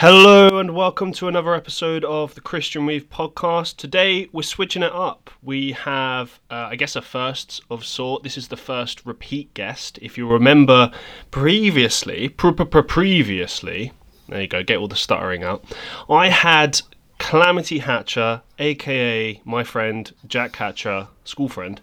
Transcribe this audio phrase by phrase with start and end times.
[0.00, 3.76] Hello and welcome to another episode of the Christian Reeve podcast.
[3.76, 5.28] Today we're switching it up.
[5.42, 8.22] We have, uh, I guess, a first of sort.
[8.22, 9.98] This is the first repeat guest.
[10.00, 10.90] If you remember
[11.30, 13.92] previously, previously,
[14.30, 15.62] there you go, get all the stuttering out.
[16.08, 16.80] I had
[17.18, 21.78] Calamity Hatcher, aka my friend Jack Hatcher, school friend,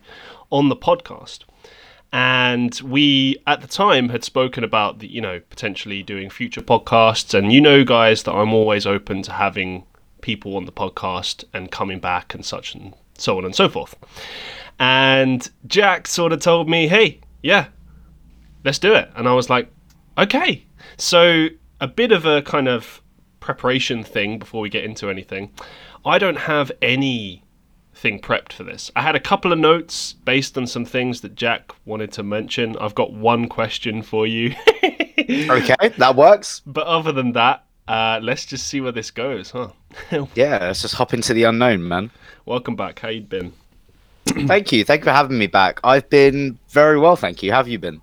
[0.50, 1.44] on the podcast
[2.14, 7.34] and we at the time had spoken about the you know potentially doing future podcasts.
[7.34, 9.86] And you know guys that i'm always open to having
[10.22, 13.96] people on the podcast and coming back and such and so on and so forth.
[14.80, 17.68] And jack sort of told me hey yeah
[18.64, 19.10] let's do it.
[19.16, 19.72] And i was like
[20.18, 20.66] okay.
[20.98, 21.48] So
[21.80, 23.02] a bit of a kind of
[23.40, 25.52] preparation thing before we get into anything.
[26.06, 27.44] I don't have any
[27.98, 28.92] thing prepped for this.
[28.96, 32.78] I had a couple of notes based on some things that Jack wanted to mention.
[32.78, 34.56] I've got one question for you.
[35.20, 36.62] okay, that works.
[36.66, 39.70] But other than that, uh, let's just see where this goes, huh?
[40.36, 42.12] yeah, let's just hop into the unknown, man.
[42.46, 43.00] Welcome back.
[43.00, 43.54] How you been?
[44.26, 44.84] thank you.
[44.84, 45.80] Thank you for having me back.
[45.84, 47.52] I've been very well, thank you.
[47.52, 48.02] How have you been?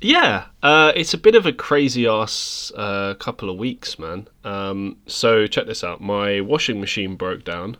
[0.00, 4.26] Yeah, uh, it's a bit of a crazy ass uh, couple of weeks, man.
[4.42, 6.00] Um, so check this out.
[6.00, 7.76] My washing machine broke down.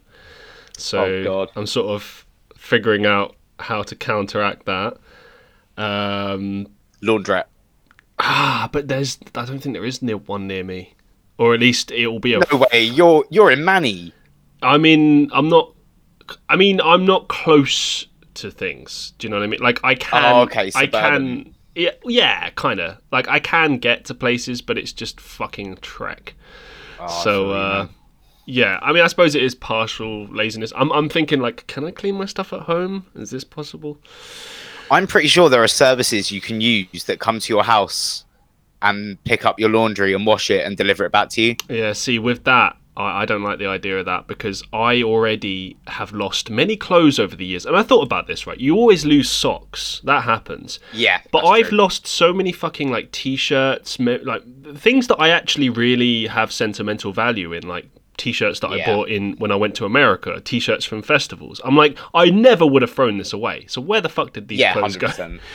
[0.83, 4.99] So oh, I'm sort of figuring out how to counteract that.
[5.77, 6.67] Um,
[7.03, 7.45] Laundrette.
[8.19, 10.95] Ah, but there's I don't think there is near one near me,
[11.39, 12.41] or at least it will be a.
[12.53, 14.13] No way, you're you're in Manny.
[14.63, 15.75] I mean, I'm not.
[16.49, 19.13] I mean, I'm not close to things.
[19.19, 19.61] Do you know what I mean?
[19.61, 20.35] Like I can.
[20.35, 20.71] Oh, okay.
[20.75, 21.55] I can.
[21.75, 22.99] Yeah, yeah, kind of.
[23.11, 26.35] Like I can get to places, but it's just fucking trek.
[27.01, 27.89] Oh, so, uh,
[28.45, 30.73] yeah, I mean, I suppose it is partial laziness.
[30.77, 33.07] I'm, I'm thinking like, can I clean my stuff at home?
[33.15, 33.99] Is this possible?
[34.91, 38.25] I'm pretty sure there are services you can use that come to your house
[38.83, 41.57] and pick up your laundry and wash it and deliver it back to you.
[41.69, 45.77] Yeah, see, with that, I, I don't like the idea of that because I already
[45.87, 47.65] have lost many clothes over the years.
[47.65, 48.59] And I thought about this, right?
[48.59, 50.01] You always lose socks.
[50.05, 50.81] That happens.
[50.93, 51.21] Yeah.
[51.31, 51.79] But I've true.
[51.79, 54.43] lost so many fucking like t shirts, like
[54.77, 57.89] things that I actually really have sentimental value in, like
[58.23, 58.83] t-shirts that yeah.
[58.83, 61.61] I bought in when I went to America, t-shirts from festivals.
[61.65, 63.67] I'm like, I never would have thrown this away.
[63.67, 65.17] So where the fuck did these yeah, clothes 100%.
[65.17, 65.39] go?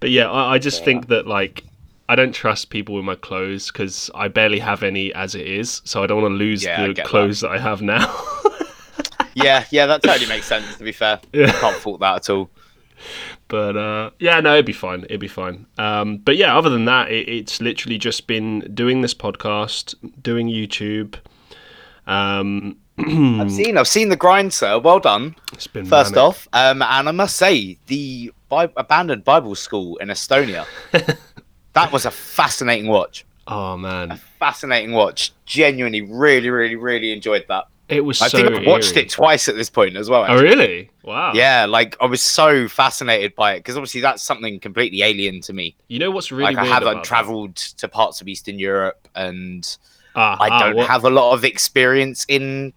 [0.00, 0.84] But yeah, I, I just yeah.
[0.84, 1.64] think that like
[2.08, 5.82] I don't trust people with my clothes because I barely have any as it is.
[5.84, 7.48] So I don't want to lose the clothes that.
[7.48, 7.54] that.
[7.54, 8.06] I have now.
[9.34, 10.76] yeah, yeah, that totally makes sense.
[10.76, 11.50] To be fair, yeah.
[11.50, 12.48] can't fault that at all.
[13.48, 15.02] But uh, yeah, no, it'd be fine.
[15.04, 15.66] It'd be fine.
[15.78, 20.48] Um, but yeah, other than that, it, it's literally just been doing this podcast, doing
[20.48, 21.16] YouTube,
[22.08, 24.78] um, I've seen, I've seen the grind, sir.
[24.78, 25.36] Well done.
[25.52, 26.28] It's been first manic.
[26.28, 30.66] off, um, and I must say the Bi- abandoned Bible school in Estonia.
[31.74, 33.24] that was a fascinating watch.
[33.46, 35.32] Oh man, a fascinating watch.
[35.46, 37.66] Genuinely, really, really, really enjoyed that.
[37.88, 38.20] It was.
[38.20, 39.06] I so think I've watched eerie.
[39.06, 40.20] it twice at this point as well.
[40.20, 40.38] Oh, actually.
[40.38, 40.90] Oh really?
[41.04, 41.32] Wow.
[41.34, 45.52] Yeah, like I was so fascinated by it because obviously that's something completely alien to
[45.52, 45.76] me.
[45.88, 49.78] You know what's really like I haven't travelled to parts of Eastern Europe and
[50.14, 52.72] uh, I ah, don't have a lot of experience in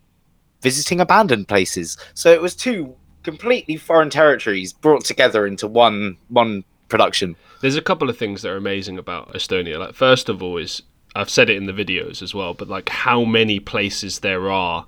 [0.61, 1.97] visiting abandoned places.
[2.13, 7.35] So it was two completely foreign territories brought together into one one production.
[7.61, 9.79] There's a couple of things that are amazing about Estonia.
[9.79, 10.81] Like first of all is
[11.15, 14.85] I've said it in the videos as well, but like how many places there are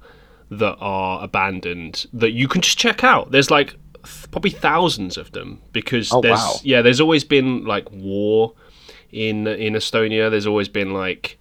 [0.50, 3.32] that are abandoned that you can just check out.
[3.32, 3.72] There's like
[4.04, 6.56] th- probably thousands of them because oh, there's wow.
[6.64, 8.54] yeah, there's always been like war
[9.12, 10.30] in in Estonia.
[10.30, 11.40] There's always been like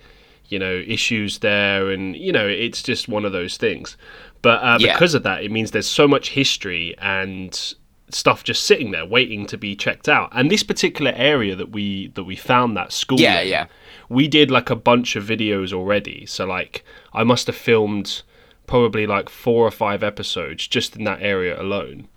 [0.49, 3.97] you know issues there, and you know it's just one of those things.
[4.43, 4.93] But uh, yeah.
[4.93, 7.75] because of that, it means there's so much history and
[8.11, 10.29] stuff just sitting there waiting to be checked out.
[10.33, 13.67] And this particular area that we that we found that school, yeah, in, yeah,
[14.09, 16.27] we did like a bunch of videos already.
[16.27, 18.23] So like I must have filmed
[18.67, 22.09] probably like four or five episodes just in that area alone.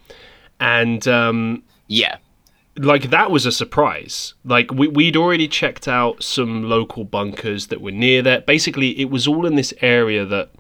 [0.59, 2.17] And um, yeah,
[2.77, 4.33] like that was a surprise.
[4.43, 8.41] Like we we'd already checked out some local bunkers that were near there.
[8.41, 10.51] Basically, it was all in this area that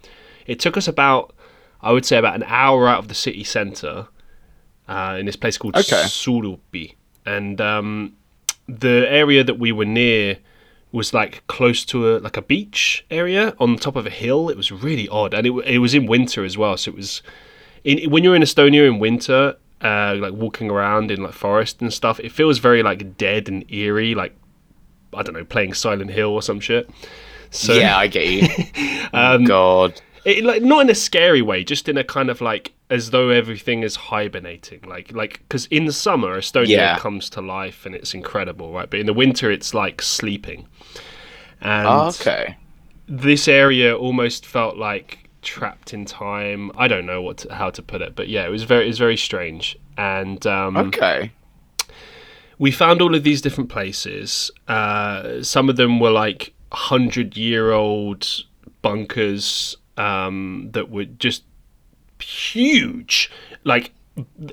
[0.45, 1.33] it took us about,
[1.81, 4.07] I would say, about an hour out of the city centre,
[4.87, 6.03] uh, in this place called okay.
[6.03, 6.95] Surupi,
[7.25, 8.15] and um,
[8.67, 10.37] the area that we were near
[10.91, 14.49] was like close to a like a beach area on the top of a hill.
[14.49, 16.77] It was really odd, and it it was in winter as well.
[16.77, 17.21] So it was
[17.83, 21.93] in when you're in Estonia in winter, uh, like walking around in like forest and
[21.93, 24.35] stuff, it feels very like dead and eerie, like
[25.13, 26.89] I don't know, playing Silent Hill or some shit.
[27.51, 28.41] So yeah, I get you.
[29.13, 32.41] um, oh, God, it, like not in a scary way, just in a kind of
[32.41, 36.99] like as though everything is hibernating, like like because in the summer Estonia yeah.
[36.99, 38.89] comes to life and it's incredible, right?
[38.89, 40.67] But in the winter it's like sleeping.
[41.61, 42.57] And oh, okay.
[43.07, 46.71] this area almost felt like trapped in time.
[46.77, 48.87] I don't know what to, how to put it, but yeah, it was very it
[48.87, 49.77] was very strange.
[49.97, 51.31] And um, okay,
[52.59, 54.51] we found all of these different places.
[54.67, 58.27] Uh, some of them were like hundred year old
[58.81, 61.43] bunkers um, that were just
[62.19, 63.31] huge,
[63.63, 63.93] like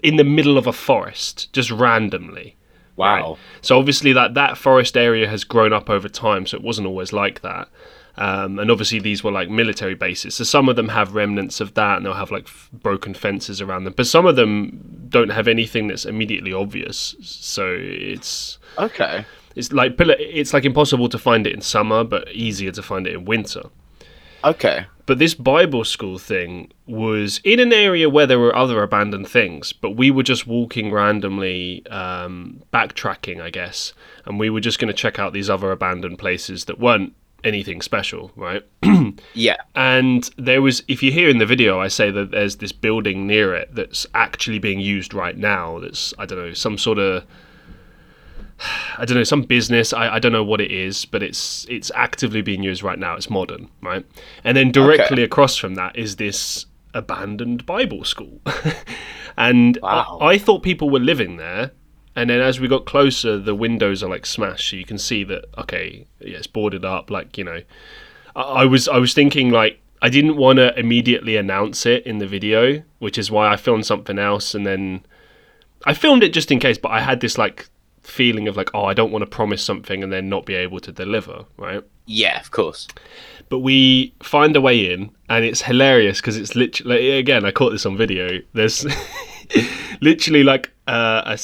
[0.02, 2.56] in the middle of a forest, just randomly.
[2.96, 3.30] Wow.
[3.30, 3.38] Right?
[3.62, 7.12] So obviously that that forest area has grown up over time, so it wasn't always
[7.12, 7.68] like that.
[8.16, 11.74] Um, and obviously these were like military bases, so some of them have remnants of
[11.74, 13.94] that, and they'll have like f- broken fences around them.
[13.96, 17.16] But some of them don't have anything that's immediately obvious.
[17.22, 19.24] So it's okay.
[19.56, 23.14] It's like it's like impossible to find it in summer, but easier to find it
[23.14, 23.62] in winter.
[24.44, 24.86] Okay.
[25.06, 29.72] But this Bible school thing was in an area where there were other abandoned things,
[29.72, 33.92] but we were just walking randomly, um, backtracking, I guess,
[34.24, 37.14] and we were just going to check out these other abandoned places that weren't
[37.44, 38.62] anything special, right?
[39.34, 39.56] yeah.
[39.74, 43.26] And there was, if you hear in the video, I say that there's this building
[43.26, 45.78] near it that's actually being used right now.
[45.80, 47.24] That's, I don't know, some sort of
[48.98, 49.92] I don't know some business.
[49.92, 53.14] I, I don't know what it is, but it's it's actively being used right now.
[53.14, 54.04] It's modern, right?
[54.44, 55.22] And then directly okay.
[55.24, 58.40] across from that is this abandoned Bible school,
[59.36, 60.18] and wow.
[60.20, 61.72] I, I thought people were living there.
[62.14, 65.24] And then as we got closer, the windows are like smashed, so you can see
[65.24, 67.10] that okay, yeah, it's boarded up.
[67.10, 67.62] Like you know,
[68.36, 72.18] I, I was I was thinking like I didn't want to immediately announce it in
[72.18, 75.06] the video, which is why I filmed something else and then
[75.84, 77.68] I filmed it just in case, but I had this like
[78.02, 80.80] feeling of like, oh, I don't want to promise something and then not be able
[80.80, 81.82] to deliver, right?
[82.06, 82.88] Yeah, of course.
[83.48, 87.70] But we find a way in, and it's hilarious because it's literally again, I caught
[87.70, 88.40] this on video.
[88.54, 88.86] There's
[90.00, 91.38] literally like uh, a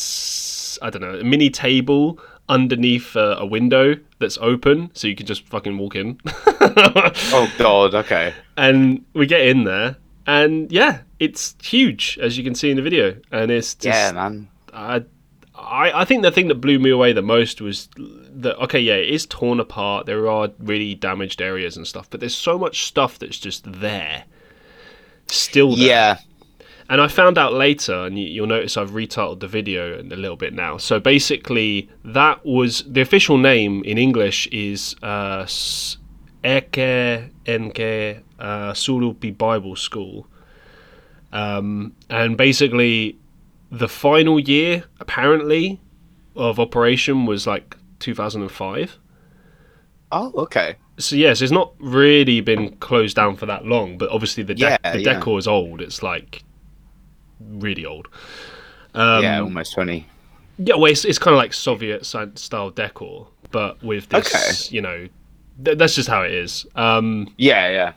[0.82, 5.26] I don't know a mini table underneath uh, a window that's open, so you can
[5.26, 6.20] just fucking walk in.
[6.26, 8.34] oh god, okay.
[8.56, 9.96] And we get in there,
[10.26, 14.12] and yeah, it's huge as you can see in the video, and it's just, yeah,
[14.12, 14.48] man.
[14.72, 15.04] I
[15.54, 18.94] I, I think the thing that blew me away the most was that okay, yeah,
[18.94, 20.06] it is torn apart.
[20.06, 24.25] There are really damaged areas and stuff, but there's so much stuff that's just there,
[25.26, 25.86] still there.
[25.86, 26.19] Yeah.
[26.90, 30.55] And I found out later, and you'll notice I've retitled the video a little bit
[30.55, 30.79] now.
[30.79, 35.46] So basically, that was the official name in English is uh,
[36.43, 40.26] Eke Enke uh, Sulupi Bible School.
[41.31, 43.19] Um, and basically,
[43.70, 45.81] the final year apparently
[46.37, 48.99] of operation was like 2005.
[50.11, 50.76] Oh, okay.
[50.99, 54.62] So yes, it's not really been closed down for that long, but obviously the de-
[54.62, 55.14] yeah, the yeah.
[55.14, 55.81] decor is old.
[55.81, 56.43] It's like
[57.40, 58.08] really old.
[58.94, 60.06] Um, yeah, almost twenty.
[60.58, 64.75] Yeah, well, it's, it's kind of like Soviet style decor, but with this, okay.
[64.75, 65.08] you know,
[65.64, 66.67] th- that's just how it is.
[66.75, 67.93] Um, yeah, yeah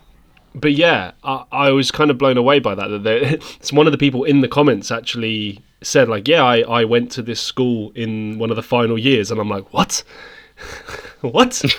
[0.53, 3.03] but yeah, I, I, was kind of blown away by that.
[3.03, 3.23] That
[3.59, 7.11] it's one of the people in the comments actually said like, "Yeah, I, I went
[7.13, 10.03] to this school in one of the final years," and I'm like, "What?
[11.21, 11.63] what?"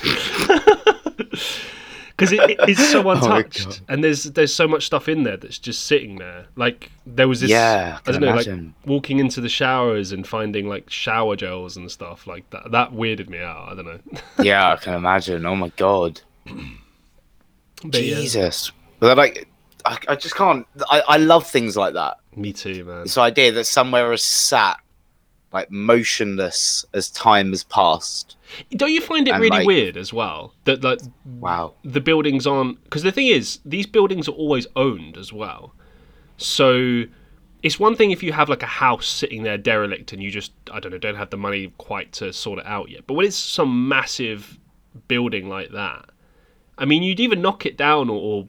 [2.23, 5.37] Because it, it's so oh untouched, oh and there's there's so much stuff in there
[5.37, 6.47] that's just sitting there.
[6.55, 8.57] Like there was this, yeah, I, I don't imagine.
[8.57, 12.71] know, like walking into the showers and finding like shower gels and stuff like that.
[12.71, 13.71] That weirded me out.
[13.71, 14.21] I don't know.
[14.45, 15.45] yeah, I can imagine.
[15.45, 16.21] Oh my god.
[17.85, 18.69] But Jesus.
[18.69, 18.83] Yeah.
[19.01, 19.49] But like,
[19.85, 20.65] I, I, just can't.
[20.89, 22.19] I, I love things like that.
[22.37, 23.03] Me too, man.
[23.03, 24.79] This idea that somewhere has sat
[25.53, 28.37] like motionless as time has passed.
[28.71, 32.47] Don't you find it and, really like, weird as well that like wow the buildings
[32.47, 35.75] aren't because the thing is these buildings are always owned as well.
[36.37, 37.05] So
[37.63, 40.53] it's one thing if you have like a house sitting there derelict and you just
[40.73, 43.07] I don't know don't have the money quite to sort it out yet.
[43.07, 44.59] But when it's some massive
[45.09, 46.11] building like that,
[46.79, 48.49] I mean, you'd either knock it down or, or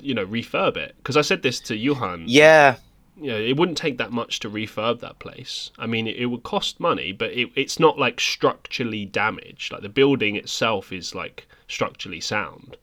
[0.00, 0.94] you know, refurb it.
[0.98, 2.24] Because I said this to Johan.
[2.26, 2.76] Yeah.
[3.20, 5.70] You know, it wouldn't take that much to refurb that place.
[5.78, 9.72] I mean, it, it would cost money, but it, it's not like structurally damaged.
[9.72, 12.78] Like the building itself is like structurally sound.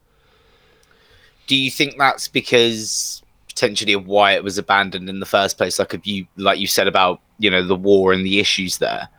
[1.47, 5.79] Do you think that's because potentially of why it was abandoned in the first place?
[5.79, 9.09] Like, you, like you said about you know the war and the issues there,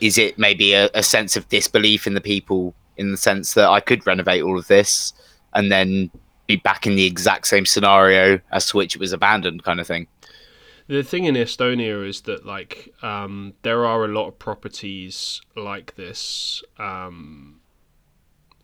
[0.00, 3.68] is it maybe a, a sense of disbelief in the people in the sense that
[3.68, 5.14] I could renovate all of this
[5.54, 6.10] and then
[6.46, 9.86] be back in the exact same scenario as to which it was abandoned, kind of
[9.86, 10.06] thing.
[10.92, 15.94] The thing in Estonia is that like um, there are a lot of properties like
[15.94, 16.62] this.
[16.78, 17.60] Um,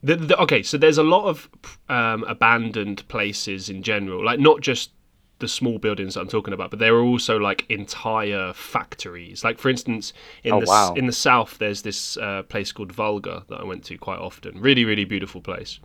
[0.02, 1.48] the, the, okay, so there's a lot of
[1.88, 4.90] um, abandoned places in general, like not just
[5.38, 9.42] the small buildings that I'm talking about, but there are also like entire factories.
[9.42, 10.12] Like for instance,
[10.44, 10.92] in oh, the wow.
[10.98, 14.60] in the south, there's this uh, place called Valga that I went to quite often.
[14.60, 15.80] Really, really beautiful place.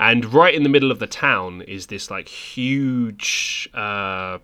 [0.00, 4.38] And right in the middle of the town is this like huge, uh,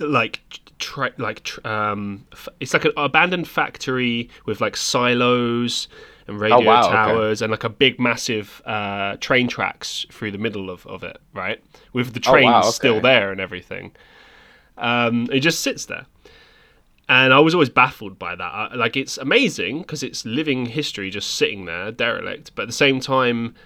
[0.00, 0.40] like
[0.78, 5.88] tra- like tra- um, f- it's like an abandoned factory with like silos
[6.26, 7.46] and radio oh, wow, towers okay.
[7.46, 11.62] and like a big massive uh, train tracks through the middle of, of it, right?
[11.92, 12.70] With the trains oh, wow, okay.
[12.70, 13.92] still there and everything.
[14.78, 16.06] Um, it just sits there.
[17.08, 18.76] And I was always baffled by that.
[18.76, 22.54] like it's amazing because it's living history just sitting there, derelict.
[22.54, 23.56] But at the same time,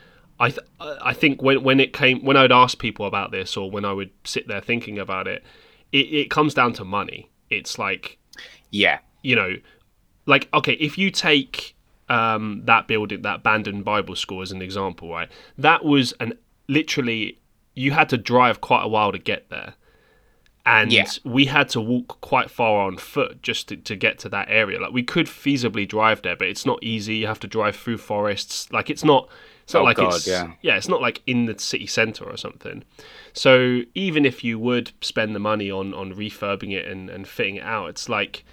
[0.41, 3.71] I th- I think when when it came when I'd ask people about this or
[3.71, 5.45] when I would sit there thinking about it,
[5.95, 7.31] it, it comes down to money.
[7.49, 8.19] It's like,
[8.71, 9.55] yeah, you know,
[10.27, 11.77] like okay, if you take
[12.09, 15.31] um, that building, that abandoned Bible school as an example, right?
[15.57, 16.35] That was an
[16.69, 17.39] literally
[17.75, 19.75] you had to drive quite a while to get there.
[20.66, 21.06] And yeah.
[21.25, 24.80] we had to walk quite far on foot just to, to get to that area.
[24.80, 27.16] Like we could feasibly drive there, but it's not easy.
[27.16, 28.73] You have to drive through forests.
[28.73, 29.28] Like it's not
[29.64, 30.52] it's not oh, like God, it's yeah.
[30.61, 32.85] yeah, it's not like in the city center or something.
[33.33, 37.56] So even if you would spend the money on on refurbing it and, and fitting
[37.56, 38.44] it out, it's like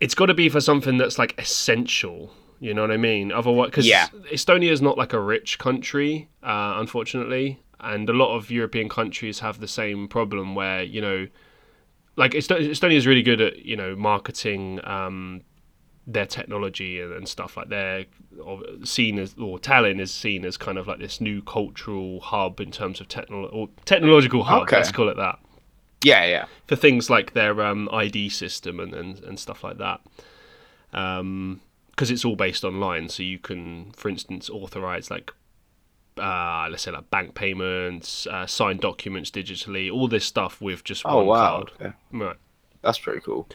[0.00, 2.32] it's got to be for something that's like essential.
[2.60, 3.32] You know what I mean?
[3.32, 4.08] Otherwise, because yeah.
[4.32, 9.40] Estonia is not like a rich country, uh, unfortunately, and a lot of European countries
[9.40, 11.26] have the same problem where you know,
[12.16, 15.42] like Estonia is really good at you know marketing um,
[16.06, 18.04] their technology and, and stuff like they're
[18.84, 22.70] seen as or Tallinn is seen as kind of like this new cultural hub in
[22.70, 24.76] terms of techno or technological hub okay.
[24.76, 25.38] let's call it that.
[26.04, 26.44] Yeah yeah.
[26.66, 30.00] For things like their um, ID system and, and, and stuff like that.
[30.92, 35.32] Um because it's all based online so you can for instance authorize like
[36.18, 41.02] uh, let's say like bank payments, uh, sign documents digitally, all this stuff with just
[41.04, 41.50] oh, one wow.
[41.50, 41.72] card.
[41.80, 41.92] Okay.
[42.12, 42.36] Right.
[42.82, 43.48] That's pretty cool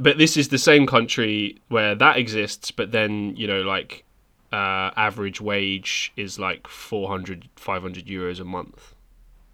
[0.00, 4.04] but this is the same country where that exists, but then you know like
[4.52, 8.94] uh, average wage is like 400, 500 euros a month.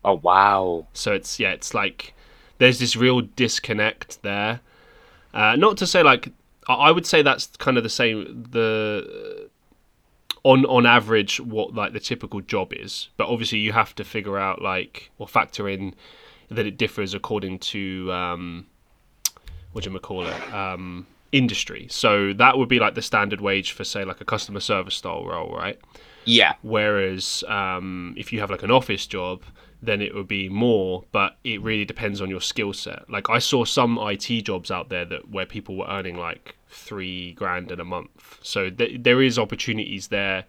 [0.04, 0.86] Oh wow!
[0.92, 2.14] So it's yeah, it's like
[2.58, 4.60] there's this real disconnect there.
[5.32, 6.30] Uh, not to say like
[6.68, 9.43] I would say that's kind of the same the
[10.44, 14.38] on on average what like the typical job is, but obviously you have to figure
[14.38, 15.94] out like or factor in
[16.50, 18.66] that it differs according to um,
[19.72, 21.88] what do you call it um, industry.
[21.90, 25.26] So that would be like the standard wage for say like a customer service style
[25.26, 25.78] role, right?
[26.26, 26.54] Yeah.
[26.62, 29.42] Whereas um, if you have like an office job,
[29.82, 33.08] then it would be more, but it really depends on your skill set.
[33.10, 37.32] Like I saw some IT jobs out there that where people were earning like three
[37.32, 38.38] grand in a month.
[38.42, 40.44] So th- there is opportunities there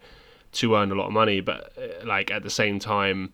[0.52, 3.32] to earn a lot of money, but uh, like at the same time,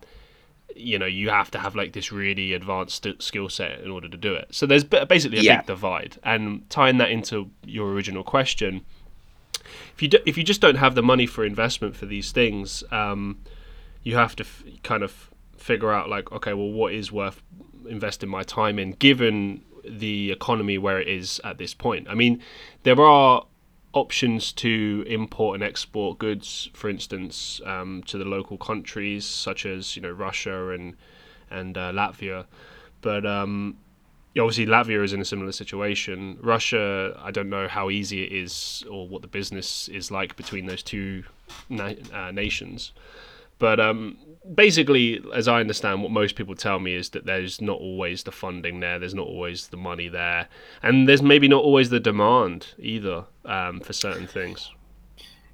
[0.77, 4.17] you know you have to have like this really advanced skill set in order to
[4.17, 5.59] do it so there's basically a yeah.
[5.59, 8.83] big divide and tying that into your original question
[9.95, 12.83] if you do, if you just don't have the money for investment for these things
[12.91, 13.39] um,
[14.03, 17.43] you have to f- kind of figure out like okay well what is worth
[17.87, 22.41] investing my time in given the economy where it is at this point i mean
[22.83, 23.45] there are
[23.95, 29.97] options to import and export goods, for instance, um, to the local countries such as
[29.97, 30.97] you know Russia and
[31.51, 32.47] and uh, Latvia,
[33.03, 33.77] but um,
[34.39, 36.39] obviously Latvia is in a similar situation.
[36.41, 40.67] Russia, I don't know how easy it is or what the business is like between
[40.67, 41.25] those two
[41.69, 42.93] na- uh, nations.
[43.59, 44.17] But um,
[44.55, 48.33] basically, as I understand, what most people tell me is that there's not always the
[48.33, 50.49] funding there, there's not always the money there,
[50.83, 54.71] and there's maybe not always the demand either um, for certain things.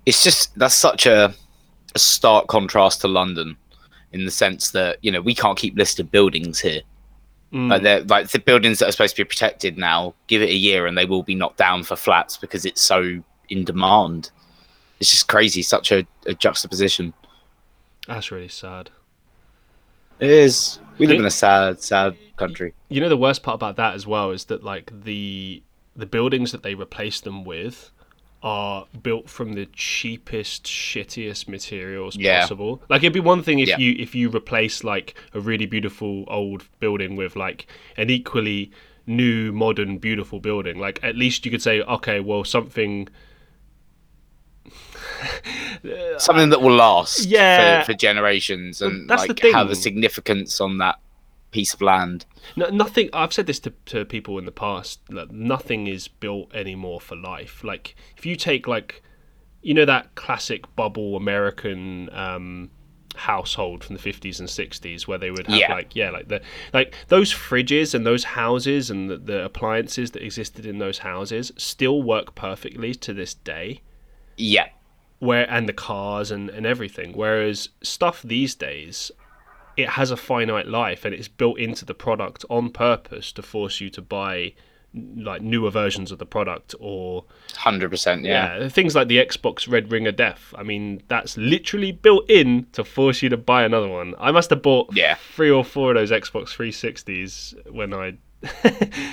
[0.07, 1.35] It's just that's such a,
[1.95, 3.57] a stark contrast to London,
[4.13, 6.83] in the sense that you know we can't keep listed buildings here.
[7.53, 7.71] Mm.
[7.71, 10.55] Like, they're, like the buildings that are supposed to be protected now, give it a
[10.55, 14.31] year and they will be knocked down for flats because it's so in demand.
[15.01, 17.15] It's just crazy, such a, a juxtaposition.
[18.09, 18.91] That's really sad.
[20.19, 20.81] It is.
[20.97, 22.75] We live in a sad, sad country.
[22.89, 25.63] You know the worst part about that as well is that like the
[25.95, 27.93] the buildings that they replace them with
[28.43, 32.41] are built from the cheapest, shittiest materials yeah.
[32.41, 32.83] possible.
[32.89, 33.79] Like it'd be one thing if yeah.
[33.79, 38.73] you if you replace like a really beautiful old building with like an equally
[39.07, 40.79] new, modern, beautiful building.
[40.79, 43.09] Like at least you could say, okay, well something
[46.19, 47.83] something that will last yeah.
[47.83, 51.01] for, for generations and That's like have a significance on that
[51.51, 52.27] piece of land.
[52.57, 53.09] No, nothing.
[53.13, 55.01] I've said this to, to people in the past.
[55.11, 57.65] Like, nothing is built anymore for life.
[57.65, 59.03] Like if you take like,
[59.63, 62.71] you know that classic bubble American um,
[63.19, 65.73] household from the 50s and 60s where they would have yeah.
[65.73, 66.41] like yeah like the
[66.73, 71.51] like those fridges and those houses and the, the appliances that existed in those houses
[71.57, 73.81] still work perfectly to this day
[74.37, 74.69] yeah
[75.19, 79.11] where and the cars and, and everything whereas stuff these days
[79.77, 83.81] it has a finite life and it's built into the product on purpose to force
[83.81, 84.53] you to buy
[85.17, 88.59] like newer versions of the product or 100% yeah.
[88.59, 88.69] yeah.
[88.69, 92.83] things like the xbox red ring of death i mean that's literally built in to
[92.83, 95.17] force you to buy another one i must have bought yeah.
[95.35, 98.15] three or four of those xbox 360s when i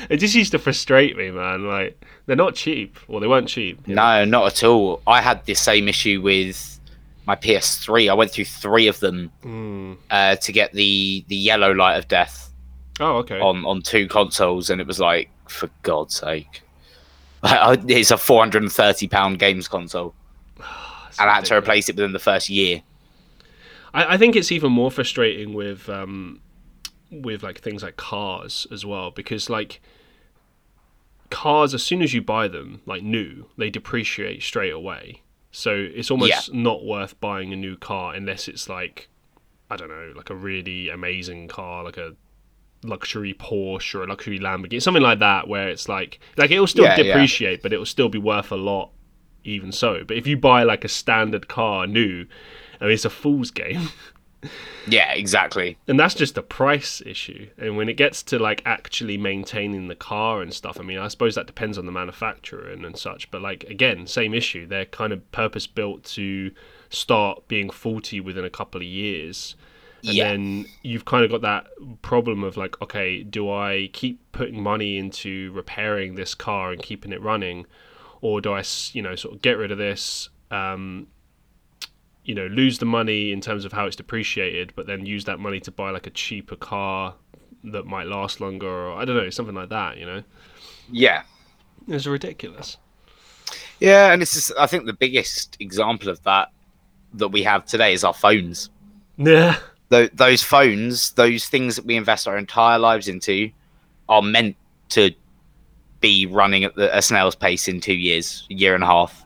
[0.09, 3.87] it just used to frustrate me man like they're not cheap well they weren't cheap
[3.87, 4.25] no know?
[4.25, 6.79] not at all i had the same issue with
[7.25, 9.97] my ps3 i went through three of them mm.
[10.11, 12.51] uh, to get the the yellow light of death
[12.99, 16.61] oh okay on on two consoles and it was like for God's sake.
[17.43, 20.15] It's a four hundred and thirty pound games console,
[20.57, 22.81] and I had to replace it within the first year.
[23.93, 26.41] I, I think it's even more frustrating with um,
[27.11, 29.81] with like things like cars as well, because like
[31.29, 35.21] cars, as soon as you buy them, like new, they depreciate straight away.
[35.51, 36.61] So it's almost yeah.
[36.61, 39.09] not worth buying a new car unless it's like
[39.69, 42.15] I don't know, like a really amazing car, like a
[42.83, 46.85] luxury Porsche or a luxury Lamborghini, something like that, where it's like like it'll still
[46.85, 47.63] yeah, depreciate, yeah.
[47.63, 48.91] but it'll still be worth a lot,
[49.43, 50.03] even so.
[50.05, 52.27] But if you buy like a standard car new,
[52.79, 53.89] I mean, it's a fool's game.
[54.87, 55.77] yeah, exactly.
[55.87, 57.47] And that's just a price issue.
[57.57, 61.07] And when it gets to like actually maintaining the car and stuff, I mean, I
[61.07, 63.29] suppose that depends on the manufacturer and, and such.
[63.31, 64.65] But like again, same issue.
[64.65, 66.51] They're kind of purpose built to
[66.89, 69.55] start being faulty within a couple of years
[70.07, 70.29] and yeah.
[70.29, 71.67] then you've kind of got that
[72.01, 77.11] problem of like okay do i keep putting money into repairing this car and keeping
[77.11, 77.65] it running
[78.21, 81.07] or do i you know sort of get rid of this um,
[82.25, 85.39] you know lose the money in terms of how it's depreciated but then use that
[85.39, 87.13] money to buy like a cheaper car
[87.63, 90.23] that might last longer or i don't know something like that you know?
[90.91, 91.23] Yeah.
[91.87, 92.77] It's ridiculous.
[93.79, 96.51] Yeah and it's just i think the biggest example of that
[97.17, 98.69] that we have today is our phones.
[99.17, 99.57] Yeah.
[99.89, 103.51] Th- those phones, those things that we invest our entire lives into,
[104.09, 104.55] are meant
[104.89, 105.11] to
[106.01, 109.24] be running at the, a snail's pace in two years, year and a half.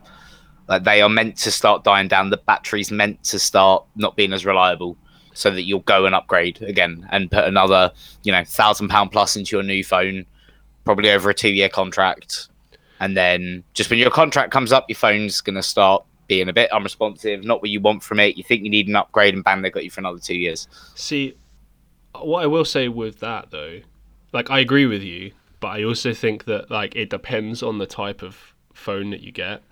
[0.69, 2.29] Like they are meant to start dying down.
[2.29, 4.95] The battery's meant to start not being as reliable,
[5.33, 7.91] so that you'll go and upgrade again and put another,
[8.23, 10.27] you know, thousand pound plus into your new phone,
[10.85, 12.49] probably over a two year contract,
[12.99, 16.71] and then just when your contract comes up, your phone's gonna start being a bit
[16.71, 18.37] unresponsive, not what you want from it.
[18.37, 20.67] You think you need an upgrade, and bang, they got you for another two years.
[20.93, 21.35] See,
[22.15, 23.79] what I will say with that though,
[24.33, 27.87] like I agree with you, but I also think that like it depends on the
[27.87, 29.63] type of phone that you get.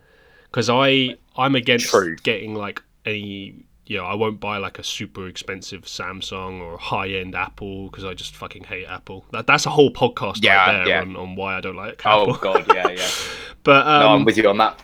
[0.51, 2.15] Because I I'm against True.
[2.17, 7.07] getting like any you know, I won't buy like a super expensive Samsung or high
[7.07, 9.23] end Apple because I just fucking hate Apple.
[9.31, 11.01] That, that's a whole podcast yeah, right there yeah.
[11.01, 12.33] on, on why I don't like oh, Apple.
[12.33, 13.09] Oh god, yeah, yeah.
[13.63, 14.81] but um, no, I'm with you on that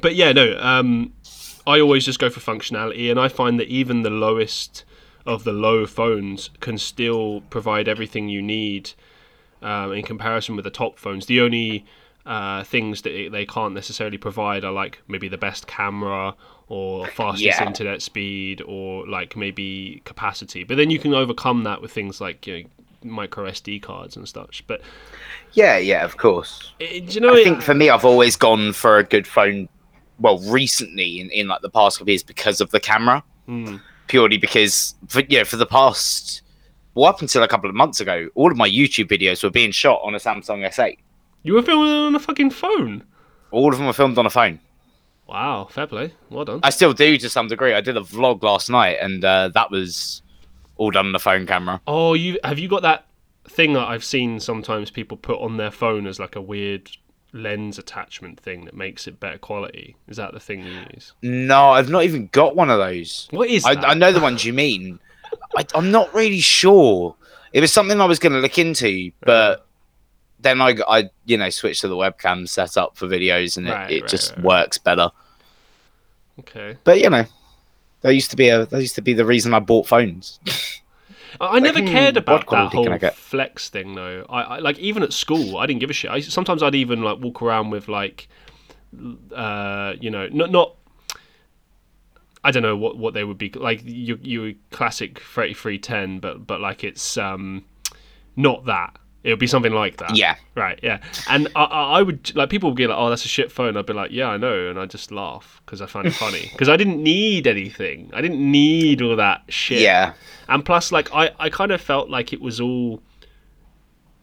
[0.00, 0.58] but yeah, no.
[0.58, 1.12] Um,
[1.66, 4.84] I always just go for functionality, and I find that even the lowest
[5.26, 8.90] of the low phones can still provide everything you need
[9.62, 11.26] um, in comparison with the top phones.
[11.26, 11.86] The only
[12.26, 16.34] uh, things that they can't necessarily provide are like maybe the best camera
[16.68, 17.66] or fastest yeah.
[17.66, 20.64] internet speed or like maybe capacity.
[20.64, 22.68] But then you can overcome that with things like you know,
[23.02, 24.66] micro SD cards and such.
[24.66, 24.80] But
[25.52, 26.72] yeah, yeah, of course.
[26.80, 29.68] It, you know, I it, think for me, I've always gone for a good phone
[30.18, 33.80] well recently in, in like the past couple years because of the camera mm.
[34.06, 36.42] purely because for you know for the past
[36.94, 39.70] well up until a couple of months ago all of my youtube videos were being
[39.70, 40.98] shot on a samsung s8
[41.44, 43.04] you were filming on a fucking phone
[43.52, 44.58] all of them were filmed on a phone
[45.28, 48.42] wow fair play well done i still do to some degree i did a vlog
[48.42, 50.22] last night and uh, that was
[50.76, 53.06] all done on a phone camera oh you have you got that
[53.48, 56.90] thing that i've seen sometimes people put on their phone as like a weird
[57.34, 59.96] lens attachment thing that makes it better quality.
[60.08, 61.12] Is that the thing you use?
[61.20, 63.28] No, I've not even got one of those.
[63.30, 65.00] What is I, I know the ones you mean.
[65.56, 67.16] I, am not really sure.
[67.52, 69.66] It was something I was going to look into, but
[70.44, 73.90] then I, I, you know, switched to the webcam setup for videos, and it, right,
[73.90, 75.10] it right, just right, works better.
[76.38, 76.76] Okay.
[76.84, 77.24] But you know,
[78.02, 80.38] that used to be a that used to be the reason I bought phones.
[81.40, 84.24] I never like, cared about that whole flex thing though.
[84.28, 86.10] I, I, like even at school, I didn't give a shit.
[86.10, 88.28] I, sometimes I'd even like walk around with like,
[89.34, 90.76] uh, you know, not not.
[92.46, 93.80] I don't know what, what they would be like.
[93.84, 97.64] You you classic thirty three ten, but but like it's um,
[98.36, 98.98] not that.
[99.24, 100.14] It would be something like that.
[100.16, 100.36] Yeah.
[100.54, 100.78] Right.
[100.82, 101.00] Yeah.
[101.30, 103.86] And I, I would like people would be like, "Oh, that's a shit phone." I'd
[103.86, 106.68] be like, "Yeah, I know," and I just laugh because I find it funny because
[106.68, 108.10] I didn't need anything.
[108.12, 109.80] I didn't need all that shit.
[109.80, 110.12] Yeah.
[110.46, 113.02] And plus, like, I I kind of felt like it was all.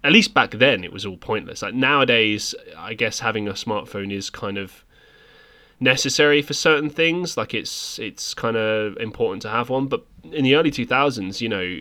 [0.03, 1.61] At least back then, it was all pointless.
[1.61, 4.83] Like nowadays, I guess having a smartphone is kind of
[5.79, 7.37] necessary for certain things.
[7.37, 9.87] Like it's it's kind of important to have one.
[9.87, 11.79] But in the early two thousands, you know,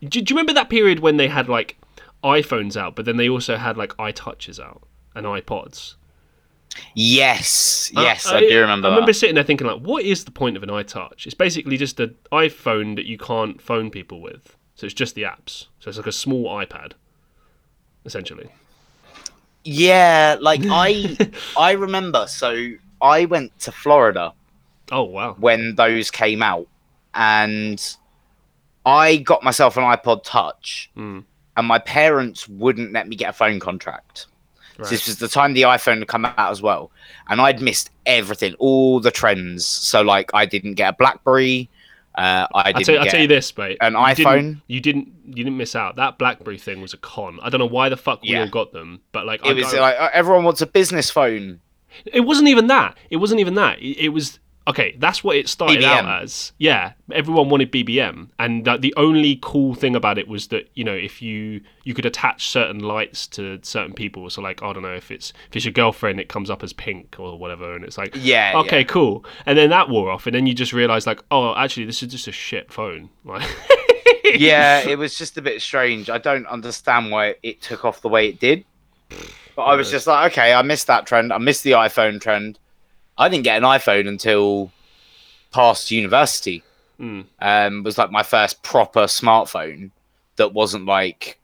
[0.00, 1.76] do, do you remember that period when they had like
[2.22, 4.82] iPhones out, but then they also had like iTouches out
[5.14, 5.94] and iPods.
[6.94, 8.88] Yes, yes, I, I, do remember.
[8.88, 8.96] I that.
[8.96, 11.26] remember sitting there thinking, like, what is the point of an iTouch?
[11.26, 14.56] It's basically just an iPhone that you can't phone people with.
[14.74, 15.66] So it's just the apps.
[15.80, 16.92] So it's like a small iPad,
[18.06, 18.48] essentially.
[19.64, 21.16] Yeah, like I,
[21.58, 22.26] I remember.
[22.26, 22.70] So
[23.02, 24.32] I went to Florida.
[24.90, 25.34] Oh wow!
[25.38, 26.68] When those came out,
[27.14, 27.96] and
[28.86, 30.90] I got myself an iPod Touch.
[30.96, 31.24] Mm
[31.56, 34.26] and my parents wouldn't let me get a phone contract.
[34.78, 34.86] Right.
[34.86, 36.90] So this was the time the iPhone had come out as well,
[37.28, 39.66] and I'd missed everything, all the trends.
[39.66, 41.68] So like, I didn't get a BlackBerry.
[42.14, 43.78] Uh, I didn't I'll tell, tell you this, mate.
[43.80, 44.14] An you iPhone.
[44.14, 45.12] Didn't, you didn't.
[45.26, 45.96] You didn't miss out.
[45.96, 47.38] That BlackBerry thing was a con.
[47.42, 48.40] I don't know why the fuck we yeah.
[48.40, 51.60] all got them, but like, it I, was I, like everyone wants a business phone.
[52.06, 52.96] It wasn't even that.
[53.10, 53.78] It wasn't even that.
[53.78, 55.84] It, it was okay, that's what it started BBM.
[55.84, 56.52] out as.
[56.58, 60.84] Yeah, everyone wanted BBM, and uh, the only cool thing about it was that you
[60.84, 64.28] know if you you could attach certain lights to certain people.
[64.30, 66.72] So like I don't know if it's if it's your girlfriend, it comes up as
[66.72, 68.84] pink or whatever, and it's like yeah, okay, yeah.
[68.84, 69.24] cool.
[69.46, 72.10] And then that wore off, and then you just realize like oh, actually this is
[72.10, 73.10] just a shit phone.
[73.24, 73.48] Like.
[74.34, 76.10] yeah, it was just a bit strange.
[76.10, 78.64] I don't understand why it took off the way it did.
[79.54, 81.32] But I was just like, okay, I missed that trend.
[81.32, 82.58] I missed the iPhone trend.
[83.22, 84.72] I didn't get an iPhone until
[85.52, 86.62] past university.
[87.00, 87.26] Mm.
[87.40, 89.90] Um, was like my first proper smartphone
[90.36, 91.38] that wasn't like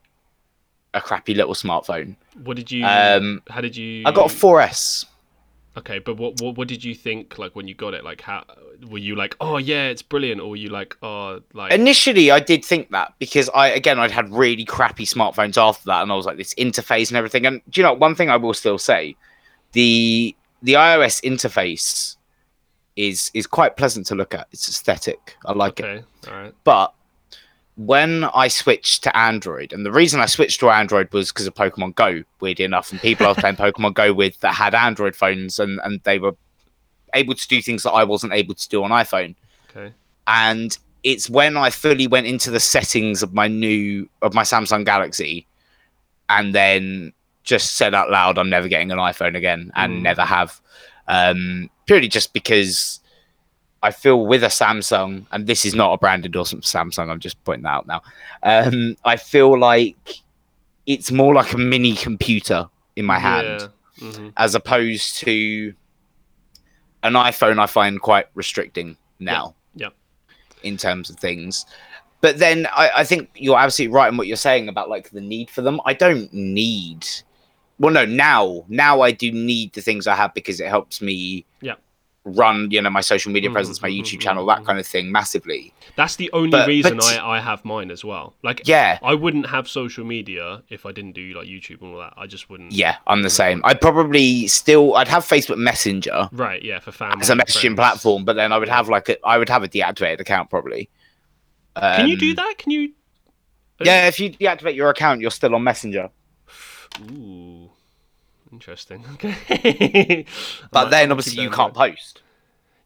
[0.93, 2.15] a crappy little smartphone.
[2.43, 2.85] What did you?
[2.85, 4.03] Um, how did you?
[4.05, 5.05] I got a 4S.
[5.77, 8.03] Okay, but what, what what did you think like when you got it?
[8.03, 8.43] Like how
[8.89, 11.71] were you like, oh yeah, it's brilliant, or were you like, oh like?
[11.71, 16.01] Initially, I did think that because I again I'd had really crappy smartphones after that,
[16.01, 17.45] and I was like this interface and everything.
[17.45, 19.15] And do you know one thing I will still say,
[19.73, 22.15] the the iOS interface
[22.95, 24.47] is is quite pleasant to look at.
[24.51, 25.35] It's aesthetic.
[25.45, 25.97] I like okay.
[25.97, 26.05] it.
[26.29, 26.53] All right.
[26.63, 26.93] But
[27.75, 31.53] when I switched to Android, and the reason I switched to Android was because of
[31.53, 35.15] Pokemon Go, weirdly enough, and people I was playing Pokemon Go with that had Android
[35.15, 36.35] phones and, and they were
[37.13, 39.35] able to do things that I wasn't able to do on iPhone.
[39.69, 39.93] Okay.
[40.27, 44.83] And it's when I fully went into the settings of my new of my Samsung
[44.83, 45.47] Galaxy
[46.27, 47.13] and then
[47.49, 50.01] just said out loud, I'm never getting an iPhone again and mm.
[50.03, 50.61] never have.
[51.07, 52.99] Um, purely just because
[53.81, 57.19] I feel with a Samsung, and this is not a brand endorsement for Samsung, I'm
[57.19, 58.01] just pointing that out now.
[58.43, 60.21] Um, I feel like
[60.85, 64.07] it's more like a mini computer in my hand yeah.
[64.07, 64.29] mm-hmm.
[64.37, 65.73] as opposed to
[67.01, 69.55] an iPhone, I find quite restricting now.
[69.73, 69.89] Yeah.
[70.61, 71.65] In terms of things.
[72.21, 75.21] But then I, I think you're absolutely right in what you're saying about like the
[75.21, 75.79] need for them.
[75.85, 77.07] I don't need
[77.79, 81.45] well no now now i do need the things i have because it helps me
[81.61, 81.75] yeah.
[82.25, 84.85] run you know my social media mm-hmm, presence my mm-hmm, youtube channel that kind of
[84.85, 85.73] thing massively.
[85.95, 88.35] That's the only but, reason but, I, I have mine as well.
[88.41, 88.99] Like yeah.
[89.01, 92.13] I wouldn't have social media if i didn't do like youtube and all that.
[92.17, 93.61] I just wouldn't yeah i'm the same.
[93.65, 98.25] i'd probably still i'd have facebook messenger right yeah for family as a messaging platform
[98.25, 100.89] but then i would have like a i would have a deactivated account probably.
[101.75, 102.57] Um, can you do um, that?
[102.57, 102.91] Can you
[103.81, 106.09] yeah if you deactivate your account you're still on messenger
[107.11, 107.69] Ooh,
[108.51, 109.05] interesting.
[109.13, 110.25] Okay.
[110.71, 112.21] but then obviously you can't post.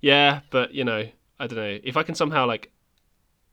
[0.02, 1.08] Yeah, but you know,
[1.40, 2.72] I don't know if I can somehow like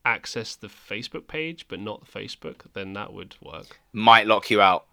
[0.04, 3.78] access the Facebook page but not the Facebook, then that would work.
[3.92, 4.86] Might lock you out.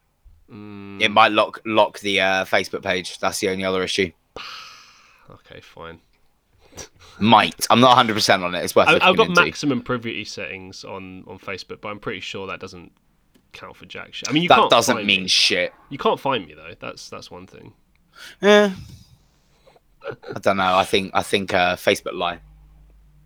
[0.51, 1.01] Mm.
[1.01, 3.19] It might lock lock the uh, Facebook page.
[3.19, 4.11] That's the only other issue.
[5.29, 5.99] okay, fine.
[7.19, 7.67] might.
[7.69, 8.63] I'm not 100 percent on it.
[8.63, 8.87] It's worth.
[8.87, 12.91] I, have got maximum privacy settings on on Facebook, but I'm pretty sure that doesn't
[13.57, 14.29] count for jack shit.
[14.29, 15.27] I mean, you that can't doesn't mean me.
[15.27, 15.73] shit.
[15.89, 16.73] You can't find me though.
[16.79, 17.73] That's that's one thing.
[18.41, 18.71] Yeah.
[20.35, 20.77] I don't know.
[20.77, 22.39] I think I think uh, Facebook lie.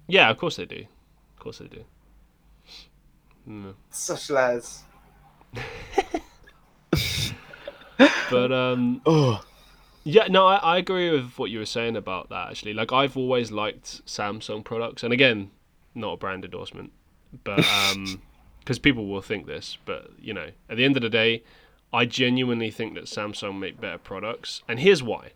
[0.07, 0.85] Yeah, of course they do.
[1.33, 1.83] Of course they do.
[3.47, 3.73] Mm.
[3.89, 4.83] Such lads.
[8.29, 9.01] but um.
[9.05, 9.43] Oh.
[10.03, 12.49] Yeah, no, I, I agree with what you were saying about that.
[12.49, 15.51] Actually, like I've always liked Samsung products, and again,
[15.93, 16.91] not a brand endorsement,
[17.43, 18.19] but um,
[18.61, 21.43] because people will think this, but you know, at the end of the day,
[21.91, 25.31] I genuinely think that Samsung make better products, and here's why.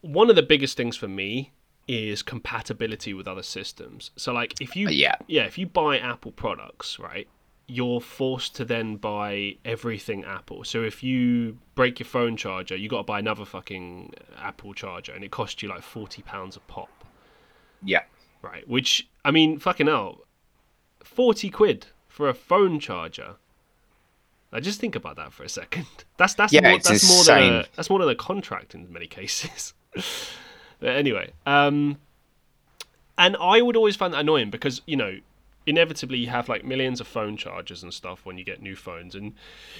[0.00, 1.52] One of the biggest things for me
[1.86, 4.10] is compatibility with other systems.
[4.16, 7.26] So like if you uh, yeah yeah if you buy Apple products right,
[7.66, 10.64] you're forced to then buy everything Apple.
[10.64, 15.12] So if you break your phone charger, you got to buy another fucking Apple charger,
[15.12, 16.90] and it costs you like forty pounds a pop.
[17.82, 18.02] Yeah.
[18.42, 18.68] Right.
[18.68, 20.20] Which I mean, fucking hell,
[21.08, 23.36] forty quid for a phone charger.
[24.52, 25.86] Now just think about that for a second.
[26.16, 29.06] That's that's yeah, more, that's more than a, that's more than a contract in many
[29.06, 29.72] cases.
[30.80, 31.98] but anyway, um,
[33.16, 35.18] and I would always find that annoying because you know
[35.64, 39.14] inevitably you have like millions of phone chargers and stuff when you get new phones
[39.14, 39.34] and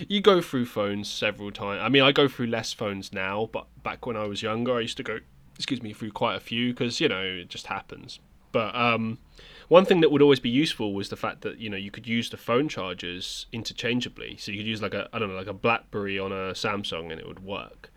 [0.06, 3.66] you go through phones several times i mean i go through less phones now but
[3.82, 5.18] back when i was younger i used to go
[5.56, 8.20] excuse me through quite a few because you know it just happens
[8.52, 9.18] but um,
[9.68, 12.06] one thing that would always be useful was the fact that you know you could
[12.06, 15.46] use the phone chargers interchangeably so you could use like a i don't know like
[15.46, 17.90] a blackberry on a samsung and it would work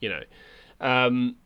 [0.00, 0.22] you know
[0.80, 1.36] um,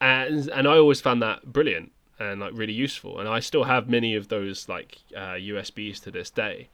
[0.00, 1.92] and and i always found that brilliant
[2.30, 3.18] and like really useful.
[3.18, 6.68] And I still have many of those like uh, USBs to this day.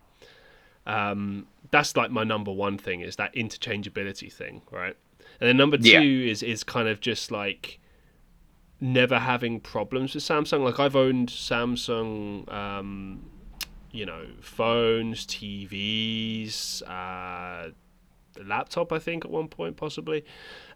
[0.87, 4.96] Um, that's like my number one thing is that interchangeability thing, right?
[5.40, 6.31] And then number two yeah.
[6.31, 7.79] is is kind of just like
[8.81, 10.64] never having problems with Samsung.
[10.64, 13.31] Like I've owned Samsung, um,
[13.91, 17.71] you know, phones, TVs, uh,
[18.45, 18.93] laptop.
[18.93, 20.25] I think at one point possibly.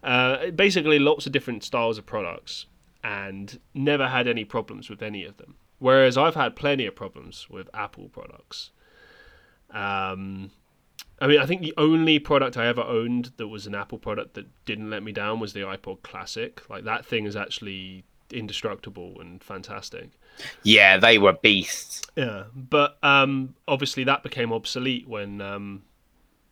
[0.02, 2.66] Uh, basically, lots of different styles of products
[3.04, 5.56] and never had any problems with any of them.
[5.78, 8.70] Whereas I've had plenty of problems with Apple products.
[9.70, 10.52] Um,
[11.22, 14.34] I mean, I think the only product I ever owned that was an Apple product
[14.34, 16.68] that didn't let me down was the iPod Classic.
[16.68, 20.10] Like that thing is actually indestructible and fantastic.
[20.64, 22.02] Yeah, they were beasts.
[22.16, 25.84] Yeah, but um, obviously that became obsolete when um,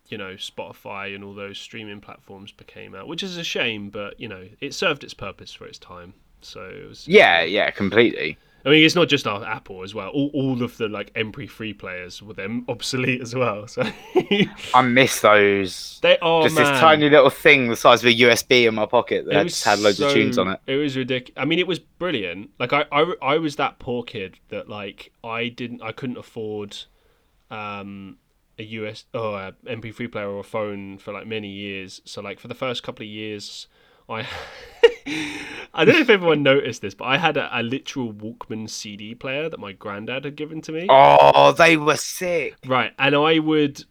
[0.06, 3.90] you know Spotify and all those streaming platforms became out, which is a shame.
[3.90, 6.14] But you know, it served its purpose for its time.
[6.42, 7.08] So it was.
[7.08, 8.38] Yeah, yeah, completely.
[8.64, 10.08] I mean, it's not just our Apple as well.
[10.10, 13.66] All, all of the like MP3 players were then obsolete as well.
[13.66, 13.82] So
[14.74, 15.98] I miss those.
[16.02, 16.64] They are just man.
[16.64, 19.78] this tiny little thing the size of a USB in my pocket that just had
[19.78, 20.60] loads so, of tunes on it.
[20.66, 21.40] It was ridiculous.
[21.40, 22.50] I mean, it was brilliant.
[22.58, 26.76] Like I, I, I was that poor kid that like I didn't, I couldn't afford,
[27.50, 28.18] um,
[28.58, 32.00] a US or a MP3 player or a phone for like many years.
[32.04, 33.66] So like for the first couple of years
[34.10, 34.26] I
[35.72, 39.14] I don't know if everyone noticed this, but I had a, a, literal Walkman CD
[39.14, 40.86] player that my granddad had given to me.
[40.88, 42.56] Oh, they were sick.
[42.66, 43.84] Right, and I would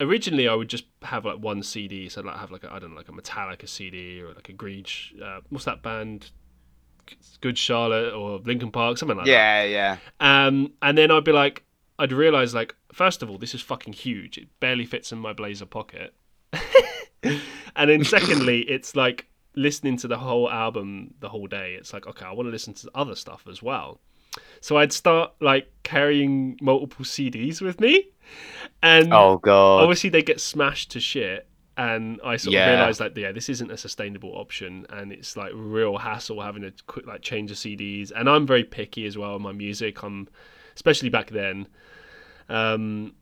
[0.00, 2.90] originally I would just have like one CD, so I'd like have like I don't
[2.90, 5.14] know, like a Metallica CD or like a Greech.
[5.22, 6.30] Uh, what's that band?
[7.40, 9.70] Good Charlotte or Linkin Park, something like yeah, that.
[9.70, 10.46] Yeah, yeah.
[10.46, 11.64] Um, and then I'd be like,
[11.98, 14.36] I'd realize like, first of all, this is fucking huge.
[14.36, 16.14] It barely fits in my blazer pocket.
[17.22, 19.26] and then secondly, it's like
[19.58, 22.74] listening to the whole album the whole day, it's like, okay, I want to listen
[22.74, 24.00] to other stuff as well.
[24.60, 28.10] So I'd start like carrying multiple CDs with me,
[28.82, 31.46] and oh god, obviously they get smashed to shit.
[31.76, 32.66] And I sort yeah.
[32.66, 36.62] of realized that yeah, this isn't a sustainable option, and it's like real hassle having
[36.62, 38.12] to quick like change the CDs.
[38.14, 40.02] And I'm very picky as well in my music.
[40.02, 40.28] I'm
[40.74, 41.68] especially back then.
[42.48, 43.14] Um,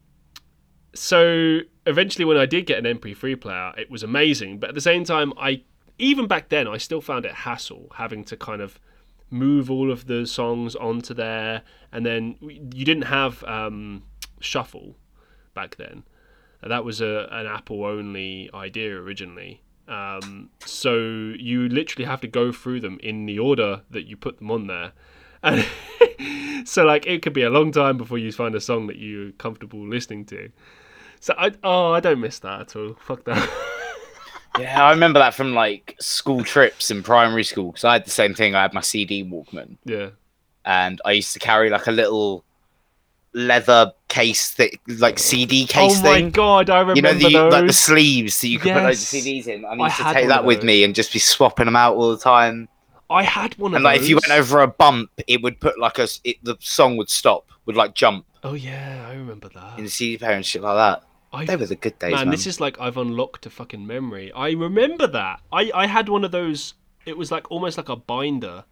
[0.94, 4.58] so eventually, when I did get an MP3 player, it was amazing.
[4.58, 5.62] But at the same time, I
[5.98, 8.78] even back then, I still found it hassle having to kind of
[9.30, 14.04] move all of the songs onto there, and then you didn't have um,
[14.40, 14.96] shuffle
[15.54, 16.04] back then.
[16.62, 19.62] That was a an Apple only idea originally.
[19.88, 24.38] Um, so you literally have to go through them in the order that you put
[24.38, 24.92] them on there.
[25.42, 25.64] And
[26.64, 29.32] so like it could be a long time before you find a song that you're
[29.32, 30.50] comfortable listening to.
[31.20, 32.96] So I oh I don't miss that at all.
[33.00, 33.48] Fuck that.
[34.58, 38.10] yeah, I remember that from like school trips in primary school because I had the
[38.10, 38.54] same thing.
[38.54, 39.76] I had my CD Walkman.
[39.84, 40.10] Yeah.
[40.64, 42.44] And I used to carry like a little
[43.32, 46.06] leather case that like CD case thing.
[46.06, 47.52] Oh my god, I remember You know the those.
[47.52, 48.76] like the sleeves that you could yes.
[48.78, 49.64] put loads of CDs in.
[49.64, 52.10] I used I to take that with me and just be swapping them out all
[52.10, 52.68] the time.
[53.08, 54.06] I had one of and like those.
[54.06, 57.10] if you went over a bump, it would put like a it, the song would
[57.10, 58.26] stop, would like jump.
[58.42, 61.06] Oh yeah, I remember that in the CD player and shit like that.
[61.32, 62.30] I, they were the good days, man, man.
[62.30, 64.32] This is like I've unlocked a fucking memory.
[64.32, 65.40] I remember that.
[65.52, 66.74] I I had one of those.
[67.04, 68.64] It was like almost like a binder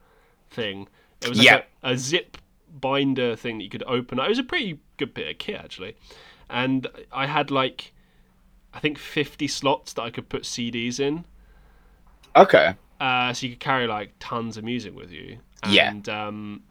[0.51, 0.89] thing.
[1.21, 1.63] It was like yeah.
[1.83, 2.39] a, a zip
[2.81, 4.19] binder thing that you could open.
[4.19, 5.97] It was a pretty good bit of kit actually,
[6.49, 7.93] and I had like
[8.73, 11.25] I think fifty slots that I could put CDs in.
[12.37, 12.75] Okay.
[13.01, 15.39] Uh, so you could carry like tons of music with you.
[15.63, 16.27] And, yeah.
[16.27, 16.63] Um,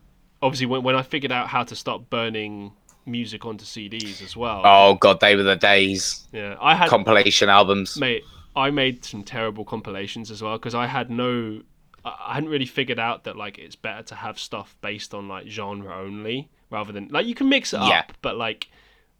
[0.41, 2.73] obviously, when when I figured out how to stop burning
[3.05, 4.61] music onto CDs as well.
[4.63, 6.27] Oh god, they were the days.
[6.31, 7.97] Yeah, I had compilation albums.
[7.97, 8.23] Mate,
[8.55, 11.61] I made some terrible compilations as well because I had no,
[12.05, 15.47] I hadn't really figured out that like it's better to have stuff based on like
[15.47, 17.99] genre only rather than like you can mix it yeah.
[17.99, 18.69] up, but like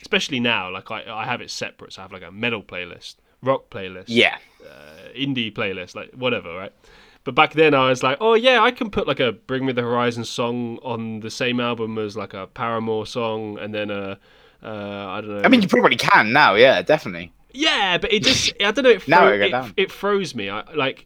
[0.01, 0.69] especially now.
[0.69, 1.93] Like I, I have it separate.
[1.93, 6.55] So I have like a metal playlist, rock playlist, yeah, uh, indie playlist, like whatever,
[6.55, 6.73] right?
[7.23, 9.73] But back then I was like, oh yeah, I can put like a Bring Me
[9.73, 14.19] the Horizon song on the same album as like a Paramore song, and then a
[14.63, 15.41] uh, I don't know.
[15.43, 16.55] I mean, you probably can now.
[16.55, 17.33] Yeah, definitely.
[17.51, 18.89] Yeah, but it just I don't know.
[18.89, 20.49] It, now it, it, it froze me.
[20.49, 21.05] I like.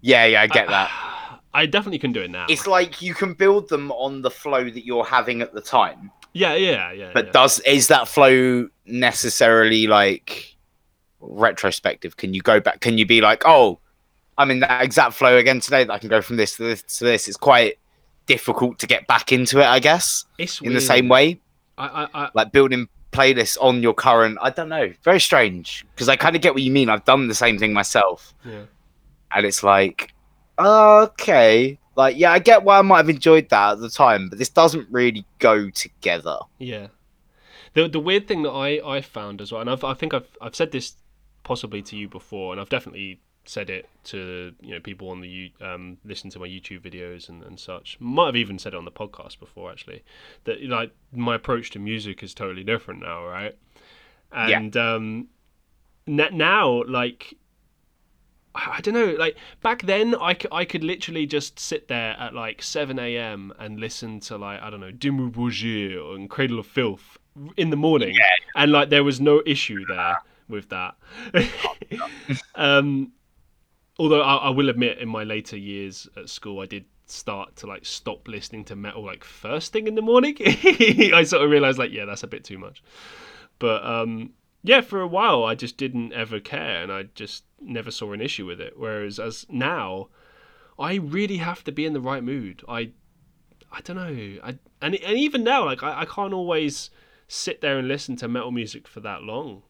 [0.00, 1.40] Yeah, yeah, I get I, that.
[1.54, 2.46] I definitely can do it now.
[2.48, 6.12] It's like you can build them on the flow that you're having at the time.
[6.34, 7.10] Yeah, yeah, yeah.
[7.12, 7.32] But yeah.
[7.32, 10.56] does is that flow necessarily like
[11.20, 12.16] retrospective?
[12.16, 12.80] Can you go back?
[12.80, 13.80] Can you be like, oh,
[14.38, 16.82] I'm in that exact flow again today that I can go from this to this
[16.98, 17.26] to this.
[17.26, 17.78] It's quite
[18.26, 20.24] difficult to get back into it, I guess.
[20.38, 21.40] It's in the same way.
[21.76, 24.38] I, I, I, like building playlists on your current.
[24.40, 24.92] I don't know.
[25.02, 26.88] Very strange because I kind of get what you mean.
[26.88, 28.32] I've done the same thing myself.
[28.44, 28.62] Yeah.
[29.34, 30.14] And it's like,
[30.58, 34.38] okay, like yeah, I get why I might have enjoyed that at the time, but
[34.38, 36.38] this doesn't really go together.
[36.58, 36.86] Yeah.
[37.74, 40.28] The the weird thing that I I found as well, and I've, I think I've
[40.40, 40.94] I've said this
[41.42, 45.52] possibly to you before, and I've definitely said it to you know people on the
[45.60, 47.96] um, listen to my YouTube videos and, and such.
[48.00, 50.04] Might have even said it on the podcast before actually.
[50.44, 53.56] That like my approach to music is totally different now, right?
[54.30, 54.94] And yeah.
[54.94, 55.28] um,
[56.06, 57.34] n- now like
[58.54, 62.34] I don't know, like back then I, c- I could literally just sit there at
[62.34, 63.52] like 7 a.m.
[63.58, 67.18] and listen to like, I don't know, Dimmu Borgir and Cradle of Filth
[67.56, 68.14] in the morning.
[68.14, 68.22] Yeah.
[68.56, 70.96] And like there was no issue there with that.
[72.54, 73.12] um,
[73.98, 77.66] although I, I, will admit, in my later years at school, I did start to
[77.66, 80.36] like stop listening to metal like first thing in the morning.
[80.40, 82.82] I sort of realized like, yeah, that's a bit too much.
[83.58, 84.30] But um,
[84.62, 88.20] yeah, for a while, I just didn't ever care, and I just never saw an
[88.20, 88.74] issue with it.
[88.76, 90.08] Whereas as now,
[90.78, 92.62] I really have to be in the right mood.
[92.68, 92.92] I,
[93.72, 94.38] I don't know.
[94.44, 96.90] I and and even now, like I, I can't always
[97.26, 99.62] sit there and listen to metal music for that long.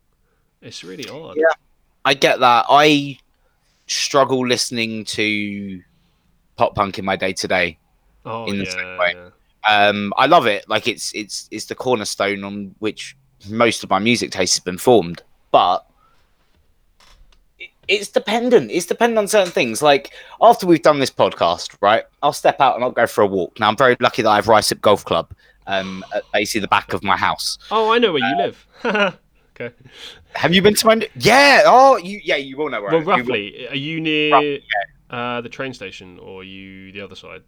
[0.61, 1.37] It's really odd.
[1.37, 1.55] Yeah,
[2.05, 2.67] I get that.
[2.69, 3.19] I
[3.89, 5.83] struggle listening to
[6.57, 7.79] pop punk in my day to day.
[8.25, 9.89] In the yeah, same way, yeah.
[9.89, 10.69] um, I love it.
[10.69, 13.17] Like it's it's it's the cornerstone on which
[13.49, 15.23] most of my music taste has been formed.
[15.51, 15.87] But
[17.87, 18.71] it's dependent.
[18.71, 19.81] It's dependent on certain things.
[19.81, 22.05] Like after we've done this podcast, right?
[22.23, 23.59] I'll step out and I'll go for a walk.
[23.59, 25.31] Now I'm very lucky that I have Ruislip Golf Club,
[25.67, 27.59] um, at basically the back of my house.
[27.71, 29.17] Oh, I know where uh, you live.
[29.61, 29.75] okay.
[30.35, 31.09] Have you been to my?
[31.17, 31.63] Yeah.
[31.67, 32.21] Oh, you.
[32.23, 32.93] Yeah, you will know where.
[32.93, 34.65] Well, roughly, you are you near roughly,
[35.11, 35.17] yeah.
[35.17, 37.43] uh, the train station, or are you the other side?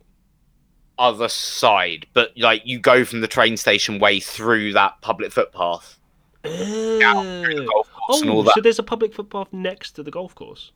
[0.99, 5.99] Other side, but like you go from the train station way through that public footpath.
[6.44, 10.73] Oh, oh so there's a public footpath next to the golf course.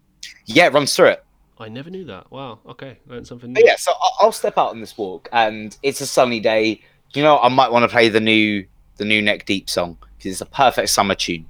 [0.46, 1.24] Yeah, it runs through it.
[1.58, 2.30] I never knew that.
[2.30, 2.58] Wow.
[2.66, 3.54] Okay, learned something new.
[3.54, 6.80] But yeah, so I'll step out on this walk, and it's a sunny day.
[7.12, 8.66] You know, I might want to play the new
[8.96, 11.46] the new Neck Deep song because it's a perfect summer tune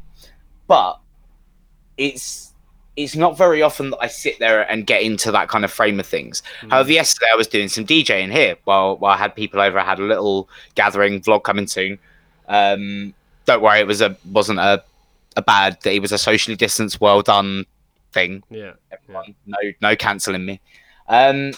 [0.67, 0.99] but
[1.97, 2.53] it's
[2.97, 5.99] it's not very often that I sit there and get into that kind of frame
[5.99, 6.45] of things.
[6.61, 6.71] Mm.
[6.71, 9.79] However, yesterday I was doing some DJing here while while I had people over.
[9.79, 11.99] I had a little gathering vlog coming soon.
[12.49, 13.15] Um,
[13.47, 14.83] don't worry, it was a wasn't a
[15.37, 15.79] a bad.
[15.85, 17.67] It was a socially distanced, well done
[18.13, 18.45] thing.
[18.51, 19.35] Yeah, everyone, yeah.
[19.47, 20.61] no no cancelling me.
[21.09, 21.53] Um,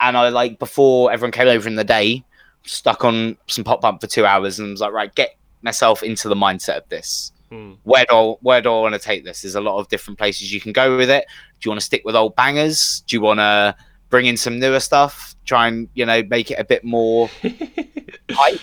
[0.00, 2.22] and I like before everyone came over in the day,
[2.64, 6.28] stuck on some pop punk for two hours and was like, right, get myself into
[6.28, 7.32] the mindset of this.
[7.50, 7.72] Hmm.
[7.82, 9.42] Where do where do I want to take this?
[9.42, 11.26] There's a lot of different places you can go with it.
[11.60, 13.02] Do you want to stick with old bangers?
[13.06, 13.76] Do you want to
[14.08, 15.34] bring in some newer stuff?
[15.44, 17.28] Try and you know make it a bit more
[18.30, 18.60] hype.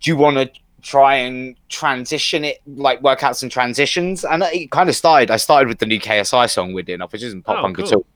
[0.00, 0.50] Do you want to
[0.82, 4.24] try and transition it, like work out some transitions?
[4.24, 5.30] And it kind of started.
[5.30, 7.86] I started with the new KSI song we're doing, which isn't pop oh, punk cool.
[7.86, 8.06] at all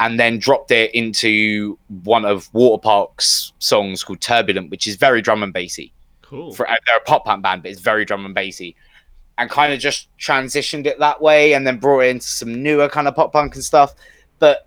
[0.00, 5.42] and then dropped it into one of Waterparks' songs called Turbulent, which is very drum
[5.42, 5.92] and bassy.
[6.28, 6.52] Cool.
[6.54, 8.76] For, uh, they're a pop punk band, but it's very drum and bassy
[9.38, 12.88] and kind of just transitioned it that way and then brought it into some newer
[12.88, 13.94] kind of pop punk and stuff.
[14.38, 14.66] But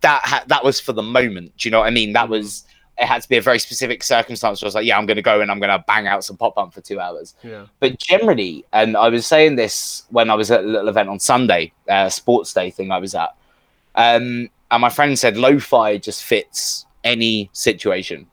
[0.00, 1.56] that ha- that was for the moment.
[1.56, 2.12] Do you know what I mean?
[2.12, 2.32] That mm-hmm.
[2.32, 2.64] was
[2.98, 4.60] it had to be a very specific circumstance.
[4.60, 6.24] Where I was like, yeah, I'm going to go and I'm going to bang out
[6.24, 7.34] some pop punk for two hours.
[7.42, 7.66] Yeah.
[7.78, 11.20] But generally, and I was saying this when I was at a little event on
[11.20, 13.34] Sunday, uh, sports day thing I was at,
[13.94, 18.26] um, and my friend said lo-fi just fits any situation.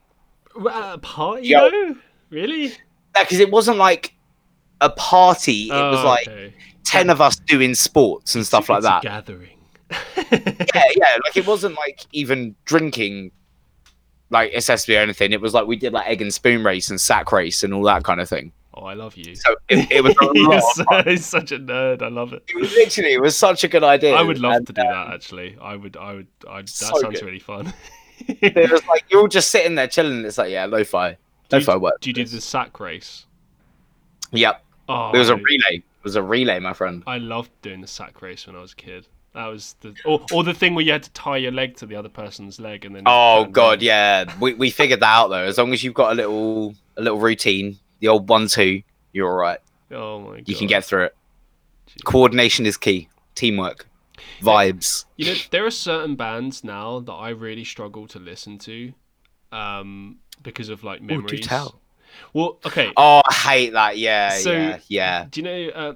[0.58, 1.96] Uh, party though?
[2.30, 2.74] Really?
[3.14, 4.14] Because it wasn't like
[4.82, 5.70] a party.
[5.70, 6.54] It oh, was like okay.
[6.84, 9.04] ten of us doing sports and stuff like that.
[9.04, 9.58] gathering.
[9.90, 11.18] yeah, yeah.
[11.24, 13.32] Like it wasn't like even drinking
[14.30, 15.32] like accessory or anything.
[15.32, 17.84] It was like we did like egg and spoon race and sack race and all
[17.84, 18.52] that kind of thing.
[18.78, 19.36] Oh, I love you.
[19.36, 20.14] So it, it was
[21.06, 22.02] He's such a nerd.
[22.02, 22.44] I love it.
[22.50, 24.14] It was literally, it was such a good idea.
[24.16, 25.14] I would love and, to do um, that.
[25.14, 25.96] Actually, I would.
[25.96, 26.28] I would.
[26.50, 27.26] I, that so sounds good.
[27.26, 27.74] really fun.
[28.28, 30.26] it was like you're all just sitting there chilling.
[30.26, 31.18] It's like yeah, lo-fi,
[31.50, 32.00] do work.
[32.02, 33.26] Do you do the sack race?
[34.32, 34.64] Yep.
[34.88, 35.78] Oh, it was a relay.
[35.78, 37.04] It was a relay, my friend.
[37.08, 39.08] I loved doing the sack race when I was a kid.
[39.34, 41.86] That was the or, or the thing where you had to tie your leg to
[41.86, 43.04] the other person's leg and then.
[43.06, 44.26] Oh god, yeah.
[44.40, 45.44] We we figured that out though.
[45.44, 48.82] As long as you've got a little a little routine, the old one two,
[49.12, 49.60] you're all right.
[49.92, 50.48] Oh my god.
[50.48, 51.16] You can get through it.
[51.90, 52.04] Jeez.
[52.06, 53.10] Coordination is key.
[53.36, 53.88] Teamwork.
[54.42, 55.06] Vibes.
[55.18, 58.94] You know, there are certain bands now that I really struggle to listen to,
[59.52, 61.34] um, because of like memories.
[61.34, 61.82] Ooh, do tell.
[62.34, 62.92] Well, okay.
[62.96, 63.98] Oh, I hate that.
[63.98, 65.28] Yeah, so, yeah, yeah.
[65.30, 65.70] Do you know?
[65.70, 65.94] Uh,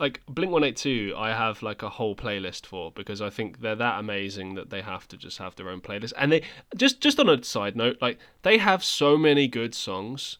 [0.00, 3.60] like Blink One Eight Two, I have like a whole playlist for because I think
[3.60, 6.14] they're that amazing that they have to just have their own playlist.
[6.16, 6.42] And they
[6.74, 10.38] just just on a side note, like they have so many good songs.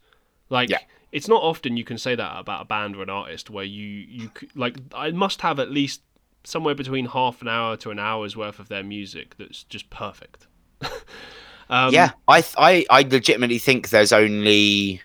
[0.49, 0.79] Like yeah.
[1.13, 3.87] it's not often you can say that about a band or an artist where you
[3.87, 6.01] you like I must have at least
[6.43, 10.47] somewhere between half an hour to an hour's worth of their music that's just perfect.
[11.71, 15.01] um, yeah, I I I legitimately think there's only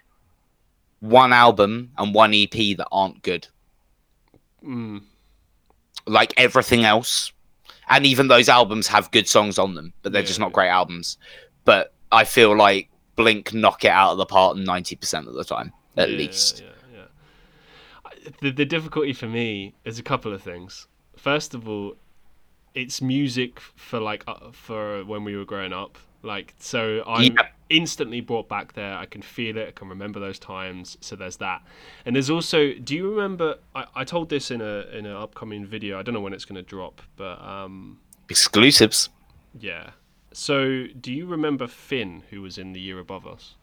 [1.00, 3.48] one album and one EP that aren't good.
[4.64, 5.04] Mm.
[6.08, 7.32] Like everything else,
[7.88, 10.70] and even those albums have good songs on them, but they're yeah, just not great
[10.70, 11.18] albums.
[11.66, 15.44] But I feel like Blink knock it out of the park ninety percent of the
[15.44, 16.64] time, at yeah, least.
[16.94, 17.04] Yeah,
[18.16, 18.32] yeah.
[18.42, 20.88] The the difficulty for me is a couple of things.
[21.16, 21.96] First of all,
[22.74, 25.98] it's music for like uh, for when we were growing up.
[26.26, 27.38] Like so, I'm
[27.70, 28.96] instantly brought back there.
[28.96, 29.68] I can feel it.
[29.68, 30.98] I can remember those times.
[31.00, 31.62] So there's that.
[32.06, 32.74] And there's also.
[32.74, 33.60] Do you remember?
[33.76, 36.00] I, I told this in a in an upcoming video.
[36.00, 38.00] I don't know when it's going to drop, but um,
[38.30, 39.10] exclusives.
[39.60, 39.92] Yeah.
[40.34, 43.56] So do you remember Finn, who was in the year above us,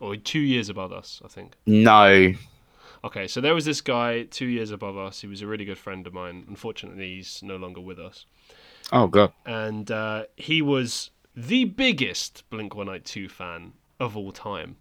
[0.00, 1.20] or two years above us?
[1.24, 1.54] I think.
[1.66, 2.32] No.
[3.04, 5.20] Okay, so there was this guy two years above us.
[5.20, 6.46] He was a really good friend of mine.
[6.48, 8.24] Unfortunately, he's no longer with us.
[8.92, 9.32] Oh god.
[9.44, 14.76] And uh, he was the biggest Blink 182 fan of all time.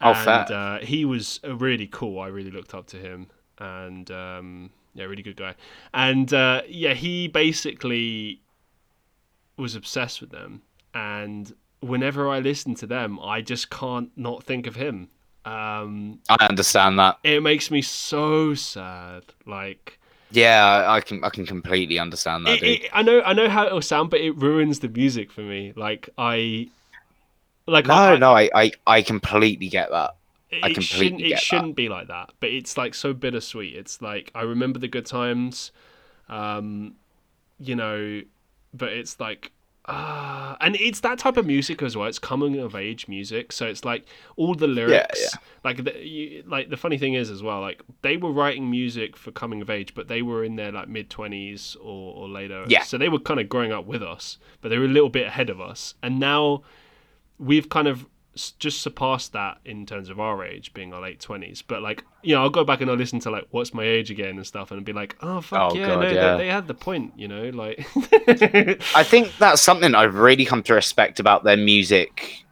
[0.00, 2.20] Oh, and uh, he was really cool.
[2.20, 5.54] I really looked up to him, and um, yeah, really good guy.
[5.94, 8.42] And uh, yeah, he basically
[9.56, 10.62] was obsessed with them.
[10.94, 15.08] And whenever I listen to them, I just can't not think of him.
[15.44, 17.18] Um, I understand that.
[17.22, 19.24] It makes me so sad.
[19.46, 19.98] Like
[20.30, 22.62] yeah, I can I can completely understand that.
[22.62, 25.42] It, it, I know I know how it'll sound, but it ruins the music for
[25.42, 25.72] me.
[25.76, 26.68] Like I,
[27.66, 30.16] like no, I, no, I, I I completely get that.
[30.62, 31.76] I completely shouldn't, It shouldn't that.
[31.76, 33.74] be like that, but it's like so bittersweet.
[33.76, 35.72] It's like I remember the good times,
[36.28, 36.94] um,
[37.58, 38.22] you know,
[38.74, 39.52] but it's like
[39.86, 42.08] uh, and it's that type of music as well.
[42.08, 44.04] It's coming of age music, so it's like
[44.36, 45.20] all the lyrics.
[45.20, 45.38] Yeah, yeah.
[45.64, 49.16] Like the you, like the funny thing is as well, like they were writing music
[49.16, 52.64] for coming of age, but they were in their like mid twenties or, or later.
[52.66, 52.82] Yeah.
[52.82, 55.26] So they were kind of growing up with us, but they were a little bit
[55.26, 56.62] ahead of us, and now
[57.38, 58.06] we've kind of
[58.58, 61.62] just surpassed that in terms of our age, being our late twenties.
[61.62, 64.10] But like, you know, I'll go back and I'll listen to like "What's My Age"
[64.10, 66.36] again and stuff, and be like, "Oh fuck oh, yeah, God, no, yeah.
[66.36, 67.48] They, they, had the point," you know.
[67.50, 67.86] Like,
[68.94, 72.44] I think that's something I've really come to respect about their music.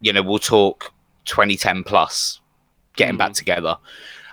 [0.00, 0.92] You know, we'll talk
[1.24, 2.40] 2010 plus,
[2.96, 3.18] getting mm.
[3.18, 3.76] back together.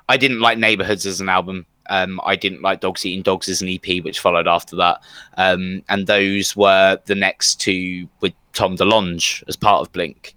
[0.09, 1.65] I didn't like Neighborhoods as an album.
[1.89, 5.01] Um, I didn't like Dogs Eating Dogs as an EP, which followed after that.
[5.37, 10.35] Um, and those were the next two with Tom DeLonge as part of Blink.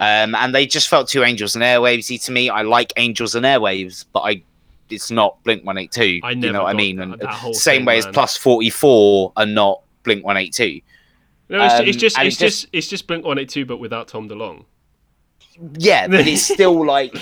[0.00, 2.48] Um, and they just felt too Angels and Airwavesy to me.
[2.48, 4.42] I like Angels and Airwaves, but I
[4.88, 6.06] it's not Blink One Eight Two.
[6.06, 6.96] You know what I mean?
[6.96, 8.08] That, and that same thing, way man.
[8.08, 10.80] as Plus Forty Four and not Blink One Eight Two.
[11.50, 13.76] No, it's, um, it's just it's just, just it's just Blink One Eight Two, but
[13.76, 14.64] without Tom DeLonge.
[15.78, 17.14] Yeah, but it's still like,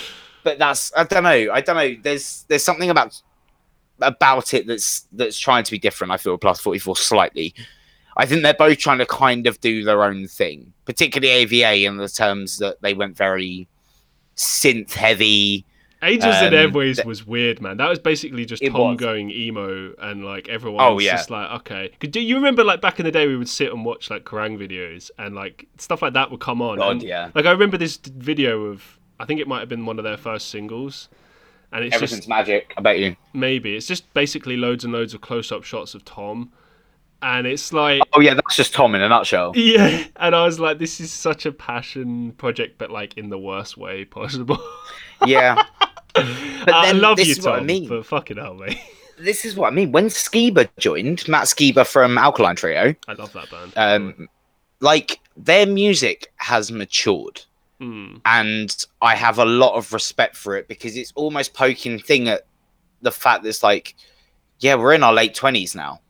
[0.45, 1.53] but that's I don't know.
[1.53, 1.97] I don't know.
[2.01, 3.21] There's there's something about
[4.01, 6.13] about it that's that's trying to be different.
[6.13, 7.55] I feel Plus Forty Four slightly.
[8.19, 11.99] I think they're both trying to kind of do their own thing, particularly AVA in
[11.99, 13.69] the terms that they went very
[14.37, 15.65] synth heavy.
[16.03, 17.77] Angels um, and Airwaves th- was weird, man.
[17.77, 18.97] That was basically just Tom was.
[18.97, 21.13] going emo, and like everyone oh, was yeah.
[21.13, 21.93] just like, okay.
[22.01, 24.59] Do you remember like back in the day we would sit and watch like Kerrang
[24.59, 26.79] videos, and like stuff like that would come on.
[26.79, 27.31] God, and, yeah.
[27.35, 30.17] Like I remember this video of I think it might have been one of their
[30.17, 31.09] first singles,
[31.73, 32.75] and it's everything's just magic.
[32.77, 33.17] I bet you.
[33.33, 36.53] Maybe it's just basically loads and loads of close-up shots of Tom
[37.23, 39.53] and it's like oh yeah that's just tom in a nutshell.
[39.57, 43.39] Yeah and i was like this is such a passion project but like in the
[43.39, 44.59] worst way possible.
[45.27, 45.61] Yeah.
[46.15, 47.89] But i love you tom I mean.
[47.89, 48.79] but fucking hell mate.
[49.19, 49.91] This is what i mean.
[49.91, 53.73] When skiba joined matt skiba from alkaline trio i love that band.
[53.77, 54.29] um
[54.81, 57.43] like their music has matured.
[57.81, 58.21] Mm.
[58.25, 62.47] and i have a lot of respect for it because it's almost poking thing at
[63.03, 63.95] the fact that it's like
[64.61, 66.01] yeah we're in our late 20s now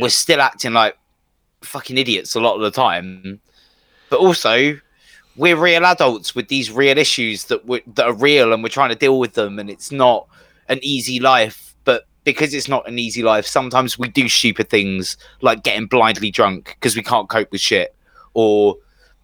[0.00, 0.04] yeah.
[0.04, 0.96] we're still acting like
[1.62, 3.40] fucking idiots a lot of the time.
[4.08, 4.78] But also,
[5.36, 8.90] we're real adults with these real issues that we that are real, and we're trying
[8.90, 10.26] to deal with them, and it's not
[10.68, 11.74] an easy life.
[11.84, 16.30] But because it's not an easy life, sometimes we do stupid things like getting blindly
[16.30, 17.94] drunk because we can't cope with shit,
[18.34, 18.76] or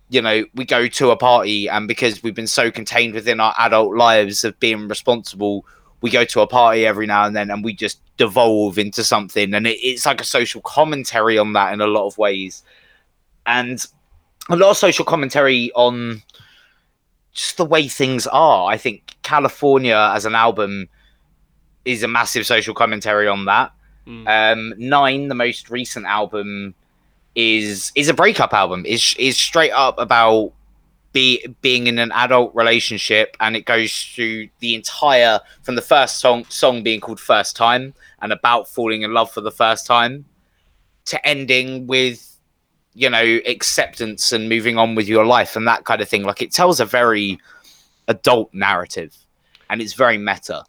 [0.08, 3.54] you know, we go to a party and because we've been so contained within our
[3.58, 5.66] adult lives of being responsible,
[6.00, 9.54] we go to a party every now and then and we just devolve into something.
[9.54, 12.62] And it, it's like a social commentary on that in a lot of ways.
[13.46, 13.84] And
[14.48, 16.22] a lot of social commentary on
[17.32, 18.70] just the way things are.
[18.70, 20.88] I think California as an album
[21.84, 23.72] is a massive social commentary on that.
[24.06, 24.52] Mm.
[24.52, 26.74] Um, Nine, the most recent album,
[27.34, 28.84] is is a breakup album.
[28.86, 30.52] is is straight up about
[31.16, 36.18] be, being in an adult relationship, and it goes through the entire from the first
[36.18, 40.26] song song being called First Time and about falling in love for the first time
[41.06, 42.38] to ending with
[42.92, 46.22] you know acceptance and moving on with your life and that kind of thing.
[46.22, 47.38] Like it tells a very
[48.08, 49.16] adult narrative,
[49.70, 50.64] and it's very meta.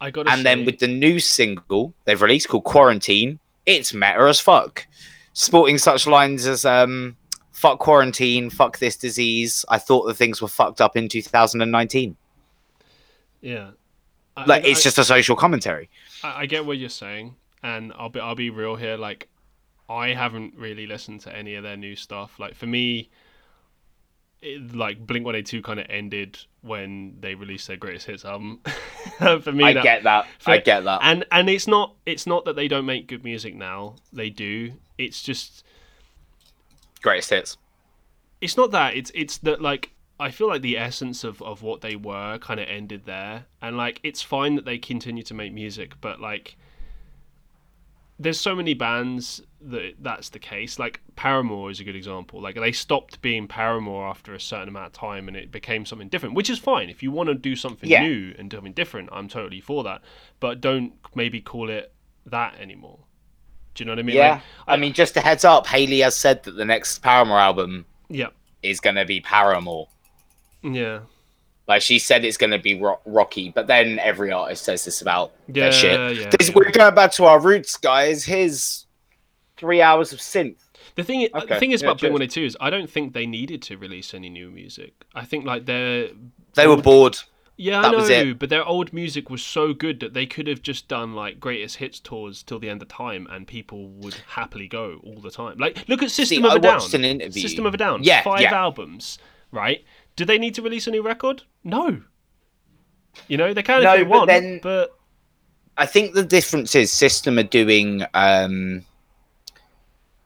[0.00, 0.26] I got.
[0.26, 0.42] And say...
[0.42, 4.84] then with the new single they've released called Quarantine, it's meta as fuck
[5.32, 7.16] sporting such lines as um,
[7.62, 12.16] "fuck quarantine," "fuck this disease." I thought the things were fucked up in 2019.
[13.40, 13.70] Yeah,
[14.46, 15.88] like I, it's I, just a social commentary.
[16.24, 18.96] I, I get what you're saying, and I'll be I'll be real here.
[18.96, 19.28] Like,
[19.88, 22.38] I haven't really listened to any of their new stuff.
[22.40, 23.10] Like for me,
[24.40, 28.24] it, like Blink One Eight Two kind of ended when they released their greatest hits
[28.24, 28.60] album.
[29.18, 30.26] for me, I that, get that.
[30.40, 31.00] For, I get that.
[31.02, 33.96] And and it's not it's not that they don't make good music now.
[34.12, 34.72] They do.
[34.98, 35.64] It's just
[37.02, 37.56] greatest hits.
[38.40, 38.96] It's not that.
[38.96, 42.60] It's it's that like I feel like the essence of, of what they were kind
[42.60, 46.56] of ended there, and like it's fine that they continue to make music, but like
[48.18, 50.78] there's so many bands that that's the case.
[50.78, 52.40] Like Paramore is a good example.
[52.40, 56.08] Like they stopped being Paramore after a certain amount of time, and it became something
[56.08, 56.88] different, which is fine.
[56.88, 58.02] If you want to do something yeah.
[58.02, 60.02] new and do something different, I'm totally for that.
[60.40, 61.92] But don't maybe call it
[62.26, 63.00] that anymore.
[63.74, 64.16] Do you know what I mean?
[64.16, 64.32] Yeah.
[64.32, 67.38] Like, I, I, mean, just a heads up, Hayley has said that the next Paramore
[67.38, 68.28] album, yeah,
[68.62, 69.88] is going to be Paramore.
[70.62, 71.00] Yeah.
[71.68, 75.32] Like she said, it's going to be rocky, but then every artist says this about
[75.46, 75.92] yeah, their shit.
[75.92, 76.54] Yeah, this, yeah.
[76.54, 78.24] We're going back to our roots, guys.
[78.24, 78.86] Here's
[79.56, 80.56] three hours of synth.
[80.96, 81.46] The thing, okay.
[81.46, 83.78] the thing is about Blink One Eight Two is I don't think they needed to
[83.78, 84.92] release any new music.
[85.14, 86.08] I think like they're
[86.54, 87.18] they were bored.
[87.56, 90.62] Yeah, that I know, but their old music was so good that they could have
[90.62, 94.66] just done like greatest hits tours till the end of time, and people would happily
[94.66, 95.58] go all the time.
[95.58, 96.80] Like, look at System See, of a Down.
[96.80, 98.02] System of a Down.
[98.02, 98.54] Yeah, five yeah.
[98.54, 99.18] albums,
[99.50, 99.84] right?
[100.16, 101.42] Do they need to release a new record?
[101.62, 102.02] No.
[103.28, 104.98] You know, they can no, if they but want, then, but
[105.76, 108.84] I think the difference is System are doing um,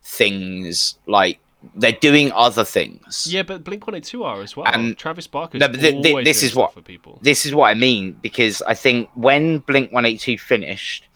[0.04, 1.40] things like
[1.74, 3.26] they're doing other things.
[3.30, 4.66] Yeah, but Blink One Eight Two are as well.
[4.66, 5.58] And Travis Barker.
[5.58, 7.18] No, but th- th- this is what for people.
[7.22, 11.08] This is what I mean because I think when Blink One Eight Two finished,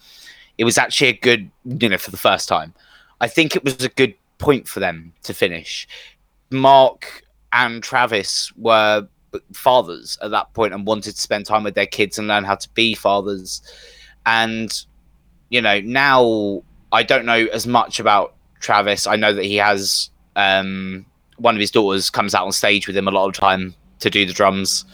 [0.59, 2.74] it was actually a good, you know, for the first time.
[3.20, 5.86] I think it was a good point for them to finish.
[6.51, 9.07] Mark and Travis were
[9.53, 12.57] fathers at that point and wanted to spend time with their kids and learn how
[12.57, 13.62] to be fathers.
[14.26, 14.72] And,
[15.51, 19.07] you know, now I don't know as much about Travis.
[19.07, 21.07] I know that he has um,
[21.39, 24.11] one of his daughters comes out on stage with him a lot of time to
[24.11, 24.85] do the drums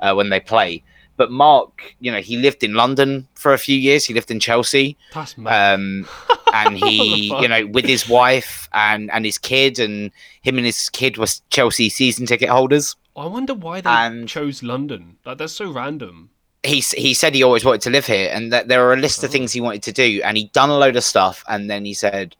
[0.00, 0.82] uh, when they play.
[1.16, 4.04] But Mark, you know, he lived in London for a few years.
[4.04, 4.96] He lived in Chelsea.
[5.14, 6.08] Um,
[6.52, 10.10] and he, you know, with his wife and and his kid, and
[10.42, 12.96] him and his kid were Chelsea season ticket holders.
[13.16, 15.18] I wonder why they and chose London.
[15.24, 16.30] Like that's so random.
[16.64, 19.22] He he said he always wanted to live here, and that there were a list
[19.22, 19.26] oh.
[19.26, 21.84] of things he wanted to do, and he'd done a load of stuff, and then
[21.84, 22.36] he said.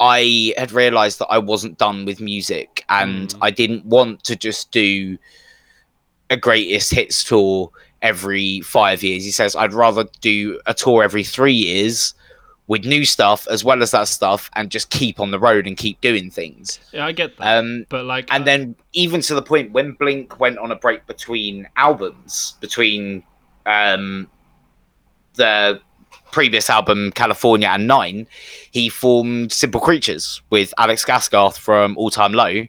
[0.00, 3.38] I had realized that I wasn't done with music and mm.
[3.40, 5.18] I didn't want to just do
[6.30, 7.70] a greatest hits tour
[8.00, 9.24] every five years.
[9.24, 12.14] He says, I'd rather do a tour every three years
[12.68, 15.76] with new stuff as well as that stuff and just keep on the road and
[15.76, 16.78] keep doing things.
[16.92, 17.58] Yeah, I get that.
[17.58, 21.06] Um, but like, and then even to the point when Blink went on a break
[21.06, 23.24] between albums, between
[23.64, 24.28] um,
[25.34, 25.80] the
[26.30, 28.26] previous album California and Nine,
[28.70, 32.66] he formed Simple Creatures with Alex Gaskarth from All Time Low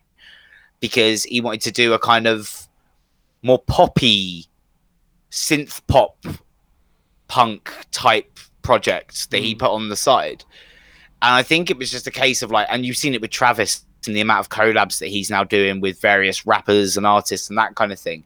[0.79, 2.67] because he wanted to do a kind of
[3.41, 4.45] more poppy
[5.31, 6.25] synth pop
[7.27, 9.59] punk type project that he mm.
[9.59, 10.43] put on the side.
[11.21, 13.31] And I think it was just a case of like, and you've seen it with
[13.31, 17.49] Travis and the amount of collabs that he's now doing with various rappers and artists
[17.49, 18.23] and that kind of thing.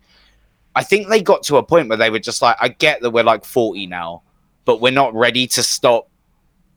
[0.75, 3.11] I think they got to a point where they were just like, I get that
[3.11, 4.23] we're like 40 now,
[4.65, 6.09] but we're not ready to stop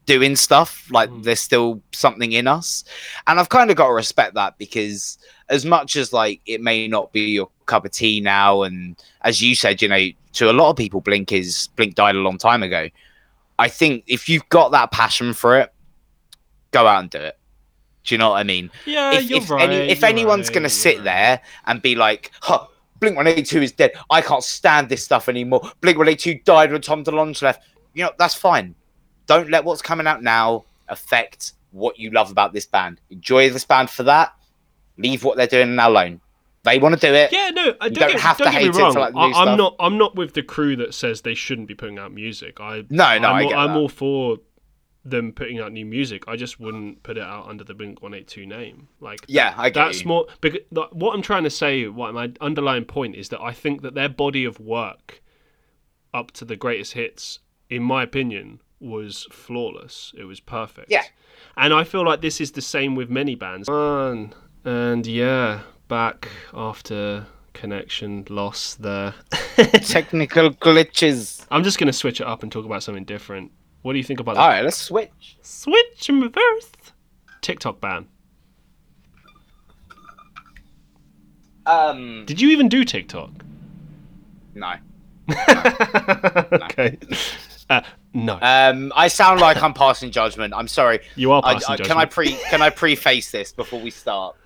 [0.07, 0.89] doing stuff.
[0.91, 1.23] Like mm.
[1.23, 2.85] there's still something in us,
[3.27, 5.19] and I've kind of got to respect that because
[5.49, 9.43] as much as like it may not be your cup of tea now, and as
[9.43, 12.39] you said, you know, to a lot of people, Blink is Blink died a long
[12.39, 12.89] time ago.
[13.59, 15.73] I think if you've got that passion for it,
[16.71, 17.39] go out and do it.
[18.05, 18.71] Do you know what I mean?
[18.85, 19.69] Yeah, if, you're if right.
[19.69, 21.05] Any, if anyone's right, gonna sit right.
[21.05, 22.67] there and be like, huh,
[23.01, 23.93] Blink 182 is dead.
[24.11, 25.61] I can't stand this stuff anymore.
[25.81, 27.63] Blink 182 died when Tom DeLonge left.
[27.97, 28.75] You know, that's fine.
[29.27, 33.01] Don't let what's coming out now affect what you love about this band.
[33.11, 34.35] Enjoy this band for that.
[34.99, 36.21] Leave what they're doing alone.
[36.63, 37.33] They want to do it.
[37.33, 39.15] Yeah, no, I You don't, don't get, have to don't get hate it to like
[39.17, 39.59] I, I'm stuff.
[39.59, 39.77] not.
[39.79, 42.61] I'm not with the crew that says they shouldn't be putting out music.
[42.61, 44.39] I No, no, I'm, all, I'm all for
[45.05, 46.25] them putting out new music.
[46.27, 48.89] I just wouldn't put it out under the Blink One Eight Two name.
[49.01, 50.09] Like Yeah, I get that's you.
[50.09, 51.87] more because what I'm trying to say.
[51.87, 55.23] What my underlying point is that I think that their body of work
[56.13, 57.39] up to the greatest hits,
[57.71, 60.13] in my opinion, was flawless.
[60.19, 60.91] It was perfect.
[60.91, 61.03] Yeah.
[61.57, 63.69] and I feel like this is the same with many bands.
[63.69, 69.15] And, and yeah, back after connection loss there.
[69.57, 71.47] Technical glitches.
[71.51, 73.51] I'm just gonna switch it up and talk about something different.
[73.83, 75.39] What do you think about All the right, let's switch.
[75.43, 76.71] switch in reverse
[77.41, 78.09] TikTok ban?
[81.67, 83.31] Um, Did you even do TikTok?
[84.55, 84.75] no.
[86.53, 86.97] okay.
[87.69, 87.81] Uh,
[88.13, 90.55] no, Um, I sound like I'm passing judgment.
[90.55, 91.01] I'm sorry.
[91.17, 91.89] you are I, passing I, judgment.
[91.89, 94.37] can I pre can I preface this before we start?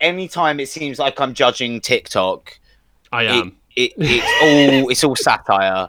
[0.00, 2.58] Anytime it seems like I'm judging TikTok,
[3.12, 3.56] I am.
[3.76, 5.88] it it's all it's all satire.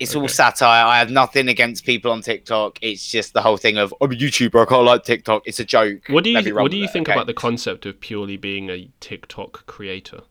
[0.00, 0.86] It's all satire.
[0.86, 2.78] I have nothing against people on TikTok.
[2.82, 4.62] It's just the whole thing of I'm a YouTuber.
[4.62, 5.42] I can't like TikTok.
[5.46, 6.08] It's a joke.
[6.08, 7.14] What do you What do you it, think okay?
[7.16, 10.22] about the concept of purely being a TikTok creator,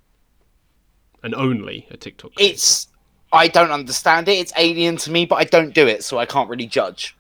[1.22, 2.34] and only a TikTok?
[2.34, 2.54] Creator?
[2.54, 2.88] It's
[3.34, 4.34] I don't understand it.
[4.38, 7.16] It's alien to me, but I don't do it, so I can't really judge.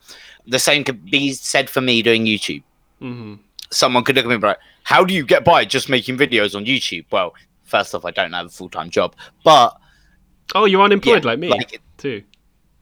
[0.48, 2.64] The same could be said for me doing YouTube.
[3.00, 3.36] hmm
[3.72, 6.18] Someone could look at me and be like, "How do you get by just making
[6.18, 7.34] videos on YouTube?" Well,
[7.64, 9.76] first off, I don't have a full time job, but
[10.54, 12.22] Oh, you're unemployed Yeah, like me like- too.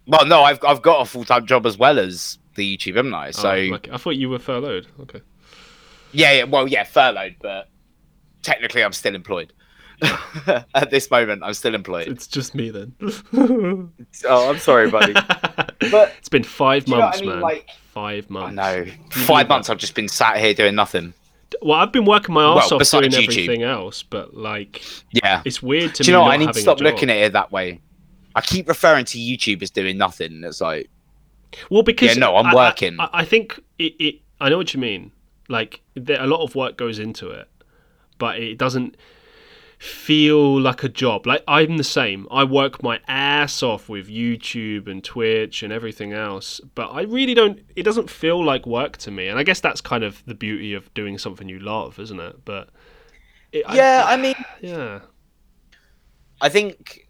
[0.07, 3.13] well, no, I've I've got a full time job as well as the YouTube, haven't
[3.13, 3.31] I?
[3.31, 4.87] So oh, like, I thought you were furloughed.
[5.01, 5.21] Okay.
[6.11, 7.69] yeah, yeah, well, yeah, furloughed, but
[8.41, 9.53] technically, I'm still employed.
[10.75, 12.07] At this moment, I'm still employed.
[12.07, 12.93] It's just me then.
[14.27, 15.13] Oh, I'm sorry, buddy.
[15.91, 17.29] But it's been five do you know what months, I mean?
[17.31, 17.41] man.
[17.41, 18.55] Like, five I months.
[18.55, 18.85] know.
[19.25, 21.13] Five months, I've just been sat here doing nothing.
[21.61, 23.23] Well, I've been working my ass Well, off doing YouTube.
[23.31, 25.41] everything else, but like, Yeah.
[25.43, 26.31] it's weird to Do you know what?
[26.33, 27.81] I need to stop looking at it that way.
[28.35, 30.43] I keep referring to YouTube as doing nothing.
[30.43, 30.89] It's like,
[31.69, 32.99] Well, because Yeah, no, I'm I- I- working.
[32.99, 34.15] I, I think it, it.
[34.39, 35.11] I know what you mean.
[35.49, 37.49] Like, there, a lot of work goes into it,
[38.19, 38.95] but it doesn't
[39.81, 41.25] feel like a job.
[41.25, 42.27] Like I'm the same.
[42.29, 47.33] I work my ass off with YouTube and Twitch and everything else, but I really
[47.33, 47.59] don't.
[47.75, 49.27] It doesn't feel like work to me.
[49.27, 52.45] And I guess that's kind of the beauty of doing something you love, isn't it?
[52.45, 52.69] But
[53.51, 54.99] it, yeah, I mean, yeah.
[56.41, 57.07] I think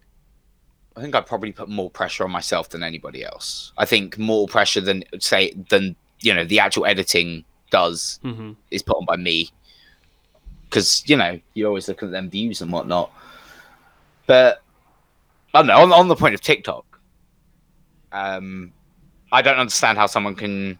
[0.96, 3.72] I think I probably put more pressure on myself than anybody else.
[3.76, 8.82] I think more pressure than say than you know the actual editing does hmm is
[8.82, 9.50] put on by me
[10.72, 13.12] because you know you're always look at them views and whatnot.
[14.26, 14.62] But
[15.52, 16.98] I don't know on, on the point of TikTok,
[18.10, 18.72] um,
[19.30, 20.78] I don't understand how someone can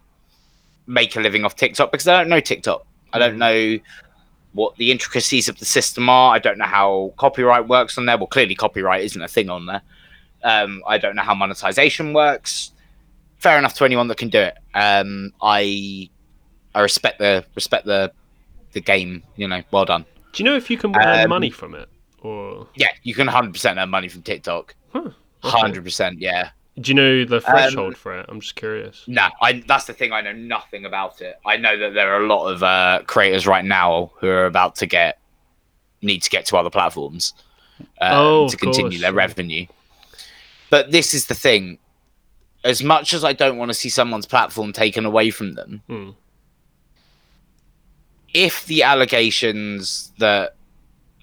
[0.87, 2.85] make a living off TikTok because I don't know TikTok.
[3.13, 3.37] I don't Mhm.
[3.37, 3.79] know
[4.53, 6.33] what the intricacies of the system are.
[6.33, 8.17] I don't know how copyright works on there.
[8.17, 9.81] Well, clearly copyright isn't a thing on there.
[10.43, 12.71] Um, I don't know how monetization works.
[13.37, 14.57] Fair enough to anyone that can do it.
[14.73, 16.09] Um, I
[16.75, 18.11] I respect the respect the
[18.73, 19.23] the game.
[19.35, 20.05] You know, well done.
[20.33, 21.87] Do you know if you can earn Um, money from it
[22.21, 22.67] or?
[22.75, 24.75] Yeah, you can hundred percent earn money from TikTok.
[24.91, 25.13] Huh, okay.
[25.41, 26.19] Hundred percent.
[26.19, 26.49] Yeah.
[26.79, 28.25] Do you know the Um, threshold for it?
[28.29, 29.03] I'm just curious.
[29.07, 30.11] No, I that's the thing.
[30.11, 31.35] I know nothing about it.
[31.45, 34.75] I know that there are a lot of uh, creators right now who are about
[34.77, 35.19] to get
[36.01, 37.33] need to get to other platforms
[38.01, 39.67] um, Oh, to continue course, their revenue.
[40.71, 41.77] But this is the thing.
[42.65, 46.09] As much as I don't want to see someone's platform taken away from them, Hmm.
[48.33, 50.55] If the allegations that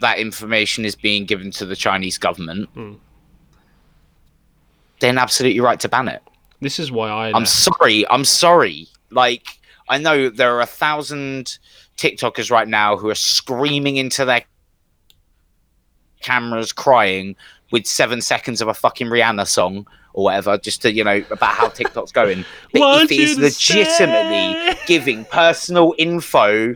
[0.01, 2.95] that information is being given to the Chinese government, Hmm.
[5.01, 6.23] then absolutely right to ban it.
[6.61, 7.33] This is why I.
[7.37, 8.07] I'm sorry.
[8.09, 8.87] I'm sorry.
[9.11, 9.47] Like,
[9.89, 11.59] I know there are a thousand
[11.97, 14.45] TikTokers right now who are screaming into their
[16.21, 17.35] cameras, crying
[17.73, 21.55] with seven seconds of a fucking Rihanna song or whatever, just to, you know, about
[21.55, 22.45] how TikTok's going.
[22.73, 26.75] But if it is legitimately giving personal info,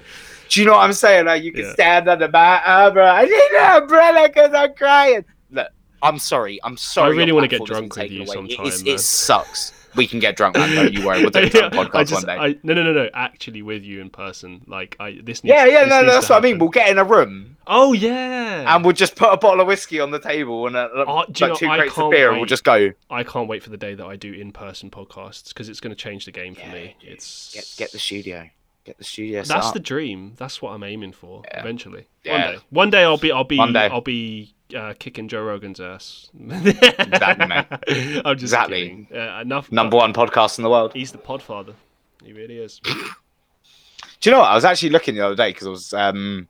[0.49, 1.26] do you know what I'm saying?
[1.26, 1.72] Like, you can Yeah.
[1.72, 3.12] stand under my umbrella.
[3.12, 5.24] I need an umbrella because I'm crying.
[5.51, 5.68] Look,
[6.03, 6.61] I'm sorry.
[6.62, 7.14] I'm sorry.
[7.14, 8.66] I really want to get drunk with you sometime.
[8.66, 9.72] It, sucks.
[9.97, 10.74] We can get drunk, man.
[10.74, 11.20] Don't you worry.
[11.20, 12.42] We'll do a podcast just, one day.
[12.42, 13.09] I, no, no, no, no.
[13.14, 14.62] Actually, with you in person.
[14.66, 15.45] Like, I this.
[15.45, 15.84] Needs, yeah, yeah.
[15.84, 16.49] No, no, that's what happen.
[16.49, 16.59] I mean.
[16.59, 17.57] We'll get in a room.
[17.66, 18.74] Oh yeah.
[18.74, 21.40] And we'll just put a bottle of whiskey on the table and a, uh, like
[21.40, 22.32] know, two crates of beer, wait.
[22.32, 22.90] and we'll just go.
[23.09, 26.01] I can't wait for the day that I do in-person podcasts because it's going to
[26.01, 26.97] change the game for yeah, me.
[27.01, 28.51] It's get, get the studio
[28.85, 29.43] get the studio.
[29.43, 30.35] That's the dream.
[30.37, 31.61] That's what I'm aiming for yeah.
[31.61, 32.07] eventually.
[32.22, 32.32] Yeah.
[32.32, 32.59] One day.
[32.70, 36.30] One day I'll be I'll be I'll be uh, kicking Joe Rogan's ass.
[36.39, 37.66] exactly, mate.
[38.24, 39.09] I'm just exactly.
[39.14, 39.72] Uh, enough.
[39.72, 40.93] Number one podcast in the world.
[40.95, 41.74] He's the podfather.
[42.22, 42.80] He really is.
[44.20, 44.51] Do you know what?
[44.51, 46.49] I was actually looking the other day because I was um,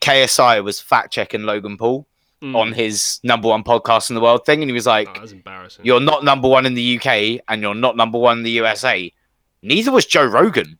[0.00, 2.06] KSI was fact checking Logan Paul.
[2.42, 2.54] Mm.
[2.54, 5.86] on his number one podcast in the world thing, and he was like, oh, embarrassing.
[5.86, 9.10] "You're not number one in the UK, and you're not number one in the USA.
[9.62, 10.78] Neither was Joe Rogan."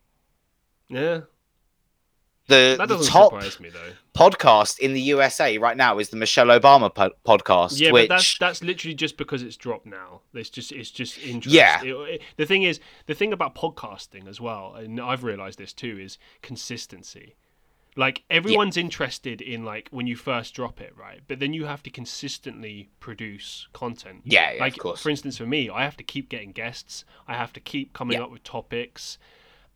[0.89, 1.21] Yeah.
[2.49, 3.93] The, that doesn't the top surprise me though.
[4.15, 7.81] Podcast in the USA right now is the Michelle Obama po- podcast.
[7.81, 8.09] Yeah, which...
[8.09, 10.21] but that's that's literally just because it's dropped now.
[10.33, 11.59] It's just it's just interesting.
[11.59, 11.83] Yeah.
[11.83, 15.73] It, it, the thing is, the thing about podcasting as well, and I've realized this
[15.73, 17.35] too, is consistency.
[17.97, 18.85] Like everyone's yeah.
[18.85, 21.23] interested in like when you first drop it, right?
[21.27, 24.21] But then you have to consistently produce content.
[24.25, 25.03] Yeah, yeah like of course.
[25.03, 27.05] for instance, for me, I have to keep getting guests.
[27.27, 28.25] I have to keep coming yeah.
[28.25, 29.19] up with topics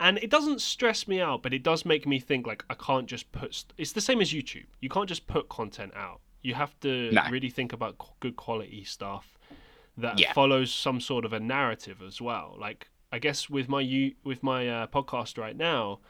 [0.00, 3.06] and it doesn't stress me out but it does make me think like i can't
[3.06, 6.54] just put st- it's the same as youtube you can't just put content out you
[6.54, 7.22] have to no.
[7.30, 9.38] really think about good quality stuff
[9.96, 10.32] that yeah.
[10.32, 14.42] follows some sort of a narrative as well like i guess with my you with
[14.42, 16.00] my uh, podcast right now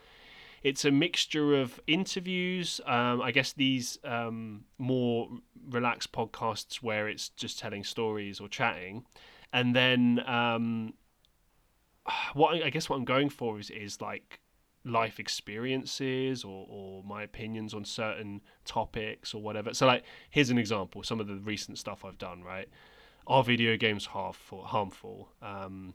[0.63, 5.29] it's a mixture of interviews um, i guess these um, more
[5.69, 9.05] relaxed podcasts where it's just telling stories or chatting
[9.53, 10.95] and then um,
[12.35, 14.41] what I guess what I'm going for is is like
[14.83, 19.75] life experiences or, or my opinions on certain topics or whatever.
[19.75, 22.69] So like here's an example, some of the recent stuff I've done, right?
[23.27, 25.29] Are video games harmful harmful?
[25.43, 25.95] Um,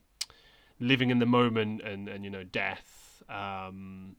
[0.79, 3.23] living in the moment and, and you know, death.
[3.29, 4.15] Um,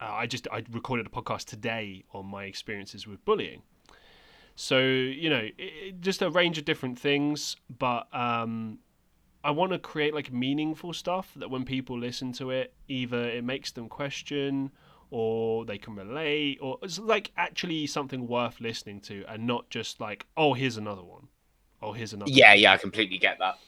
[0.00, 3.62] uh, I just I recorded a podcast today on my experiences with bullying.
[4.54, 8.78] So, you know, it, just a range of different things, but um,
[9.44, 13.44] I want to create like meaningful stuff that when people listen to it, either it
[13.44, 14.70] makes them question
[15.10, 20.00] or they can relate or it's like actually something worth listening to and not just
[20.00, 21.28] like, oh, here's another one.
[21.82, 22.30] Oh, here's another.
[22.30, 22.60] Yeah, one.
[22.60, 23.58] yeah, I completely get that.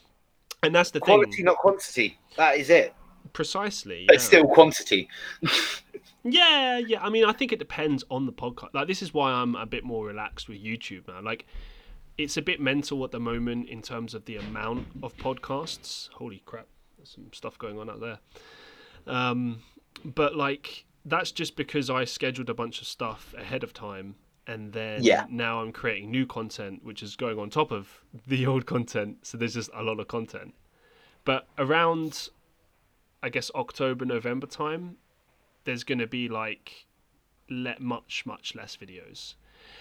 [0.63, 1.45] And that's the quality, thing.
[1.45, 2.19] not quantity.
[2.37, 2.95] That is it.
[3.33, 4.05] Precisely.
[4.07, 4.21] But yeah.
[4.21, 5.09] still quantity.
[6.25, 7.03] yeah, yeah.
[7.03, 8.73] I mean, I think it depends on the podcast.
[8.73, 11.21] Like, this is why I'm a bit more relaxed with YouTube now.
[11.21, 11.47] Like,
[12.17, 16.09] it's a bit mental at the moment in terms of the amount of podcasts.
[16.11, 18.19] Holy crap, there's some stuff going on out there.
[19.07, 19.63] Um,
[20.05, 24.73] but like that's just because I scheduled a bunch of stuff ahead of time and
[24.73, 25.27] then yeah.
[25.31, 29.39] now I'm creating new content which is going on top of the old content so
[29.39, 30.55] there's just a lot of content
[31.25, 32.29] but around
[33.23, 34.97] I guess October November time
[35.65, 36.87] there's going to be like
[37.51, 39.35] let much much less videos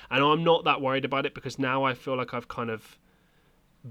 [0.09, 2.97] and I'm not that worried about it because now I feel like I've kind of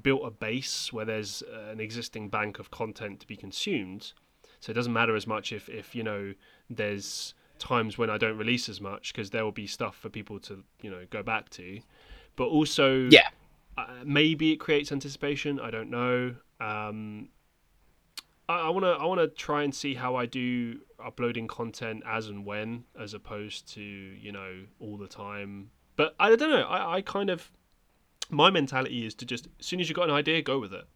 [0.02, 4.12] built a base where there's an existing bank of content to be consumed.
[4.60, 6.34] So it doesn't matter as much if, if you know
[6.70, 10.38] there's times when I don't release as much because there will be stuff for people
[10.40, 11.80] to you know go back to.
[12.36, 13.28] But also, yeah,
[13.76, 15.60] uh, maybe it creates anticipation.
[15.60, 16.34] I don't know.
[16.60, 17.28] Um,
[18.48, 22.28] I want to I want to try and see how I do uploading content as
[22.28, 26.62] and when, as opposed to you know all the time but I don't know.
[26.62, 27.50] I, I kind of
[28.30, 30.86] my mentality is to just as soon as you got an idea, go with it.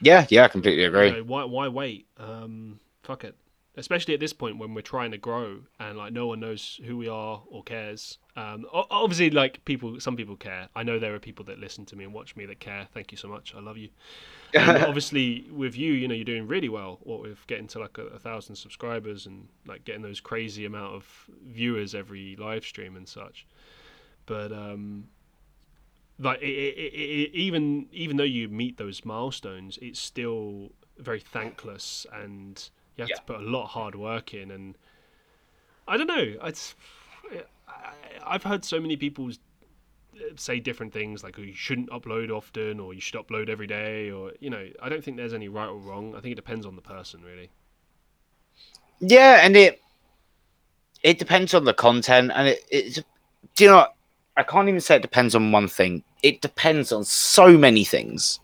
[0.00, 1.08] Yeah, yeah, I completely agree.
[1.08, 2.06] You know, why why wait?
[2.16, 3.36] Um, fuck it.
[3.76, 6.96] Especially at this point when we're trying to grow and like no one knows who
[6.96, 8.18] we are or cares.
[8.34, 10.68] Um, obviously, like people, some people care.
[10.74, 12.88] I know there are people that listen to me and watch me that care.
[12.92, 13.54] Thank you so much.
[13.56, 13.90] I love you.
[14.56, 16.98] obviously, with you, you know, you're doing really well.
[17.02, 20.94] What with getting to like a, a thousand subscribers and like getting those crazy amount
[20.94, 23.46] of viewers every live stream and such
[24.30, 25.08] but um,
[26.20, 32.06] like it, it, it, even even though you meet those milestones, it's still very thankless,
[32.12, 33.16] and you have yeah.
[33.16, 34.52] to put a lot of hard work in.
[34.52, 34.78] And
[35.88, 36.76] I don't know, it's
[38.24, 39.32] I've heard so many people
[40.36, 44.10] say different things like oh, you shouldn't upload often or you should upload every day
[44.10, 46.66] or you know i don't think there's any right or wrong i think it depends
[46.66, 47.48] on the person really
[48.98, 49.80] yeah and it
[51.02, 53.00] it depends on the content and it, it's
[53.54, 53.86] do you know
[54.36, 56.02] I can't even say it depends on one thing.
[56.22, 58.40] It depends on so many things.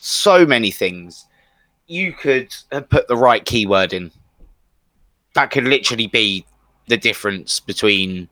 [0.00, 1.26] So many things.
[1.86, 4.10] You could have put the right keyword in.
[5.34, 6.44] That could literally be
[6.88, 8.28] the difference between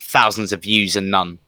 [0.00, 1.38] thousands of views and none.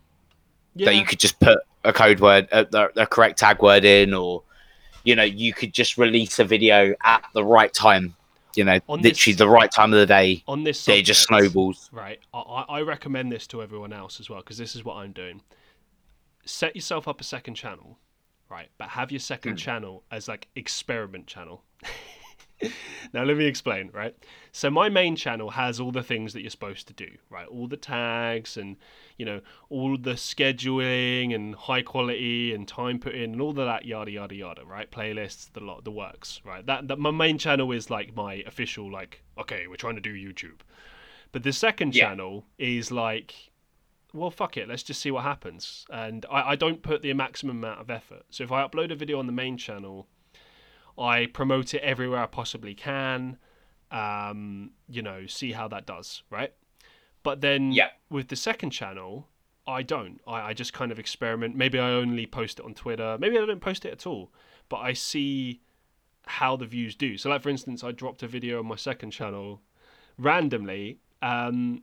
[0.75, 0.87] Yeah.
[0.87, 4.43] That you could just put a code word, a, the correct tag word in, or
[5.05, 8.15] you know, you could just release a video at the right time.
[8.57, 10.43] You know, on literally this, the right time of the day.
[10.49, 11.91] On this, subject, it just snowballs.
[11.93, 12.21] Right.
[12.33, 15.43] I, I recommend this to everyone else as well because this is what I'm doing.
[16.45, 17.99] Set yourself up a second channel,
[18.51, 18.69] right?
[18.79, 19.59] But have your second mm.
[19.59, 21.65] channel as like experiment channel.
[23.13, 24.15] now let me explain, right?
[24.53, 27.47] So my main channel has all the things that you're supposed to do, right?
[27.47, 28.77] All the tags and
[29.19, 33.57] you know all the scheduling and high quality and time put in and all of
[33.57, 34.91] that yada yada yada, right?
[34.91, 36.65] Playlists, the lot, the works, right?
[36.65, 40.15] That that my main channel is like my official like okay, we're trying to do
[40.15, 40.61] YouTube,
[41.33, 42.09] but the second yeah.
[42.09, 43.35] channel is like
[44.15, 45.85] well, fuck it, let's just see what happens.
[45.91, 48.23] And I, I don't put the maximum amount of effort.
[48.31, 50.07] So if I upload a video on the main channel,
[50.99, 53.39] I promote it everywhere I possibly can.
[53.91, 56.53] Um, you know, see how that does, right?
[57.23, 57.89] But then yeah.
[58.11, 59.29] with the second channel,
[59.67, 60.21] I don't.
[60.27, 61.57] I, I just kind of experiment.
[61.57, 63.17] Maybe I only post it on Twitter.
[63.21, 64.33] Maybe I don't post it at all.
[64.69, 65.61] But I see
[66.27, 67.17] how the views do.
[67.17, 69.61] So, like for instance, I dropped a video on my second channel
[70.19, 70.99] randomly.
[71.23, 71.83] Um,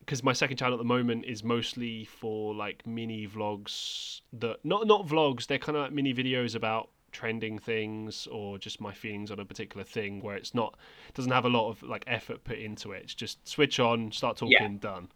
[0.00, 4.86] because my second channel at the moment is mostly for like mini vlogs that not
[4.86, 9.30] not vlogs they're kind of like mini videos about trending things or just my feelings
[9.30, 10.76] on a particular thing where it's not
[11.14, 13.04] doesn't have a lot of like effort put into it.
[13.04, 14.78] It's just switch on, start talking, yeah.
[14.80, 15.08] done.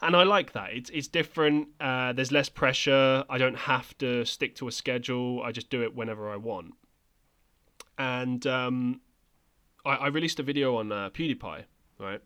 [0.00, 0.72] And I like that.
[0.72, 1.68] It's it's different.
[1.80, 3.24] Uh, there's less pressure.
[3.28, 5.42] I don't have to stick to a schedule.
[5.42, 6.74] I just do it whenever I want.
[7.98, 9.00] And um,
[9.84, 11.64] I, I, released a video on uh, PewDiePie,
[11.98, 12.20] right?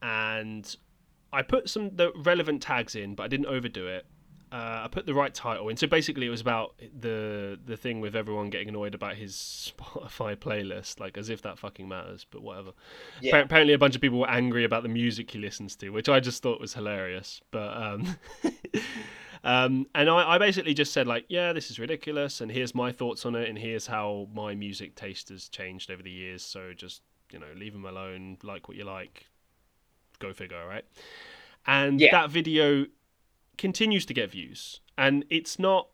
[0.00, 0.74] And
[1.32, 4.06] I put some the relevant tags in, but I didn't overdo it
[4.52, 5.76] uh, I put the right title in.
[5.76, 10.34] So basically, it was about the the thing with everyone getting annoyed about his Spotify
[10.36, 12.26] playlist, like as if that fucking matters.
[12.28, 12.72] But whatever.
[13.20, 13.38] Yeah.
[13.38, 16.18] Apparently, a bunch of people were angry about the music he listens to, which I
[16.18, 17.40] just thought was hilarious.
[17.52, 18.16] But um,
[19.44, 22.90] um, and I, I basically just said like, yeah, this is ridiculous, and here's my
[22.90, 26.42] thoughts on it, and here's how my music taste has changed over the years.
[26.42, 28.38] So just you know, leave them alone.
[28.42, 29.26] Like what you like.
[30.18, 30.84] Go figure, right?
[31.66, 32.10] And yeah.
[32.10, 32.86] that video
[33.60, 35.90] continues to get views, and it's not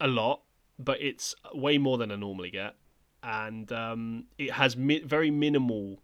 [0.00, 0.42] a lot,
[0.76, 2.74] but it's way more than I normally get,
[3.22, 6.02] and um, it has mi- very minimal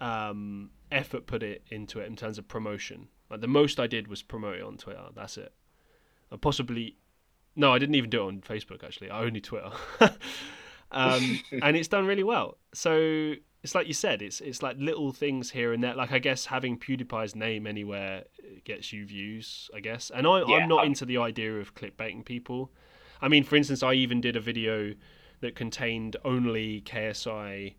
[0.00, 3.08] um, effort put it into it in terms of promotion.
[3.30, 5.04] Like the most I did was promote it on Twitter.
[5.14, 5.52] That's it.
[6.40, 6.96] Possibly,
[7.54, 8.82] no, I didn't even do it on Facebook.
[8.82, 9.72] Actually, I only Twitter,
[10.90, 12.56] um, and it's done really well.
[12.72, 15.94] So it's like you said, it's it's like little things here and there.
[15.94, 18.24] Like I guess having PewDiePie's name anywhere
[18.64, 20.10] gets you views, I guess.
[20.12, 20.88] And I, yeah, I'm not I'm...
[20.88, 22.72] into the idea of clickbaiting people.
[23.20, 24.94] I mean, for instance, I even did a video
[25.40, 27.74] that contained only KSI.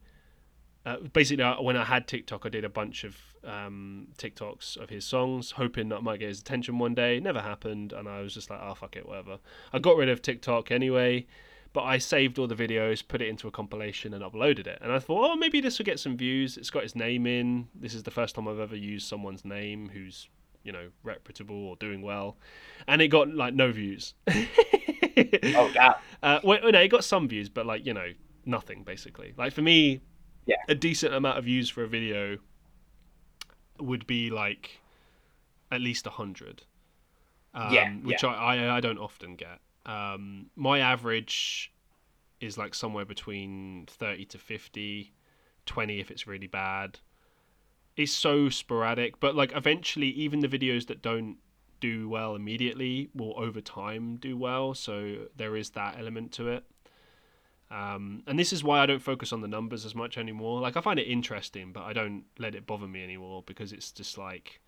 [0.86, 5.06] Uh, basically, when I had TikTok, I did a bunch of um, TikToks of his
[5.06, 7.20] songs, hoping that I might get his attention one day.
[7.20, 9.40] Never happened, and I was just like, "Oh fuck it, whatever."
[9.74, 11.26] I got rid of TikTok anyway
[11.74, 14.78] but I saved all the videos, put it into a compilation, and uploaded it.
[14.82, 16.56] And I thought, oh, maybe this will get some views.
[16.56, 17.68] It's got his name in.
[17.74, 20.30] This is the first time I've ever used someone's name who's,
[20.64, 22.38] you know, reputable or doing well.
[22.88, 24.14] And it got like no views.
[24.28, 25.96] oh, yeah.
[26.24, 28.08] Uh, well, no, it got some views, but like, you know,
[28.46, 29.34] nothing basically.
[29.38, 30.00] Like for me,
[30.46, 30.56] yeah.
[30.70, 32.38] a decent amount of views for a video
[33.78, 34.80] would be like
[35.70, 36.64] at least a hundred.
[37.54, 38.30] Um, yeah, which yeah.
[38.30, 39.60] I, I I don't often get.
[39.86, 41.74] Um, my average
[42.40, 45.14] is like somewhere between 30 to 50,
[45.66, 47.00] 20 if it's really bad.
[47.96, 51.38] It's so sporadic, but like eventually, even the videos that don't
[51.80, 54.74] do well immediately will over time do well.
[54.74, 56.64] So there is that element to it.
[57.70, 60.62] Um, and this is why I don't focus on the numbers as much anymore.
[60.62, 63.92] Like I find it interesting, but I don't let it bother me anymore because it's
[63.92, 64.62] just like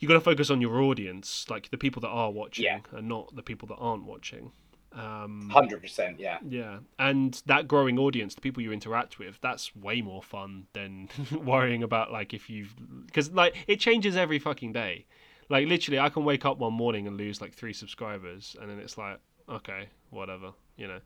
[0.00, 2.80] you got to focus on your audience, like the people that are watching, yeah.
[2.92, 4.50] and not the people that aren't watching.
[4.92, 9.76] Um, Hundred percent, yeah, yeah, and that growing audience, the people you interact with, that's
[9.76, 11.08] way more fun than
[11.44, 12.74] worrying about like if you've
[13.06, 15.06] because like it changes every fucking day.
[15.48, 18.78] Like literally, I can wake up one morning and lose like three subscribers, and then
[18.78, 21.00] it's like, okay, whatever, you know.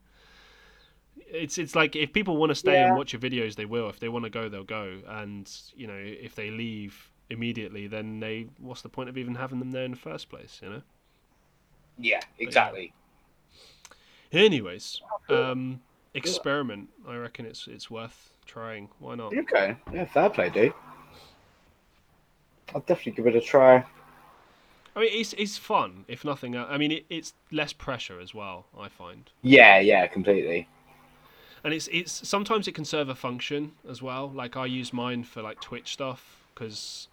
[1.16, 2.88] It's it's like if people want to stay yeah.
[2.88, 3.88] and watch your videos, they will.
[3.88, 5.00] If they want to go, they'll go.
[5.06, 9.58] And you know, if they leave, immediately, then they what's the point of even having
[9.58, 10.60] them there in the first place?
[10.62, 10.82] You know.
[11.98, 12.92] Yeah, exactly.
[14.30, 14.42] Yeah.
[14.42, 15.80] Anyways, um,
[16.14, 16.88] experiment.
[17.06, 18.88] I reckon it's it's worth trying.
[18.98, 19.36] Why not?
[19.36, 20.74] Okay, yeah, fair play, dude.
[22.74, 23.84] I'll definitely give it a try.
[24.96, 26.54] I mean, it's it's fun if nothing.
[26.54, 26.68] Else.
[26.70, 28.66] I mean, it, it's less pressure as well.
[28.78, 29.30] I find.
[29.42, 30.68] Yeah, yeah, completely.
[31.62, 34.30] And it's it's sometimes it can serve a function as well.
[34.30, 37.08] Like I use mine for like Twitch stuff because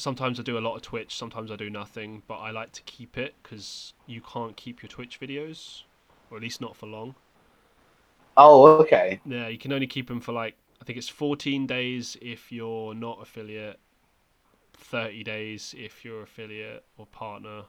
[0.00, 2.82] sometimes I do a lot of Twitch, sometimes I do nothing, but I like to
[2.82, 5.82] keep it because you can't keep your Twitch videos,
[6.30, 7.14] or at least not for long.
[8.36, 9.20] Oh, okay.
[9.24, 12.94] Yeah, you can only keep them for like I think it's 14 days if you're
[12.94, 13.78] not affiliate,
[14.74, 17.64] 30 days if you're affiliate or partner,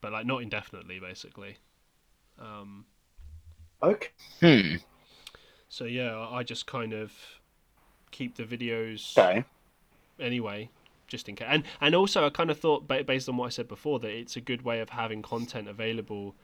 [0.00, 1.58] but like not indefinitely, basically.
[2.38, 2.86] Um,
[3.82, 4.08] okay.
[4.40, 4.76] Hmm.
[5.68, 7.12] So yeah, I just kind of
[8.10, 9.44] keep the videos okay.
[10.18, 10.70] anyway,
[11.06, 11.48] just in case.
[11.50, 14.36] And and also, I kind of thought, based on what I said before, that it's
[14.36, 16.34] a good way of having content available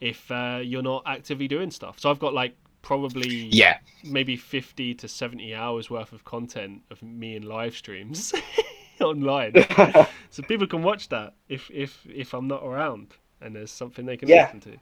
[0.00, 1.98] if uh, you're not actively doing stuff.
[1.98, 3.78] So I've got like probably yeah.
[4.04, 8.32] maybe 50 to 70 hours worth of content of me in live streams
[9.00, 9.52] online.
[10.30, 14.18] So people can watch that if if if i'm not around and there's something they
[14.18, 14.44] can yeah.
[14.44, 14.78] listen to.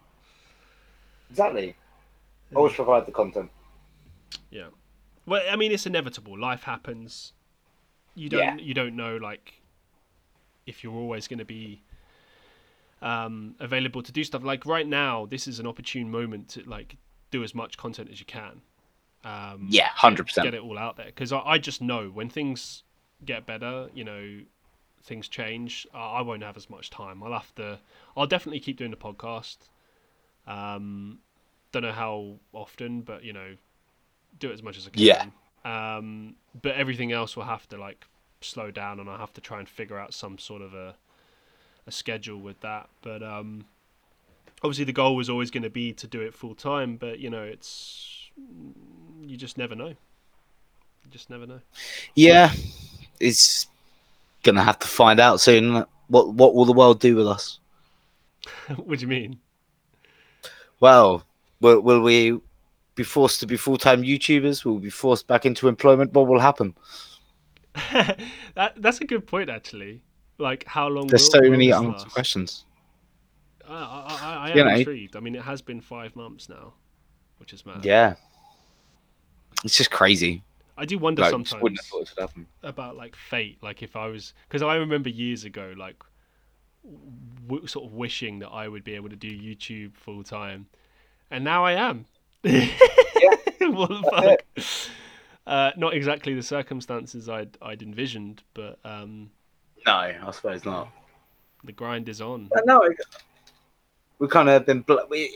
[1.30, 1.76] Exactly.
[2.54, 3.48] Always provide the content.
[4.50, 4.68] Yeah.
[5.24, 6.36] Well i mean it's inevitable.
[6.38, 7.32] Life happens
[8.16, 8.56] you don't yeah.
[8.56, 9.54] you don't know like
[10.66, 11.80] if you're always going to be
[13.02, 16.96] um, available to do stuff like right now this is an opportune moment to like
[17.30, 18.60] do as much content as you can.
[19.24, 20.44] Um, yeah, hundred percent.
[20.44, 22.84] Get it all out there because I, I, just know when things
[23.24, 24.40] get better, you know,
[25.02, 25.86] things change.
[25.92, 27.22] I, I won't have as much time.
[27.22, 27.78] I'll have to.
[28.16, 29.56] I'll definitely keep doing the podcast.
[30.46, 31.18] Um,
[31.72, 33.56] don't know how often, but you know,
[34.38, 35.02] do it as much as I can.
[35.02, 35.24] Yeah.
[35.66, 38.06] Um, but everything else will have to like
[38.40, 40.94] slow down, and I have to try and figure out some sort of a
[41.86, 42.88] a schedule with that.
[43.02, 43.64] But um,
[44.62, 47.30] obviously the goal was always going to be to do it full time, but you
[47.30, 48.30] know, it's
[49.24, 49.88] you just never know.
[49.88, 51.60] You just never know.
[52.14, 52.52] Yeah,
[53.18, 53.66] it's
[54.42, 55.84] gonna have to find out soon.
[56.08, 57.58] What what will the world do with us?
[58.76, 59.40] what do you mean?
[60.78, 61.24] Well,
[61.60, 62.40] will, will we
[62.96, 64.64] be forced to be full time YouTubers?
[64.64, 66.12] We will be forced back into employment?
[66.12, 66.74] What will happen?
[68.54, 70.02] that that's a good point, actually.
[70.38, 71.06] Like, how long?
[71.06, 72.64] There's will, so many unanswered questions.
[73.68, 75.16] I, I, I am know, intrigued.
[75.16, 76.74] I mean, it has been five months now,
[77.38, 77.84] which is mad.
[77.84, 78.14] Yeah,
[79.64, 80.42] it's just crazy.
[80.78, 82.12] I do wonder like, sometimes
[82.62, 83.58] about like fate.
[83.62, 85.96] Like if I was, because I remember years ago, like
[87.46, 90.66] w- sort of wishing that I would be able to do YouTube full time,
[91.30, 92.06] and now I am.
[92.42, 92.68] Yeah,
[93.60, 94.66] what the fuck?
[95.46, 99.30] Uh, not exactly the circumstances I'd I'd envisioned, but um,
[99.86, 100.88] no, I suppose not.
[101.64, 102.48] The grind is on.
[102.64, 102.80] No,
[104.18, 104.84] we've kind of been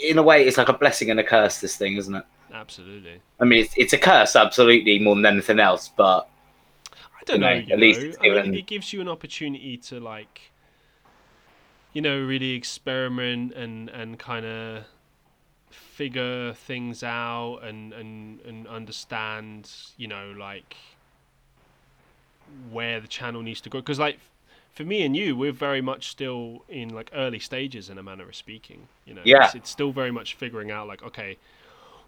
[0.03, 3.21] in a way it's like a blessing and a curse this thing isn't it absolutely
[3.39, 6.29] i mean it's, it's a curse absolutely more than anything else but
[6.93, 10.01] i don't you know, know at least I mean, it gives you an opportunity to
[10.01, 10.53] like
[11.93, 14.85] you know really experiment and and kind of
[16.01, 20.77] figure things out and and and understand you know like
[22.71, 24.19] where the channel needs to go because like
[24.73, 28.29] for me and you, we're very much still in like early stages in a manner
[28.29, 28.89] of speaking.
[29.05, 29.45] You know, yeah.
[29.45, 31.37] it's, it's still very much figuring out like, okay,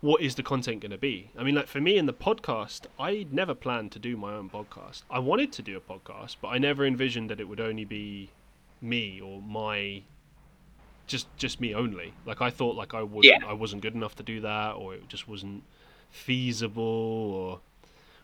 [0.00, 1.30] what is the content going to be?
[1.36, 4.48] I mean, like for me in the podcast, I never planned to do my own
[4.48, 5.02] podcast.
[5.10, 8.30] I wanted to do a podcast, but I never envisioned that it would only be
[8.80, 10.02] me or my
[11.06, 12.14] just just me only.
[12.26, 13.38] Like I thought like I was yeah.
[13.46, 15.62] I wasn't good enough to do that, or it just wasn't
[16.10, 17.60] feasible, or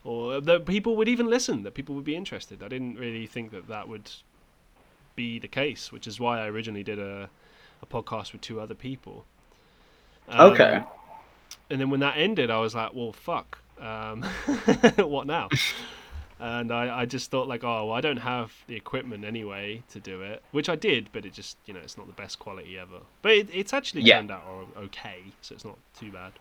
[0.05, 2.63] or that people would even listen, that people would be interested.
[2.63, 4.11] I didn't really think that that would
[5.17, 7.29] be the case, which is why I originally did a,
[7.83, 9.25] a podcast with two other people.
[10.29, 10.85] Um, okay.
[11.71, 13.59] And then when that ended, I was like, well, fuck.
[13.81, 14.23] Um,
[14.97, 15.49] what now?
[16.41, 20.01] And I, I just thought like, oh, well, I don't have the equipment anyway to
[20.01, 22.79] do it, which I did, but it just, you know, it's not the best quality
[22.79, 23.01] ever.
[23.23, 24.19] But it, it's actually yeah.
[24.19, 24.45] turned out
[24.77, 26.33] okay, so it's not too bad.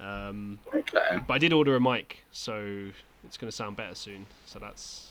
[0.00, 1.20] Um, okay.
[1.26, 2.90] But I did order a mic, so
[3.24, 4.26] it's going to sound better soon.
[4.46, 5.10] So that's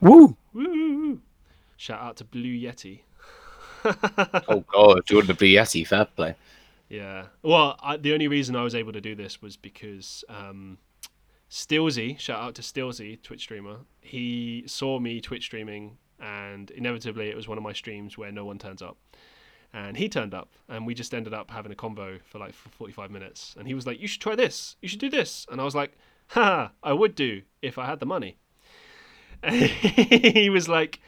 [0.00, 1.20] woo woo.
[1.76, 3.00] Shout out to Blue Yeti.
[4.48, 6.34] oh God, Jordan the Blue Yeti, fair play.
[6.88, 7.26] Yeah.
[7.42, 10.78] Well, I, the only reason I was able to do this was because um,
[11.50, 13.78] Stilsy, shout out to Stilsy, Twitch streamer.
[14.00, 18.44] He saw me Twitch streaming, and inevitably it was one of my streams where no
[18.44, 18.96] one turns up.
[19.72, 22.70] And he turned up, and we just ended up having a convo for like for
[22.70, 23.54] 45 minutes.
[23.58, 24.76] And he was like, "You should try this.
[24.80, 26.72] You should do this." And I was like, "Ha!
[26.82, 28.38] I would do if I had the money."
[29.42, 31.00] And he was like,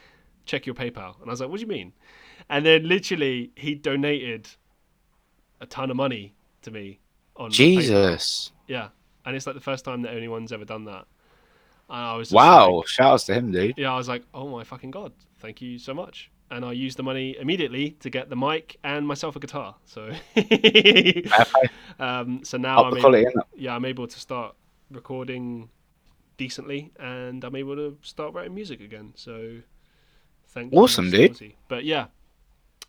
[0.50, 1.20] check your PayPal.
[1.20, 1.92] And I was like, what do you mean?
[2.48, 4.48] And then literally he donated
[5.60, 7.00] a ton of money to me
[7.36, 8.50] on Jesus.
[8.50, 8.52] PayPal.
[8.66, 8.88] Yeah.
[9.24, 11.06] And it's like the first time that anyone's ever done that.
[11.88, 13.76] And I was Wow, like, shouts to him, dude.
[13.76, 16.30] Yeah, I was like, oh my fucking god, thank you so much.
[16.50, 19.76] And I used the money immediately to get the mic and myself a guitar.
[19.84, 20.10] So,
[22.00, 24.56] um, so now I'm able, yeah, I'm able to start
[24.90, 25.68] recording
[26.38, 29.12] decently, and I'm able to start writing music again.
[29.14, 29.58] So,
[30.48, 31.54] thank awesome, dude.
[31.68, 32.06] But yeah,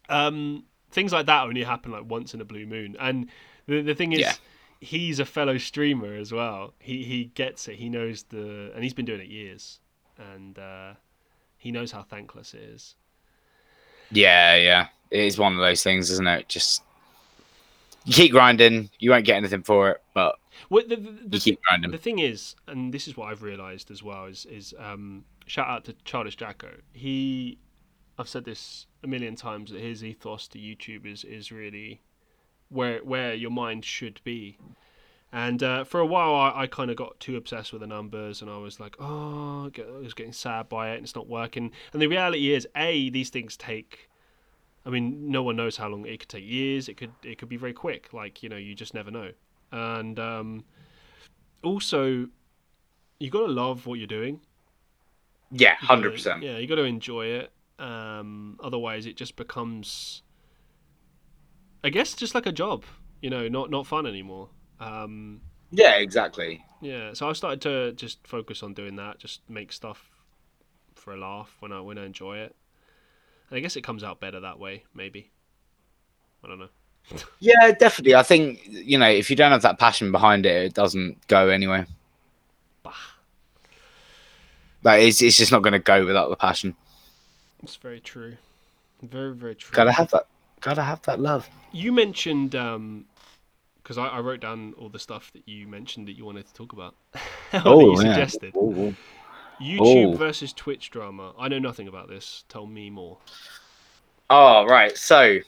[0.09, 3.29] um, things like that only happen like once in a blue moon, and
[3.67, 4.19] the the thing is.
[4.19, 4.33] Yeah.
[4.81, 6.73] He's a fellow streamer as well.
[6.79, 7.75] He he gets it.
[7.75, 9.79] He knows the, and he's been doing it years,
[10.17, 10.93] and uh,
[11.57, 12.95] he knows how thankless it is.
[14.09, 16.49] Yeah, yeah, it is one of those things, isn't it?
[16.49, 16.81] Just
[18.05, 20.35] you keep grinding, you won't get anything for it, but
[20.69, 21.91] well, the, the, keep grinding.
[21.91, 25.67] The thing is, and this is what I've realised as well, is is um, shout
[25.67, 26.71] out to Childish Jacko.
[26.93, 27.59] He,
[28.17, 32.01] I've said this a million times that his ethos to YouTube is is really
[32.71, 34.57] where where your mind should be.
[35.33, 38.41] And uh, for a while, I, I kind of got too obsessed with the numbers,
[38.41, 41.71] and I was like, oh, I was getting sad by it, and it's not working.
[41.93, 44.09] And the reality is, a these things take
[44.85, 46.43] I mean, no one knows how long it could take.
[46.43, 46.89] Years.
[46.89, 47.11] It could.
[47.23, 48.13] It could be very quick.
[48.13, 49.31] Like you know, you just never know.
[49.71, 50.63] And um,
[51.63, 52.27] also,
[53.19, 54.41] you got to love what you're doing.
[55.51, 56.41] Yeah, hundred percent.
[56.43, 57.51] Yeah, you got to enjoy it.
[57.77, 60.21] Um, otherwise, it just becomes,
[61.83, 62.83] I guess, just like a job.
[63.21, 64.49] You know, not not fun anymore.
[64.79, 66.63] Um, yeah, exactly.
[66.81, 69.19] Yeah, so I started to just focus on doing that.
[69.19, 70.09] Just make stuff
[70.95, 72.55] for a laugh when I when I enjoy it.
[73.49, 75.31] And I guess it comes out better that way, maybe.
[76.43, 76.69] I don't know.
[77.39, 78.15] yeah, definitely.
[78.15, 81.49] I think you know if you don't have that passion behind it, it doesn't go
[81.49, 81.87] anywhere.
[82.83, 82.93] Bah.
[84.83, 86.75] Like it's, it's just not going to go without the passion.
[87.61, 88.37] It's very true.
[89.03, 89.75] Very very true.
[89.75, 90.25] Gotta have that.
[90.61, 91.49] Gotta have that love.
[91.71, 93.05] You mentioned um,
[93.81, 96.53] because I, I, wrote down all the stuff that you mentioned that you wanted to
[96.53, 96.95] talk about.
[97.65, 98.13] oh, you yeah.
[98.13, 98.55] suggested.
[98.55, 98.95] Ooh.
[99.59, 100.17] YouTube oh.
[100.17, 101.33] versus Twitch drama.
[101.37, 102.43] I know nothing about this.
[102.49, 103.17] Tell me more.
[104.29, 104.97] Oh, right.
[104.97, 105.39] So,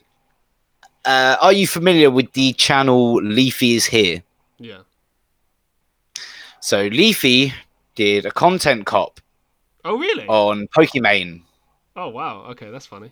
[1.05, 4.24] uh, are you familiar with the channel Leafy is here?
[4.59, 4.82] Yeah.
[6.59, 7.53] So Leafy
[7.95, 9.20] did a content cop.
[9.86, 10.26] Oh, really?
[10.28, 11.41] On Pokimane.
[11.95, 12.45] Oh, wow.
[12.51, 13.11] Okay, that's funny.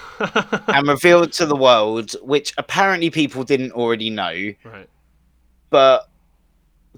[0.68, 4.52] and revealed to the world, which apparently people didn't already know.
[4.64, 4.88] Right.
[5.70, 6.08] But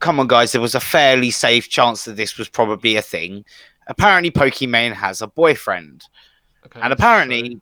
[0.00, 3.44] come on, guys, there was a fairly safe chance that this was probably a thing.
[3.86, 6.04] Apparently, Pokimane has a boyfriend.
[6.66, 7.60] Okay, and apparently,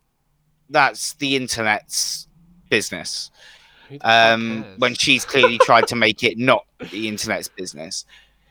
[0.70, 2.28] that's the internet's
[2.70, 3.30] business.
[4.01, 8.07] Um, when she's clearly tried to make it not the internet's business.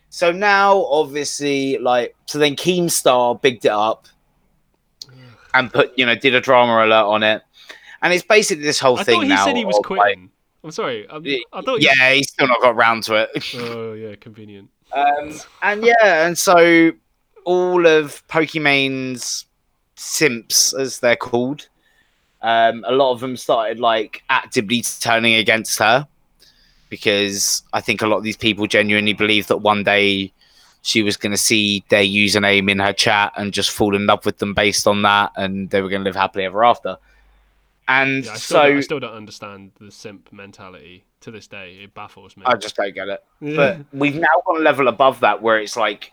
[0.09, 4.07] So now, obviously, like, so then Keemstar bigged it up
[5.53, 7.41] and put, you know, did a drama alert on it.
[8.01, 9.37] And it's basically this whole I thing he now.
[9.37, 10.21] He said he was quitting.
[10.21, 10.29] Like,
[10.63, 11.07] I'm sorry.
[11.09, 11.81] I'm, i thought.
[11.81, 12.15] Yeah, you...
[12.15, 13.55] he's still not got round to it.
[13.55, 14.69] oh yeah, convenient.
[14.93, 16.91] Um, and yeah, and so
[17.45, 19.45] all of Pokimane's
[19.95, 21.67] simps, as they're called,
[22.41, 26.07] um, a lot of them started like actively turning against her
[26.89, 30.33] because I think a lot of these people genuinely believe that one day
[30.81, 34.25] she was going to see their username in her chat and just fall in love
[34.25, 36.97] with them based on that, and they were going to live happily ever after.
[37.87, 41.79] And yeah, I so I still don't understand the simp mentality to this day.
[41.83, 42.43] It baffles me.
[42.45, 43.23] I just don't get it.
[43.41, 46.11] but we've now gone a level above that where it's like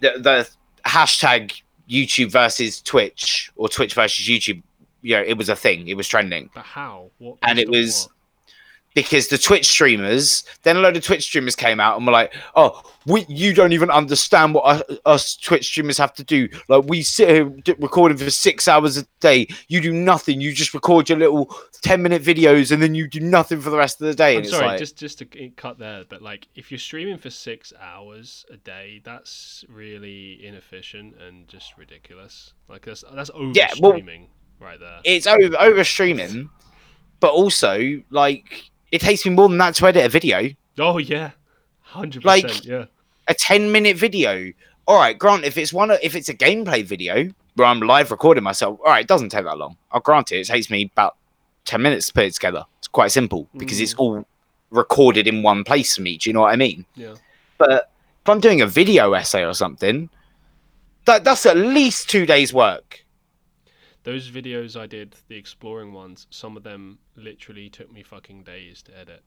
[0.00, 0.48] the, the
[0.84, 4.62] hashtag YouTube versus Twitch or Twitch versus YouTube.
[5.02, 5.88] You know, it was a thing.
[5.88, 6.50] It was trending.
[6.54, 7.10] But how?
[7.18, 7.38] What?
[7.42, 8.04] And it was.
[8.04, 8.12] What?
[9.02, 12.34] Because the Twitch streamers, then a load of Twitch streamers came out and were like,
[12.54, 16.48] "Oh, we, you don't even understand what us, us, Twitch streamers have to do.
[16.68, 19.48] Like, we sit here recording for six hours a day.
[19.68, 20.40] You do nothing.
[20.40, 24.00] You just record your little ten-minute videos, and then you do nothing for the rest
[24.00, 24.78] of the day." I'm sorry, like...
[24.78, 29.00] just just to cut there, but like, if you're streaming for six hours a day,
[29.04, 32.52] that's really inefficient and just ridiculous.
[32.68, 34.28] Like, that's that's over yeah, streaming
[34.60, 35.00] well, right there.
[35.04, 36.50] It's over over streaming,
[37.20, 40.50] but also like it takes me more than that to edit a video.
[40.78, 41.32] Oh yeah,
[41.82, 42.86] hundred like, Yeah,
[43.26, 44.52] a ten minute video.
[44.86, 48.44] All right, grant if it's one if it's a gameplay video where I'm live recording
[48.44, 48.78] myself.
[48.80, 49.76] All right, it doesn't take that long.
[49.92, 50.40] I'll grant it.
[50.40, 51.16] It takes me about
[51.64, 52.64] ten minutes to put it together.
[52.78, 53.82] It's quite simple because mm.
[53.82, 54.24] it's all
[54.70, 56.16] recorded in one place for me.
[56.16, 56.84] Do you know what I mean?
[56.94, 57.14] Yeah.
[57.58, 57.90] But
[58.22, 60.08] if I'm doing a video essay or something,
[61.04, 63.04] that that's at least two days' work
[64.08, 68.80] those videos I did, the exploring ones, some of them literally took me fucking days
[68.84, 69.22] to edit.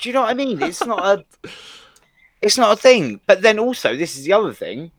[0.00, 0.60] Do you know what I mean?
[0.60, 0.98] It's not
[1.44, 1.48] a
[2.42, 3.20] it's not a thing.
[3.28, 4.90] But then also this is the other thing.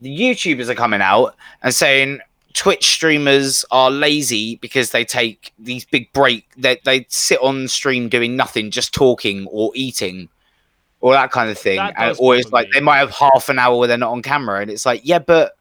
[0.00, 2.18] The YouTubers are coming out and saying
[2.54, 8.08] Twitch streamers are lazy because they take these big break they they sit on stream
[8.08, 10.28] doing nothing, just talking or eating
[11.00, 11.78] or that kind of thing.
[11.78, 12.72] And, or it's like me.
[12.74, 15.20] they might have half an hour where they're not on camera and it's like, yeah,
[15.20, 15.56] but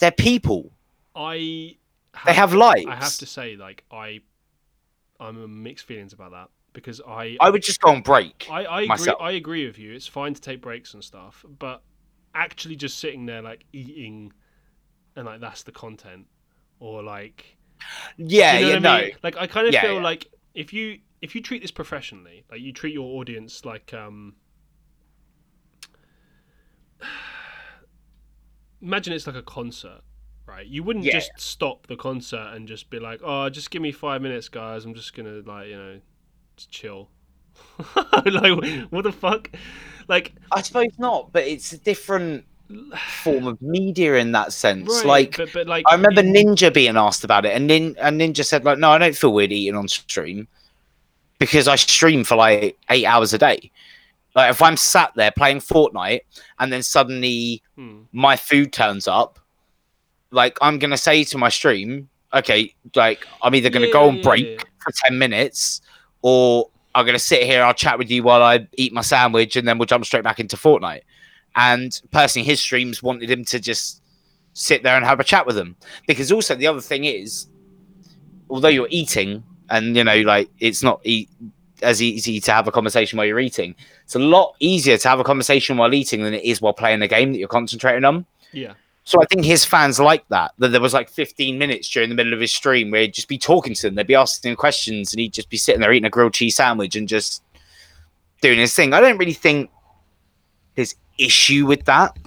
[0.00, 0.70] they're people.
[1.14, 1.76] I
[2.24, 2.86] they have lives.
[2.86, 4.20] I have to say, like I,
[5.20, 8.46] I'm mixed feelings about that because I I would just go on break.
[8.50, 9.92] I I agree, I agree with you.
[9.92, 11.82] It's fine to take breaks and stuff, but
[12.34, 14.32] actually just sitting there like eating,
[15.16, 16.26] and like that's the content,
[16.80, 17.56] or like
[18.16, 18.98] yeah, you know yeah, no.
[18.98, 19.12] mean?
[19.22, 20.02] Like I kind of yeah, feel yeah.
[20.02, 24.34] like if you if you treat this professionally, like you treat your audience like um
[28.82, 30.02] imagine it's like a concert,
[30.46, 30.66] right?
[30.66, 34.22] You wouldn't just stop the concert and just be like, "Oh, just give me 5
[34.22, 34.84] minutes, guys.
[34.84, 36.00] I'm just going to like, you know,
[36.56, 37.08] just chill."
[38.26, 39.50] like what the fuck?
[40.08, 42.44] Like I suppose not, but it's a different
[43.22, 44.88] form of media in that sense.
[44.88, 48.20] Right, like, but, but like, I remember Ninja being asked about it, and Nin- and
[48.20, 50.48] Ninja said like, "No, I don't feel weird eating on stream
[51.38, 53.70] because I stream for like eight hours a day.
[54.34, 56.20] Like, if I'm sat there playing Fortnite
[56.58, 58.02] and then suddenly hmm.
[58.12, 59.38] my food turns up,
[60.30, 64.22] like I'm gonna say to my stream, okay, like I'm either gonna yeah, go on
[64.22, 64.64] break yeah.
[64.78, 65.80] for ten minutes
[66.22, 69.54] or I'm going to sit here, I'll chat with you while I eat my sandwich,
[69.54, 71.02] and then we'll jump straight back into Fortnite.
[71.54, 74.02] And personally, his streams wanted him to just
[74.54, 75.76] sit there and have a chat with them.
[76.06, 77.48] Because also, the other thing is,
[78.48, 81.28] although you're eating, and you know, like it's not e-
[81.82, 83.74] as easy to have a conversation while you're eating,
[84.04, 87.02] it's a lot easier to have a conversation while eating than it is while playing
[87.02, 88.24] a game that you're concentrating on.
[88.52, 88.72] Yeah.
[89.06, 90.50] So I think his fans like that.
[90.58, 93.28] That there was like 15 minutes during the middle of his stream where he'd just
[93.28, 93.94] be talking to them.
[93.94, 96.56] They'd be asking him questions, and he'd just be sitting there eating a grilled cheese
[96.56, 97.44] sandwich and just
[98.40, 98.92] doing his thing.
[98.92, 99.70] I don't really think
[100.74, 102.18] there's issue with that,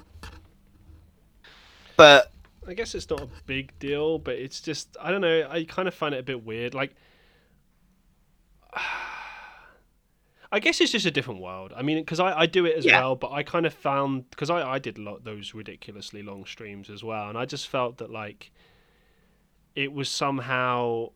[1.98, 2.32] but
[2.66, 4.18] I guess it's not a big deal.
[4.18, 5.50] But it's just I don't know.
[5.52, 6.74] I kind of find it a bit weird.
[6.74, 6.96] Like.
[10.52, 11.74] I guess it's just a different world.
[11.76, 13.00] I mean, because I, I do it as yeah.
[13.00, 16.46] well, but I kind of found because I, I did a lot those ridiculously long
[16.46, 18.52] streams as well, and I just felt that like
[19.76, 21.12] it was somehow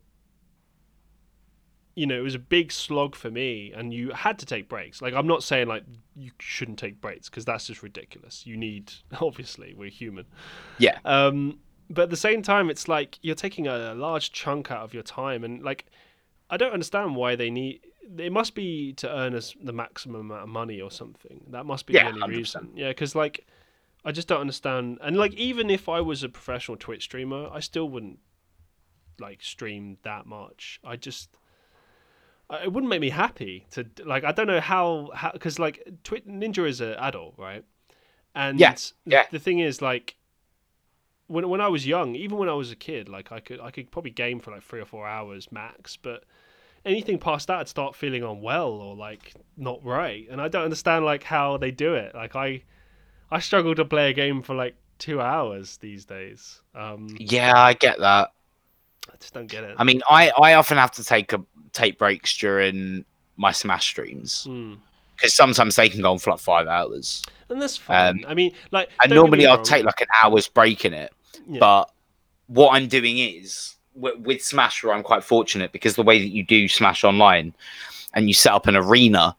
[1.95, 5.01] you know, it was a big slog for me, and you had to take breaks.
[5.01, 5.83] Like, I'm not saying like
[6.15, 8.47] you shouldn't take breaks because that's just ridiculous.
[8.47, 8.91] You need,
[9.21, 10.25] obviously, we're human.
[10.79, 10.97] Yeah.
[11.05, 14.93] Um, but at the same time, it's like you're taking a large chunk out of
[14.93, 15.85] your time, and like,
[16.49, 17.81] I don't understand why they need
[18.17, 21.45] it must be to earn us the maximum amount of money or something.
[21.49, 22.37] That must be yeah, the only 100%.
[22.37, 22.71] reason.
[22.75, 23.45] Yeah, because like
[24.05, 24.99] I just don't understand.
[25.01, 28.19] And like even if I was a professional Twitch streamer, I still wouldn't
[29.19, 30.79] like stream that much.
[30.83, 31.37] I just
[32.61, 36.25] it wouldn't make me happy to like I don't know how how because like Twitch
[36.25, 37.63] Ninja is an adult, right?
[38.35, 38.75] And yeah,
[39.05, 39.25] yeah.
[39.31, 40.15] the thing is like
[41.27, 43.71] when when I was young, even when I was a kid, like I could I
[43.71, 46.25] could probably game for like three or four hours max, but
[46.85, 50.27] anything past that, I'd start feeling unwell or like not right.
[50.29, 52.13] And I don't understand like how they do it.
[52.15, 52.63] Like I,
[53.31, 56.61] I struggle to play a game for like two hours these days.
[56.75, 58.31] Um, yeah, I get that.
[59.11, 59.75] I just don't get it.
[59.77, 61.43] I mean, I I often have to take a
[61.73, 63.05] take breaks during
[63.35, 64.45] my Smash streams.
[64.45, 64.75] Hmm.
[65.15, 68.23] Because sometimes they can go on for like five hours, and that's fine.
[68.23, 71.13] Um, I mean, like, and normally I'll take like an hour's break in it.
[71.47, 71.59] Yeah.
[71.59, 71.91] But
[72.47, 76.43] what I'm doing is with Smash, where I'm quite fortunate because the way that you
[76.43, 77.53] do Smash Online,
[78.13, 79.35] and you set up an arena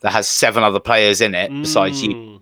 [0.00, 1.62] that has seven other players in it mm.
[1.62, 2.14] besides you.
[2.14, 2.40] Mm.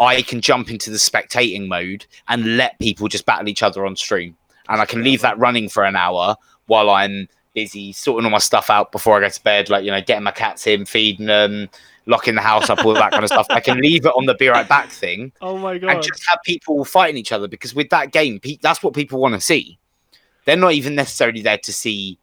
[0.00, 3.96] I can jump into the spectating mode and let people just battle each other on
[3.96, 4.36] stream,
[4.68, 6.36] and I can leave that running for an hour
[6.66, 9.90] while I'm busy sorting all my stuff out before I go to bed, like you
[9.90, 11.68] know, getting my cats in, feeding them,
[12.06, 13.46] locking the house up, all that kind of stuff.
[13.50, 15.32] I can leave it on the be right back thing.
[15.40, 15.90] Oh my god!
[15.90, 19.34] And just have people fighting each other because with that game, that's what people want
[19.34, 19.78] to see.
[20.48, 22.18] They're not even necessarily there to see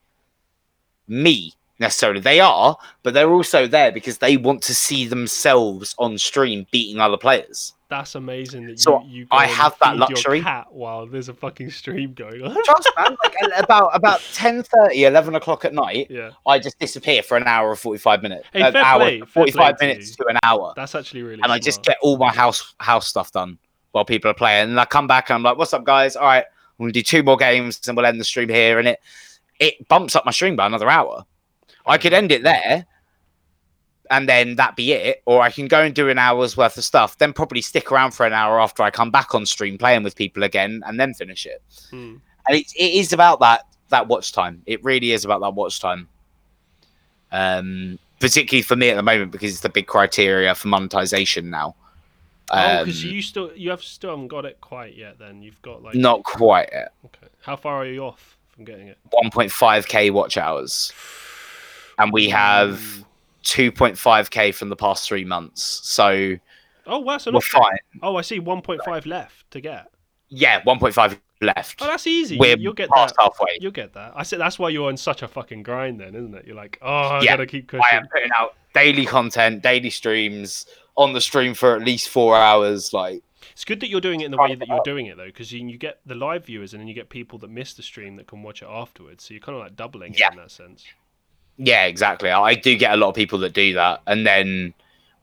[1.07, 2.19] me necessarily.
[2.19, 6.99] They are, but they're also there because they want to see themselves on stream beating
[6.99, 7.73] other players.
[7.87, 8.65] That's amazing.
[8.65, 10.41] That so you, you I have that luxury.
[10.41, 12.63] cat while there's a fucking stream going on.
[12.63, 16.07] Trust man, like about about 10, 30, 11 o'clock at night.
[16.09, 18.47] Yeah, I just disappear for an hour or forty five minutes.
[18.53, 20.73] Hey, an hour, play, forty five minutes to, to, an hour.
[20.75, 21.35] That's actually really.
[21.35, 21.51] And smart.
[21.51, 23.59] I just get all my house house stuff done
[23.91, 26.15] while people are playing, and I come back and I'm like, "What's up, guys?
[26.15, 26.45] All right,
[26.77, 28.79] We'll do two more games and we'll end the stream here.
[28.79, 28.99] And it
[29.59, 31.25] it bumps up my stream by another hour.
[31.85, 32.85] I could end it there
[34.11, 35.21] and then that be it.
[35.25, 38.11] Or I can go and do an hour's worth of stuff, then probably stick around
[38.11, 41.13] for an hour after I come back on stream playing with people again and then
[41.13, 41.61] finish it.
[41.89, 42.17] Hmm.
[42.47, 44.61] And it, it is about that that watch time.
[44.65, 46.07] It really is about that watch time.
[47.31, 51.75] Um, particularly for me at the moment because it's the big criteria for monetization now.
[52.51, 55.17] Oh, because um, you still you have still haven't got it quite yet.
[55.17, 56.93] Then you've got like not quite yet.
[57.05, 58.99] Okay, how far are you off from getting it?
[59.11, 60.93] One point five k watch hours,
[61.97, 63.03] and we have
[63.41, 65.81] two point five k from the past three months.
[65.83, 66.35] So
[66.85, 67.77] oh, wow, so we're fine.
[68.03, 68.39] Oh, I see.
[68.39, 69.87] One point five left to get.
[70.29, 71.81] Yeah, one point five left.
[71.81, 72.37] Oh, that's easy.
[72.37, 73.23] We're you'll get past that.
[73.23, 73.57] halfway.
[73.59, 74.13] You'll get that.
[74.15, 76.45] I said that's why you're on such a fucking grind, then, isn't it?
[76.45, 77.83] You're like, oh, I yeah, gotta keep pushing.
[77.91, 80.67] I am putting out daily content, daily streams
[80.97, 82.93] on the stream for at least four hours.
[82.93, 85.25] Like It's good that you're doing it in the way that you're doing it though,
[85.25, 87.83] because you, you get the live viewers and then you get people that miss the
[87.83, 89.23] stream that can watch it afterwards.
[89.23, 90.85] So you're kind of like doubling it in that sense.
[91.57, 92.29] Yeah, exactly.
[92.29, 94.73] I do get a lot of people that do that, and then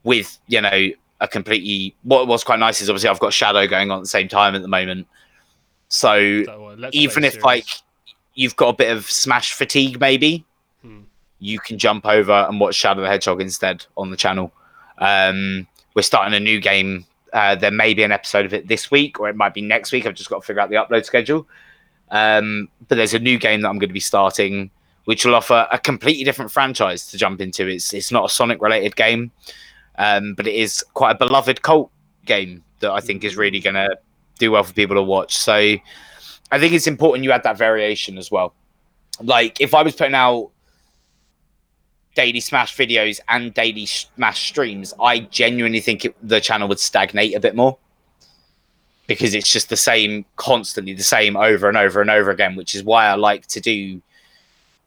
[0.04, 0.88] with you know
[1.20, 4.08] a completely what was quite nice is obviously I've got Shadow going on at the
[4.08, 5.06] same time at the moment.
[5.88, 6.16] So,
[6.92, 7.44] even if series.
[7.44, 7.66] like
[8.34, 10.44] you've got a bit of Smash fatigue, maybe
[10.80, 11.02] hmm.
[11.38, 14.52] you can jump over and watch Shadow the Hedgehog instead on the channel.
[15.02, 17.04] Um, we're starting a new game.
[17.32, 19.92] Uh, there may be an episode of it this week, or it might be next
[19.92, 20.06] week.
[20.06, 21.46] I've just got to figure out the upload schedule.
[22.10, 24.70] Um, but there's a new game that I'm going to be starting
[25.04, 27.66] which will offer a completely different franchise to jump into.
[27.66, 29.30] It's it's not a Sonic related game,
[29.98, 31.90] um, but it is quite a beloved cult
[32.24, 33.98] game that I think is really going to
[34.38, 35.36] do well for people to watch.
[35.36, 38.54] So I think it's important you add that variation as well.
[39.20, 40.50] Like if I was putting out
[42.14, 47.34] daily Smash videos and daily Smash streams, I genuinely think it, the channel would stagnate
[47.34, 47.78] a bit more
[49.06, 52.74] because it's just the same constantly, the same over and over and over again, which
[52.74, 54.00] is why I like to do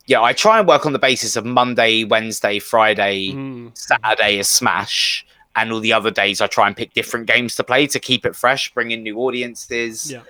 [0.08, 3.76] yeah, I try and work on the basis of Monday, Wednesday, Friday, mm.
[3.76, 5.26] Saturday is Smash,
[5.56, 8.26] and all the other days I try and pick different games to play to keep
[8.26, 10.22] it fresh, bring in new audiences, yeah.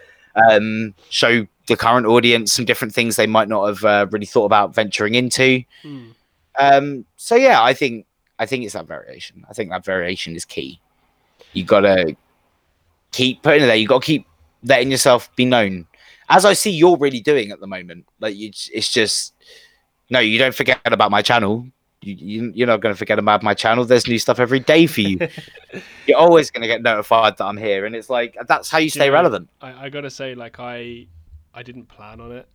[0.49, 4.45] um, show the current audience some different things they might not have uh, really thought
[4.45, 5.63] about venturing into.
[5.83, 6.11] Mm.
[6.59, 8.05] Um, so yeah, I think
[8.39, 9.45] I think it's that variation.
[9.49, 10.79] I think that variation is key.
[11.53, 12.15] You gotta
[13.11, 13.75] keep putting it there.
[13.75, 14.27] You gotta keep
[14.63, 15.87] letting yourself be known,
[16.29, 18.05] as I see you're really doing at the moment.
[18.19, 19.33] Like you, it's just
[20.09, 21.67] no, you don't forget about my channel.
[22.01, 23.83] You, you, are not going to forget about my channel.
[23.83, 25.17] There's new stuff every day for you.
[26.05, 28.91] you're always going to get notified that I'm here, and it's like that's how you
[28.91, 29.49] stay relevant.
[29.59, 31.07] I, I got to say, like I,
[31.53, 32.47] I didn't plan on it.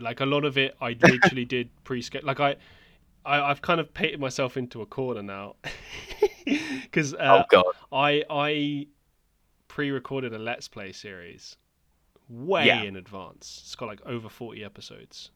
[0.00, 2.22] Like a lot of it, I literally did pre-sketch.
[2.22, 2.56] Like I,
[3.24, 5.56] I, have kind of painted myself into a corner now,
[6.44, 8.86] because uh, oh god, I I
[9.68, 11.56] pre-recorded a Let's Play series
[12.28, 12.82] way yeah.
[12.82, 13.62] in advance.
[13.64, 15.30] It's got like over forty episodes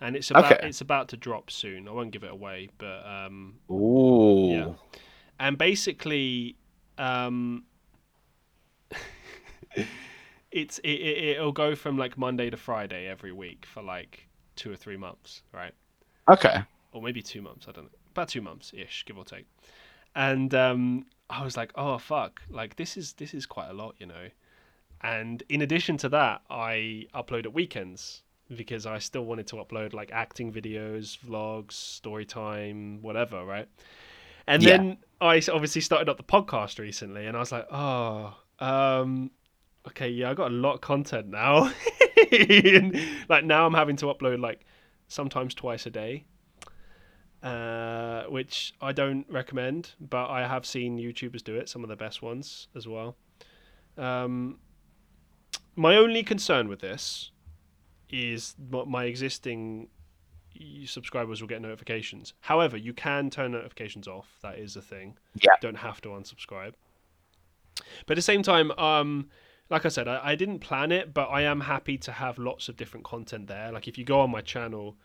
[0.00, 0.68] and it's about okay.
[0.68, 1.88] it's about to drop soon.
[1.88, 4.50] I won't give it away, but um, Ooh.
[4.50, 5.00] yeah.
[5.40, 6.56] And basically,
[6.98, 7.64] um,
[10.52, 14.70] it's it, it it'll go from like Monday to Friday every week for like two
[14.70, 15.72] or three months, right?
[16.28, 16.62] Okay.
[16.92, 17.66] Or maybe two months.
[17.68, 17.90] I don't know.
[18.12, 19.46] About two months ish, give or take.
[20.14, 23.94] And um, I was like, oh fuck, like this is this is quite a lot,
[23.98, 24.28] you know.
[25.00, 28.22] And in addition to that, I upload at weekends
[28.56, 33.68] because I still wanted to upload like acting videos, vlogs, story time, whatever, right?
[34.46, 34.78] And yeah.
[34.78, 39.30] then I obviously started up the podcast recently, and I was like, oh, um,
[39.88, 41.72] okay, yeah, I got a lot of content now.
[43.28, 44.64] like now, I'm having to upload like
[45.08, 46.24] sometimes twice a day,
[47.42, 51.96] uh, which I don't recommend, but I have seen YouTubers do it, some of the
[51.96, 53.16] best ones as well.
[53.96, 54.58] Um,
[55.76, 57.30] my only concern with this
[58.10, 59.88] is my existing
[60.86, 62.34] subscribers will get notifications.
[62.40, 64.38] However, you can turn notifications off.
[64.42, 65.16] That is a thing.
[65.34, 65.52] Yeah.
[65.52, 66.72] You don't have to unsubscribe.
[68.06, 69.28] But at the same time, um,
[69.70, 72.68] like I said, I, I didn't plan it, but I am happy to have lots
[72.68, 73.70] of different content there.
[73.70, 74.96] Like if you go on my channel,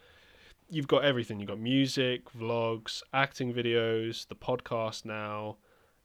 [0.74, 1.40] you've got everything.
[1.40, 5.58] You've got music, vlogs, acting videos, the podcast now,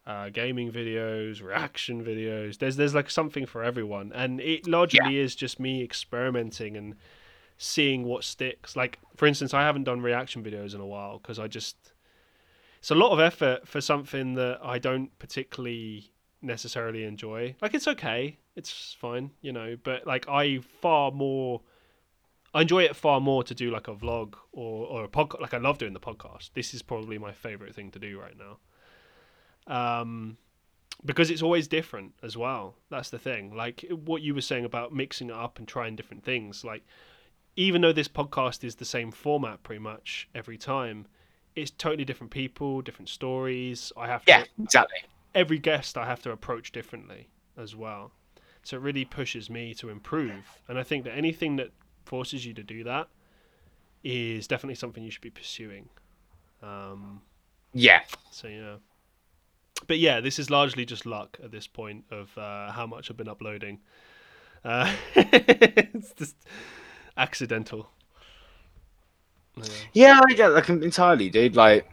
[0.06, 2.58] uh, gaming videos, reaction videos.
[2.58, 5.22] There's there's like something for everyone, and it largely yeah.
[5.22, 6.94] is just me experimenting and
[7.56, 8.76] seeing what sticks.
[8.76, 11.76] Like for instance, I haven't done reaction videos in a while because I just
[12.78, 16.12] it's a lot of effort for something that I don't particularly
[16.42, 17.56] necessarily enjoy.
[17.60, 21.62] Like it's okay, it's fine, you know, but like I far more.
[22.54, 25.40] I enjoy it far more to do like a vlog or, or a podcast.
[25.40, 26.50] Like I love doing the podcast.
[26.54, 28.58] This is probably my favorite thing to do right now
[29.68, 30.36] um,
[31.04, 32.74] because it's always different as well.
[32.90, 33.54] That's the thing.
[33.54, 36.64] Like what you were saying about mixing it up and trying different things.
[36.64, 36.84] Like
[37.54, 41.06] even though this podcast is the same format pretty much every time,
[41.54, 43.92] it's totally different people, different stories.
[43.96, 44.98] I have to, yeah, exactly.
[45.34, 48.12] Every guest I have to approach differently as well.
[48.62, 50.44] So it really pushes me to improve.
[50.68, 51.70] And I think that anything that
[52.08, 53.08] forces you to do that
[54.02, 55.88] is definitely something you should be pursuing.
[56.62, 57.22] Um,
[57.72, 58.00] yeah.
[58.30, 58.76] So yeah
[59.86, 63.16] but yeah, this is largely just luck at this point of uh, how much I've
[63.16, 63.80] been uploading.
[64.64, 66.36] Uh, it's just
[67.16, 67.90] accidental.
[69.92, 70.20] Yeah.
[70.28, 71.56] I get that entirely, dude.
[71.56, 71.88] Like,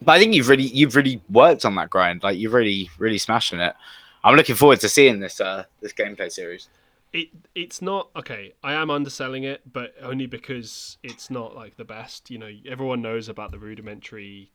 [0.00, 2.22] but I think you've really, you've really worked on that grind.
[2.22, 3.74] Like, you've really, really smashing it.
[4.24, 6.68] I'm looking forward to seeing this, uh, this gameplay series.
[7.12, 8.54] It, it's not okay.
[8.62, 12.30] I am underselling it, but only because it's not like the best.
[12.30, 14.50] You know, everyone knows about the rudimentary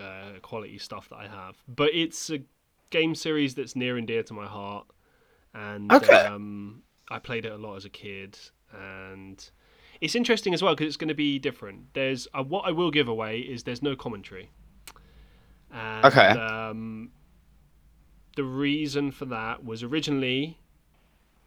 [0.00, 1.56] uh, quality stuff that I have.
[1.68, 2.40] But it's a
[2.90, 4.86] game series that's near and dear to my heart,
[5.54, 6.12] and okay.
[6.26, 8.38] um, I played it a lot as a kid,
[8.72, 9.50] and
[10.00, 11.92] it's interesting as well because it's going to be different.
[11.94, 14.50] There's uh, what I will give away is there's no commentary.
[15.70, 16.28] And, okay.
[16.28, 17.10] Um,
[18.36, 20.58] the reason for that was originally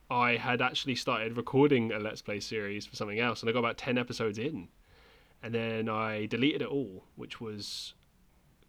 [0.09, 3.59] I had actually started recording a Let's Play series for something else, and I got
[3.59, 4.67] about ten episodes in,
[5.41, 7.93] and then I deleted it all, which was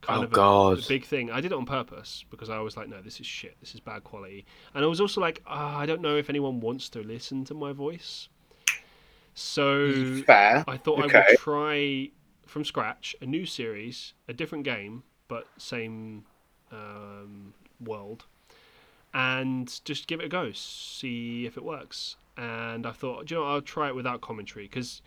[0.01, 1.31] kind oh, of a, a, big thing.
[1.31, 3.57] I did it on purpose because I was like, no, this is shit.
[3.61, 6.61] This is bad quality, and I was also like, oh, I don't know if anyone
[6.61, 8.29] wants to listen to my voice.
[9.35, 10.65] So Fair.
[10.67, 11.19] I thought okay.
[11.19, 12.11] I would try
[12.47, 16.25] from scratch a new series, a different game, but same
[16.73, 18.25] um, world
[19.17, 22.17] and just give it a go, see if it works.
[22.37, 25.01] And I thought, you know, I'll try it without commentary because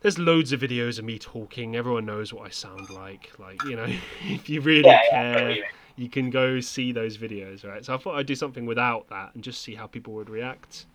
[0.00, 1.76] there's loads of videos of me talking.
[1.76, 3.30] Everyone knows what I sound like.
[3.38, 3.86] Like, you know,
[4.24, 5.64] if you really yeah, care, yeah,
[5.94, 7.84] you can go see those videos, right?
[7.84, 10.86] So I thought I'd do something without that and just see how people would react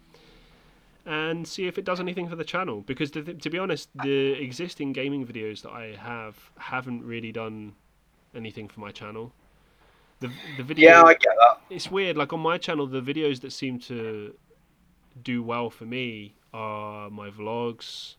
[1.06, 2.82] and see if it does anything for the channel.
[2.82, 7.72] Because to, to be honest, the existing gaming videos that I have haven't really done
[8.36, 9.32] anything for my channel.
[10.22, 10.92] The the video.
[10.92, 11.62] Yeah, I get that.
[11.70, 12.16] It's weird.
[12.16, 14.34] Like on my channel, the videos that seem to
[15.22, 18.16] do well for me are my vlogs,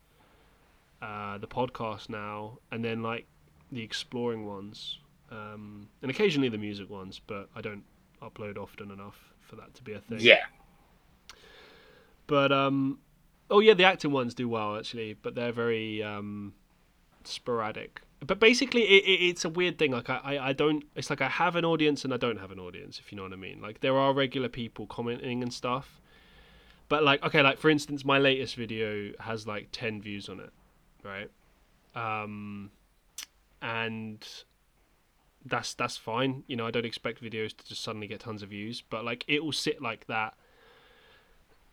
[1.01, 3.27] uh, the podcast now, and then like
[3.71, 4.99] the exploring ones,
[5.31, 7.21] um, and occasionally the music ones.
[7.25, 7.85] But I don't
[8.21, 10.19] upload often enough for that to be a thing.
[10.21, 10.43] Yeah.
[12.27, 12.99] But um,
[13.49, 16.55] oh yeah, the acting ones do well actually, but they're very um,
[17.23, 21.21] sporadic but basically it, it, it's a weird thing like I, I don't it's like
[21.21, 23.37] i have an audience and i don't have an audience if you know what i
[23.37, 23.61] mean.
[23.61, 26.01] Like there are regular people commenting and stuff.
[26.89, 30.53] But like okay like for instance my latest video has like 10 views on it
[31.03, 31.31] right?
[31.95, 32.71] Um
[33.61, 34.27] and
[35.45, 36.45] that's that's fine.
[36.47, 39.25] You know i don't expect videos to just suddenly get tons of views but like
[39.27, 40.35] it will sit like that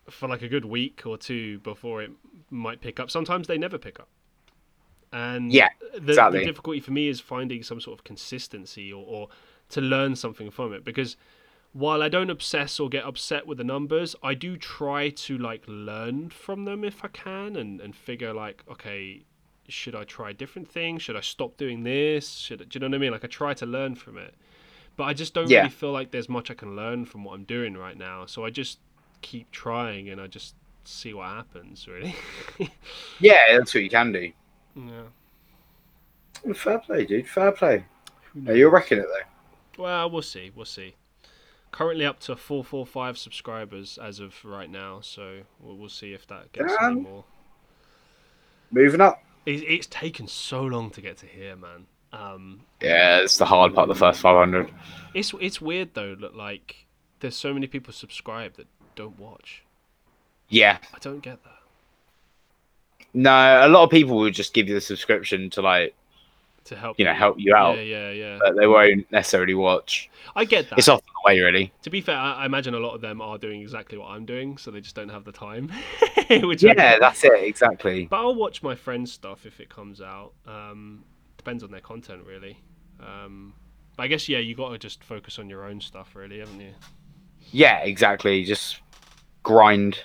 [0.10, 2.10] for like a good week or two before it
[2.50, 3.12] might pick up.
[3.12, 4.08] Sometimes they never pick up
[5.12, 6.40] and yeah, the, exactly.
[6.40, 9.28] the difficulty for me is finding some sort of consistency or, or
[9.70, 11.18] to learn something from it because
[11.74, 15.64] while I don't obsess or get upset with the numbers, I do try to like
[15.68, 19.24] learn from them if I can and, and figure like, okay,
[19.68, 21.04] should I try different things?
[21.04, 22.30] Should I stop doing this?
[22.30, 23.12] Should do you know what I mean?
[23.12, 24.34] Like I try to learn from it,
[24.96, 25.60] but I just don't yeah.
[25.60, 28.26] really feel like there's much I can learn from what I'm doing right now.
[28.26, 28.80] So I just
[29.22, 30.56] keep trying and I just
[30.86, 31.88] see what happens.
[31.88, 32.16] Really.
[33.20, 34.32] yeah, that's what you can do.
[34.88, 36.54] Yeah.
[36.54, 37.28] Fair play, dude.
[37.28, 37.86] Fair play.
[38.48, 39.84] Are you wrecking it though?
[39.84, 40.52] Well, we'll see.
[40.56, 40.96] We'll see.
[41.72, 46.14] Currently up to four four five subscribers as of right now, so we'll, we'll see
[46.14, 46.92] if that gets Damn.
[46.92, 47.24] any more.
[48.72, 49.24] Moving up.
[49.46, 51.86] It, it's taken so long to get to here, man.
[52.12, 53.88] Um, yeah, it's the hard part.
[53.88, 54.72] The first five hundred.
[55.14, 56.16] It's it's weird though.
[56.16, 56.88] That like
[57.20, 59.64] there's so many people subscribed that don't watch.
[60.50, 60.80] Yeah.
[60.94, 61.59] I don't get that.
[63.14, 65.96] No, a lot of people will just give you the subscription to like
[66.66, 67.78] to help you know help you out.
[67.78, 68.38] Yeah, yeah, yeah.
[68.40, 70.10] But they won't necessarily watch.
[70.36, 70.80] I get that.
[70.80, 71.74] It's off the way, really.
[71.84, 74.58] To be fair, I, imagine a lot of them are doing exactly what I'm doing,
[74.58, 75.72] so they just don't have the time.
[76.30, 78.06] Which yeah, that's it exactly.
[78.06, 80.34] But I'll watch my friend's stuff if it comes out.
[80.48, 81.04] Um,
[81.38, 82.60] depends on their content, really.
[83.00, 83.54] Um,
[83.98, 86.62] but I guess yeah, you got to just focus on your own stuff, really, haven't
[86.62, 86.74] you?
[87.52, 88.44] Yeah, exactly.
[88.44, 88.82] Just
[89.44, 90.00] grind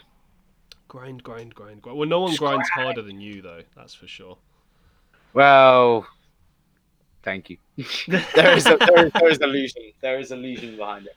[0.94, 1.98] Grind, grind, grind, grind.
[1.98, 3.62] Well, no one grinds harder than you, though.
[3.74, 4.38] That's for sure.
[5.32, 6.06] Well,
[7.24, 7.56] thank you.
[8.06, 9.82] there is a, there is, there is illusion.
[10.00, 11.16] There is illusion behind it.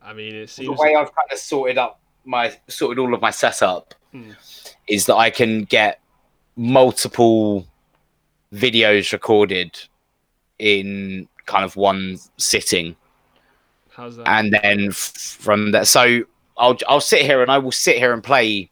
[0.00, 3.20] I mean, it seems the way I've kind of sorted up my sorted all of
[3.20, 4.30] my setup hmm.
[4.86, 6.00] is that I can get
[6.54, 7.66] multiple
[8.54, 9.80] videos recorded
[10.60, 12.94] in kind of one sitting.
[13.88, 14.28] How's that?
[14.28, 16.22] And then from that, so
[16.60, 18.70] I'll I'll sit here and I will sit here and play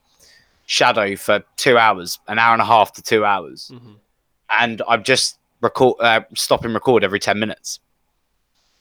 [0.67, 3.93] Shadow for two hours, an hour and a half to two hours, mm-hmm.
[4.61, 7.81] and I'm just record uh, stop and record every ten minutes.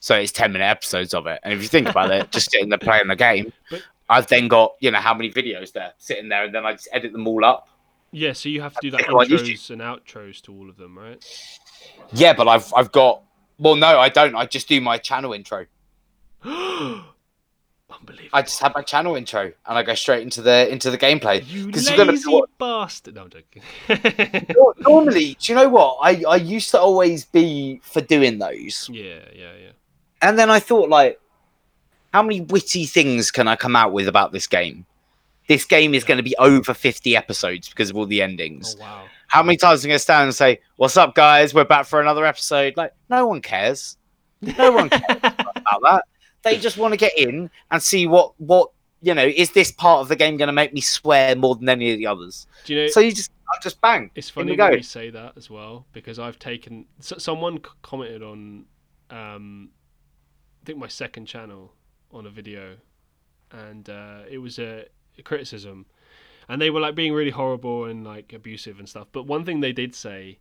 [0.01, 2.67] So it's ten minute episodes of it, and if you think about it, just sitting
[2.67, 6.27] there playing the game, but, I've then got you know how many videos there sitting
[6.27, 7.69] there, and then I just edit them all up.
[8.11, 11.23] Yeah, so you have to do like intros and outros to all of them, right?
[12.11, 13.21] Yeah, but I've I've got
[13.57, 14.35] well, no, I don't.
[14.35, 15.65] I just do my channel intro.
[17.89, 18.29] Unbelievable.
[18.33, 21.47] I just have my channel intro and I go straight into the into the gameplay.
[21.47, 22.41] You lazy gonna...
[22.59, 23.15] bastard!
[23.15, 24.55] No, I'm joking.
[24.79, 25.99] Normally, do you know what?
[26.01, 28.89] I I used to always be for doing those.
[28.91, 29.71] Yeah, yeah, yeah.
[30.21, 31.19] And then I thought, like,
[32.13, 34.85] how many witty things can I come out with about this game?
[35.47, 38.75] This game is going to be over 50 episodes because of all the endings.
[38.77, 39.03] Oh, wow.
[39.27, 41.53] How many times am I going to stand and say, What's up, guys?
[41.53, 42.75] We're back for another episode?
[42.75, 43.97] Like, no one cares.
[44.41, 45.03] No one cares.
[45.23, 46.03] about that.
[46.47, 48.71] They just want to get in and see what what
[49.01, 49.25] you know.
[49.25, 51.97] Is this part of the game going to make me swear more than any of
[51.97, 52.47] the others?
[52.65, 52.87] Do you know?
[52.87, 54.11] So you just I just bang.
[54.15, 58.65] It's funny that you say that as well because I've taken someone commented on,
[59.09, 59.69] um,
[60.61, 61.73] I think my second channel
[62.11, 62.75] on a video,
[63.51, 64.85] and uh, it was a,
[65.17, 65.85] a criticism,
[66.49, 69.07] and they were like being really horrible and like abusive and stuff.
[69.11, 70.39] But one thing they did say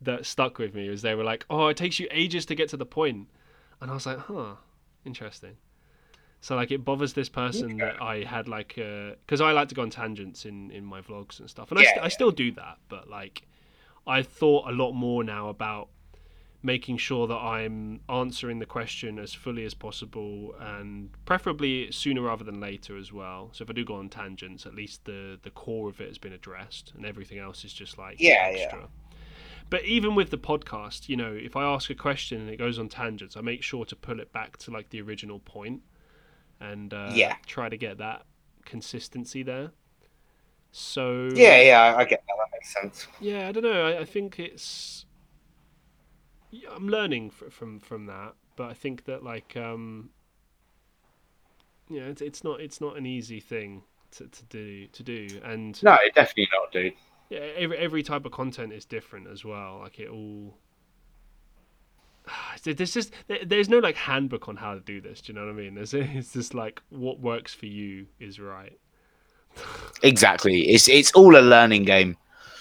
[0.00, 2.70] that stuck with me was they were like, "Oh, it takes you ages to get
[2.70, 3.28] to the point,"
[3.80, 4.54] and I was like, "Huh,
[5.06, 5.56] interesting."
[6.40, 9.74] So like it bothers this person that I had like because uh, I like to
[9.74, 12.04] go on tangents in in my vlogs and stuff, and yeah, I, st-.
[12.04, 13.42] I still do that, but like
[14.06, 15.88] I thought a lot more now about
[16.62, 22.44] making sure that I'm answering the question as fully as possible and preferably sooner rather
[22.44, 23.50] than later as well.
[23.52, 26.18] So if I do go on tangents, at least the the core of it has
[26.18, 28.80] been addressed and everything else is just like yeah, extra.
[28.80, 28.86] Yeah.
[29.68, 32.78] But even with the podcast, you know, if I ask a question and it goes
[32.78, 35.82] on tangents, I make sure to pull it back to like the original point
[36.60, 37.36] and uh, yeah.
[37.46, 38.26] try to get that
[38.64, 39.72] consistency there.
[40.70, 42.34] So yeah, yeah, I get that.
[42.36, 43.06] That makes sense.
[43.20, 43.86] Yeah, I don't know.
[43.86, 45.06] I, I think it's
[46.70, 50.10] I'm learning from from that, but I think that like um,
[51.88, 53.82] you know, it's, it's not it's not an easy thing
[54.12, 56.92] to, to do to do, and no, definitely not, dude.
[57.28, 59.80] Yeah, every every type of content is different as well.
[59.82, 60.56] Like it all.
[62.62, 63.12] There's just
[63.44, 65.20] there's no like handbook on how to do this.
[65.20, 65.74] Do you know what I mean?
[65.74, 68.78] There's it's just like what works for you is right.
[70.02, 70.68] exactly.
[70.68, 72.16] It's it's all a learning game.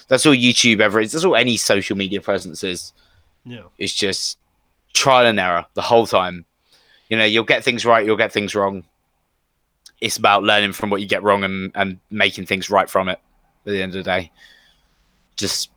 [0.07, 1.11] That's all YouTube ever is.
[1.11, 2.93] That's all any social media presence is.
[3.43, 3.63] Yeah.
[3.77, 4.37] It's just
[4.93, 6.45] trial and error the whole time.
[7.09, 8.83] You know, you'll get things right, you'll get things wrong.
[10.01, 13.19] It's about learning from what you get wrong and, and making things right from it
[13.65, 14.31] at the end of the day.
[15.35, 15.69] Just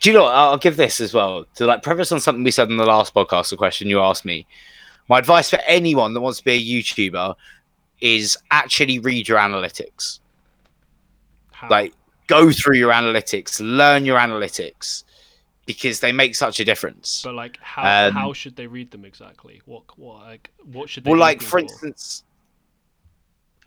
[0.00, 0.34] do you know what?
[0.34, 3.14] I'll give this as well to like preface on something we said in the last
[3.14, 4.46] podcast, the question you asked me.
[5.08, 7.34] My advice for anyone that wants to be a YouTuber
[8.00, 10.20] is actually read your analytics.
[11.52, 11.68] How?
[11.68, 11.92] Like
[12.28, 15.04] go through your analytics, learn your analytics
[15.66, 17.22] because they make such a difference.
[17.22, 19.60] But like, how um, how should they read them exactly?
[19.66, 21.10] What what like what should they?
[21.10, 22.24] Well, like for instance,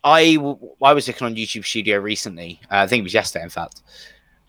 [0.03, 0.37] I
[0.81, 2.59] I was looking on YouTube Studio recently.
[2.71, 3.83] Uh, I think it was yesterday, in fact,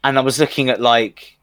[0.05, 1.37] and I was looking at like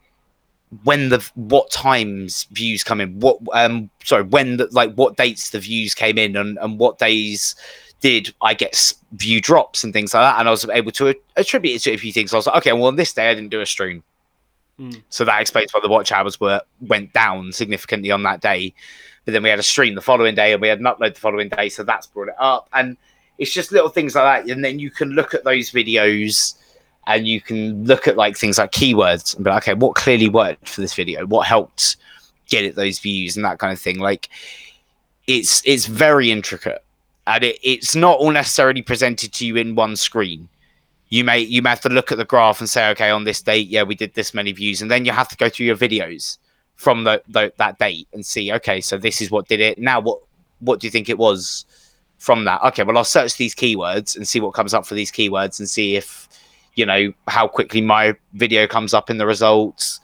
[0.84, 5.50] when the what times views come in, what um sorry when the, like what dates
[5.50, 7.54] the views came in, and and what days
[8.00, 11.76] did I get view drops and things like that, and I was able to attribute
[11.76, 12.32] it to a few things.
[12.32, 14.02] I was like, okay, well, on this day I didn't do a stream.
[14.80, 15.02] Mm.
[15.10, 18.72] So that explains why the watch hours were went down significantly on that day.
[19.24, 21.20] But then we had a stream the following day and we had an upload the
[21.20, 22.68] following day, so that's brought it up.
[22.72, 22.96] And
[23.38, 24.52] it's just little things like that.
[24.52, 26.54] And then you can look at those videos
[27.06, 30.28] and you can look at like things like keywords and be like, okay, what clearly
[30.28, 31.26] worked for this video?
[31.26, 31.96] What helped
[32.48, 33.98] get it those views and that kind of thing.
[33.98, 34.28] Like
[35.26, 36.84] it's it's very intricate.
[37.26, 40.48] And it, it's not all necessarily presented to you in one screen
[41.12, 43.42] you may you may have to look at the graph and say, okay, on this
[43.42, 45.76] date, yeah, we did this many views, and then you have to go through your
[45.76, 46.38] videos
[46.76, 49.78] from the, the, that date and see, okay, so this is what did it.
[49.78, 50.20] Now, what
[50.60, 51.66] what do you think it was
[52.16, 52.62] from that?
[52.68, 55.68] Okay, well, I'll search these keywords and see what comes up for these keywords and
[55.68, 56.30] see if
[56.74, 60.00] you know how quickly my video comes up in the results.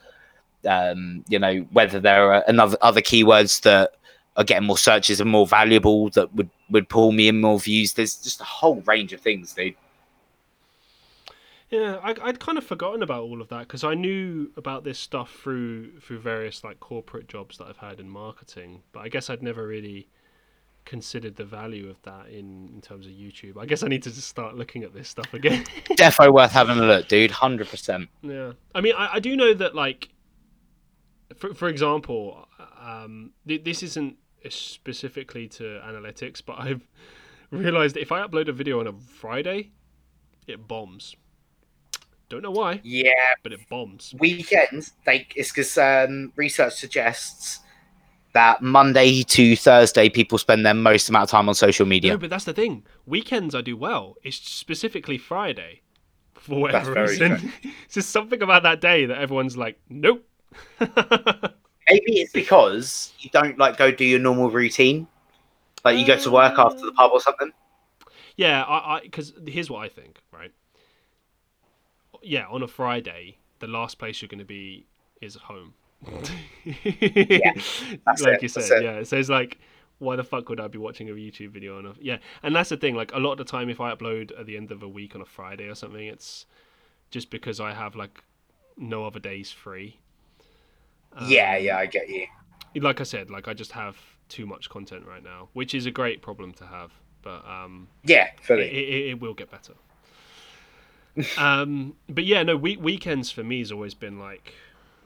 [0.66, 3.93] Um, you know whether there are another other keywords that
[4.36, 7.95] are getting more searches and more valuable that would would pull me in more views.
[7.95, 9.74] There's just a whole range of things, dude.
[11.70, 14.99] Yeah, I, would kind of forgotten about all of that because I knew about this
[14.99, 19.28] stuff through through various like corporate jobs that I've had in marketing, but I guess
[19.28, 20.09] I'd never really
[20.89, 23.59] considered the value of that in, in terms of YouTube.
[23.60, 25.65] I guess I need to just start looking at this stuff again.
[25.90, 27.31] Defo worth having a look, dude.
[27.31, 28.09] Hundred percent.
[28.23, 30.09] Yeah, I mean, I, I do know that like,
[31.36, 32.48] for for example,
[32.81, 34.16] um, th- this isn't
[34.48, 36.89] specifically to analytics, but I've
[37.51, 39.73] realized if I upload a video on a Friday,
[40.47, 41.15] it bombs
[42.28, 42.81] don't know why.
[42.85, 43.12] Yeah,
[43.43, 44.15] but it bombs.
[44.19, 47.60] Weekends, like, it's because um, research suggests
[48.33, 52.13] that Monday to Thursday people spend their most amount of time on social media.
[52.13, 52.85] No, but that's the thing.
[53.07, 54.17] Weekends I do well.
[54.23, 55.83] It's specifically Friday
[56.35, 57.53] for whatever reason.
[57.85, 60.25] it's just something about that day that everyone's like, nope.
[60.81, 65.07] Maybe it's because you don't like go do your normal routine,
[65.85, 67.53] like you go to work after the pub or something.
[68.37, 70.21] Yeah, I because here's what I think.
[70.31, 70.53] Right,
[72.23, 74.87] yeah, on a Friday, the last place you're going to be
[75.21, 75.75] is home.
[76.65, 77.53] Yeah,
[78.07, 79.03] like it, you said, yeah.
[79.03, 79.59] So it's like,
[79.99, 82.19] why the fuck would I be watching a YouTube video on a yeah?
[82.43, 82.95] And that's the thing.
[82.95, 85.15] Like a lot of the time, if I upload at the end of a week
[85.15, 86.47] on a Friday or something, it's
[87.11, 88.23] just because I have like
[88.77, 89.99] no other days free.
[91.15, 92.27] Um, yeah, yeah, I get you.
[92.77, 93.97] Like I said, like I just have
[94.29, 96.93] too much content right now, which is a great problem to have.
[97.23, 98.65] But um, yeah, fully.
[98.65, 99.75] It, it, it will get better.
[101.39, 104.55] um, but yeah, no, week, weekends for me has always been like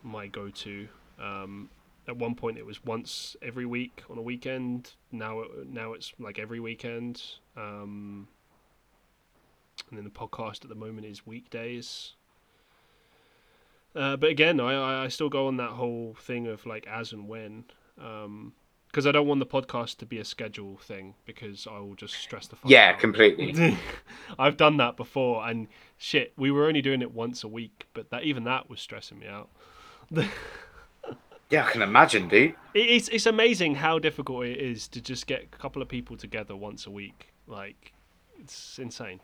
[0.03, 0.89] my go-to.
[1.21, 1.71] Um,
[2.09, 4.93] at one point, it was once every week on a weekend.
[5.11, 7.23] Now, now it's like every weekend.
[7.57, 8.29] Um,
[9.89, 12.13] and then the podcast at the moment is weekdays.
[13.95, 17.29] Uh, but again, I, I still go on that whole thing of like as and
[17.29, 17.65] when,
[17.97, 21.95] because um, I don't want the podcast to be a schedule thing because I will
[21.95, 22.57] just stress the.
[22.65, 23.01] Yeah, out.
[23.01, 23.77] completely.
[24.39, 25.69] I've done that before, and
[25.99, 29.19] shit, we were only doing it once a week, but that even that was stressing
[29.19, 29.51] me out.
[31.51, 32.55] Yeah, I can imagine, dude.
[32.75, 36.57] It's it's amazing how difficult it is to just get a couple of people together
[36.57, 37.33] once a week.
[37.47, 37.93] Like,
[38.41, 39.21] it's insane.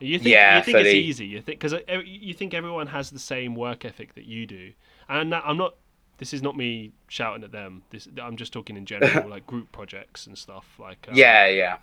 [0.00, 1.26] You think, yeah, you think it's easy.
[1.26, 1.74] You think because
[2.04, 4.72] you think everyone has the same work ethic that you do,
[5.08, 5.74] and I'm not.
[6.18, 7.82] This is not me shouting at them.
[7.90, 10.66] This I'm just talking in general, like group projects and stuff.
[10.78, 11.78] Like um, yeah, yeah.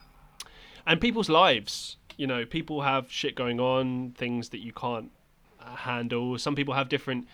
[0.88, 5.12] And people's lives, you know, people have shit going on, things that you can't
[5.60, 6.38] uh, handle.
[6.38, 7.28] Some people have different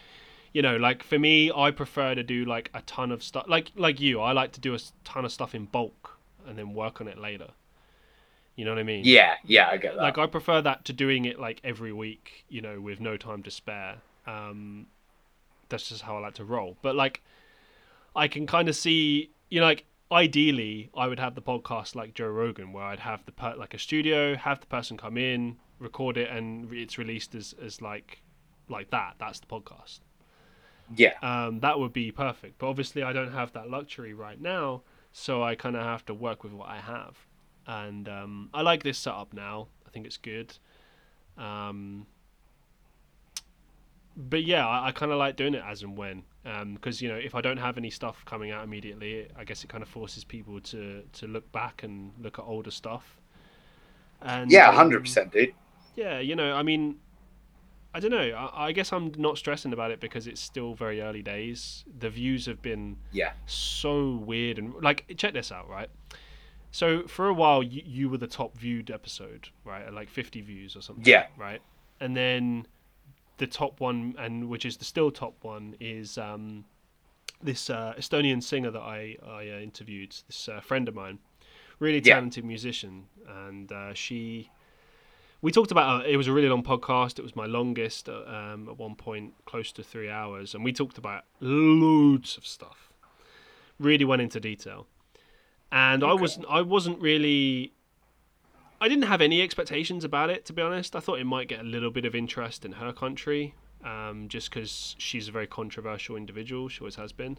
[0.53, 3.71] you know like for me i prefer to do like a ton of stuff like
[3.75, 6.17] like you i like to do a ton of stuff in bulk
[6.47, 7.47] and then work on it later
[8.55, 9.01] you know what I mean?
[9.05, 10.01] Yeah, yeah, I get that.
[10.01, 13.43] Like I prefer that to doing it like every week, you know, with no time
[13.43, 13.95] to spare.
[14.27, 14.87] Um,
[15.69, 16.77] that's just how I like to roll.
[16.81, 17.23] But like,
[18.15, 22.13] I can kind of see, you know, like ideally, I would have the podcast like
[22.13, 25.57] Joe Rogan, where I'd have the per- like a studio, have the person come in,
[25.79, 28.21] record it, and it's released as as like
[28.67, 29.15] like that.
[29.17, 30.01] That's the podcast.
[30.95, 31.13] Yeah.
[31.21, 32.59] Um, that would be perfect.
[32.59, 34.81] But obviously, I don't have that luxury right now,
[35.11, 37.15] so I kind of have to work with what I have
[37.67, 39.67] and um, I like this setup now.
[39.85, 40.53] I think it's good.
[41.37, 42.05] Um,
[44.15, 47.09] but yeah, I, I kind of like doing it as and when, because um, you
[47.09, 49.89] know, if I don't have any stuff coming out immediately, I guess it kind of
[49.89, 53.17] forces people to to look back and look at older stuff.
[54.21, 55.53] And yeah, um, hundred percent, dude.
[55.95, 56.97] Yeah, you know, I mean,
[57.93, 58.31] I don't know.
[58.53, 61.83] I, I, guess I'm not stressing about it because it's still very early days.
[61.99, 65.89] The views have been yeah so weird and like check this out, right?
[66.71, 69.85] So for a while, you, you were the top viewed episode, right?
[69.85, 71.05] At like 50 views or something.
[71.05, 71.27] Yeah.
[71.37, 71.61] Right.
[71.99, 72.65] And then
[73.37, 76.63] the top one, and which is the still top one, is um,
[77.43, 80.15] this uh, Estonian singer that I I uh, interviewed.
[80.27, 81.19] This uh, friend of mine,
[81.79, 82.47] really talented yeah.
[82.47, 84.49] musician, and uh, she.
[85.41, 87.17] We talked about uh, it was a really long podcast.
[87.17, 90.71] It was my longest uh, um, at one point, close to three hours, and we
[90.71, 92.91] talked about loads of stuff.
[93.79, 94.87] Really went into detail
[95.71, 96.11] and okay.
[96.11, 97.73] I wasn't I wasn't really
[98.79, 100.95] I didn't have any expectations about it to be honest.
[100.95, 103.53] I thought it might get a little bit of interest in her country,
[103.85, 106.67] um, just because she's a very controversial individual.
[106.67, 107.37] She always has been.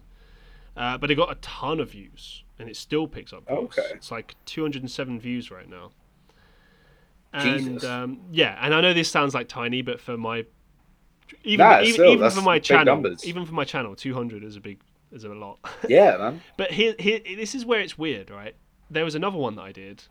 [0.75, 3.45] Uh, but it got a ton of views, and it still picks up.
[3.47, 3.59] Views.
[3.59, 5.91] Okay, it's like 207 views right now.
[7.33, 10.45] And um, yeah, and I know this sounds like tiny, but for my
[11.43, 13.25] even nah, even, still, even for my channel, numbers.
[13.25, 14.79] even for my channel, 200 is a big
[15.11, 15.59] is a lot.
[15.87, 16.41] Yeah, man.
[16.57, 18.55] but here, here, this is where it's weird, right?
[18.89, 20.03] There was another one that I did,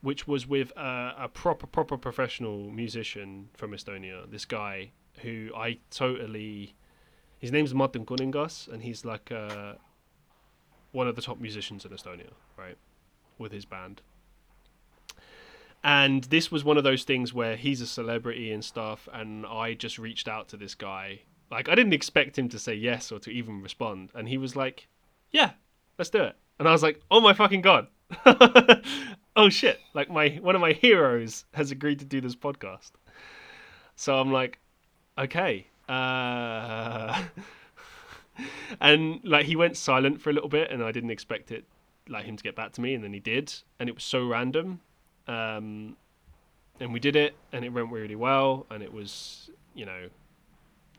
[0.00, 4.30] which was with a, a proper, proper professional musician from Estonia.
[4.30, 6.74] This guy who I totally,
[7.38, 9.74] his name's Martin Kuningas, and he's like uh,
[10.92, 12.76] one of the top musicians in Estonia, right?
[13.38, 14.02] With his band.
[15.84, 19.74] And this was one of those things where he's a celebrity and stuff, and I
[19.74, 23.18] just reached out to this guy like I didn't expect him to say yes or
[23.20, 24.88] to even respond, and he was like,
[25.30, 25.52] "Yeah,
[25.98, 27.88] let's do it." And I was like, "Oh my fucking god!"
[29.36, 29.80] oh shit!
[29.94, 32.92] Like my one of my heroes has agreed to do this podcast.
[33.96, 34.58] So I'm like,
[35.16, 35.66] okay.
[35.88, 37.24] Uh...
[38.80, 41.64] and like he went silent for a little bit, and I didn't expect it
[42.08, 44.26] like him to get back to me, and then he did, and it was so
[44.26, 44.80] random.
[45.28, 45.96] Um,
[46.80, 50.08] and we did it, and it went really well, and it was you know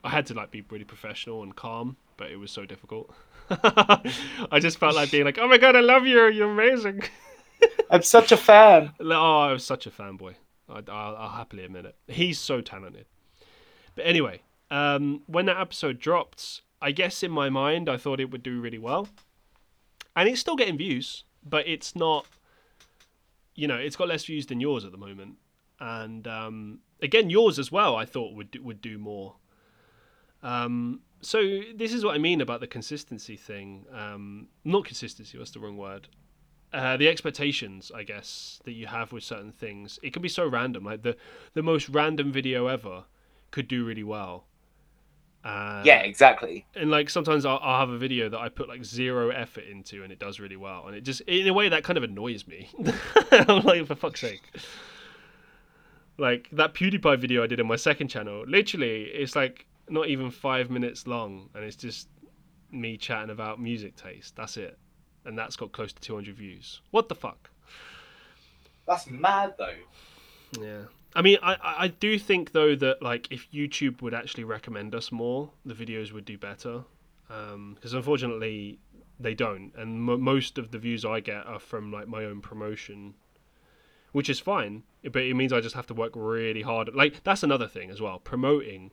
[0.02, 3.12] I had to like be really professional and calm, but it was so difficult.
[3.50, 6.26] I just felt like being like, "Oh my god, I love you!
[6.28, 7.02] You're amazing."
[7.90, 8.92] I'm such a fan.
[9.00, 10.34] Oh, I was such a fanboy.
[10.68, 11.96] I, will I'll happily admit it.
[12.06, 13.06] He's so talented.
[13.96, 18.30] But anyway, um, when that episode dropped, I guess in my mind I thought it
[18.30, 19.08] would do really well,
[20.16, 22.26] and it's still getting views, but it's not.
[23.60, 25.36] You know, it's got less views than yours at the moment,
[25.78, 27.94] and um, again, yours as well.
[27.96, 29.36] I thought would would do more
[30.42, 33.84] um, so this is what I mean about the consistency thing.
[33.92, 35.38] Um, not consistency.
[35.38, 36.08] What's the wrong word?
[36.72, 39.98] Uh, the expectations, I guess, that you have with certain things.
[40.02, 40.84] It can be so random.
[40.84, 41.16] Like the
[41.54, 43.04] the most random video ever
[43.50, 44.46] could do really well,
[45.44, 46.66] Uh, yeah, exactly.
[46.74, 50.02] And like sometimes I'll, I'll, have a video that I put like zero effort into,
[50.02, 50.86] and it does really well.
[50.86, 52.68] And it just, in a way, that kind of annoys me.
[53.32, 54.42] I'm like, for fuck's sake.
[56.18, 60.30] Like that PewDiePie video I did on my second channel, literally, it's like not even
[60.30, 62.08] five minutes long, and it's just
[62.70, 64.36] me chatting about music taste.
[64.36, 64.78] That's it,
[65.24, 66.82] and that's got close to 200 views.
[66.90, 67.48] What the fuck?
[68.86, 70.60] That's mad, though.
[70.60, 70.82] Yeah.
[71.14, 75.10] I mean, I, I do think though that like if YouTube would actually recommend us
[75.10, 76.84] more, the videos would do better.
[77.26, 78.78] Because um, unfortunately,
[79.18, 82.40] they don't, and m- most of the views I get are from like my own
[82.40, 83.14] promotion,
[84.12, 84.82] which is fine.
[85.04, 86.90] But it means I just have to work really hard.
[86.94, 88.18] Like that's another thing as well.
[88.18, 88.90] Promoting,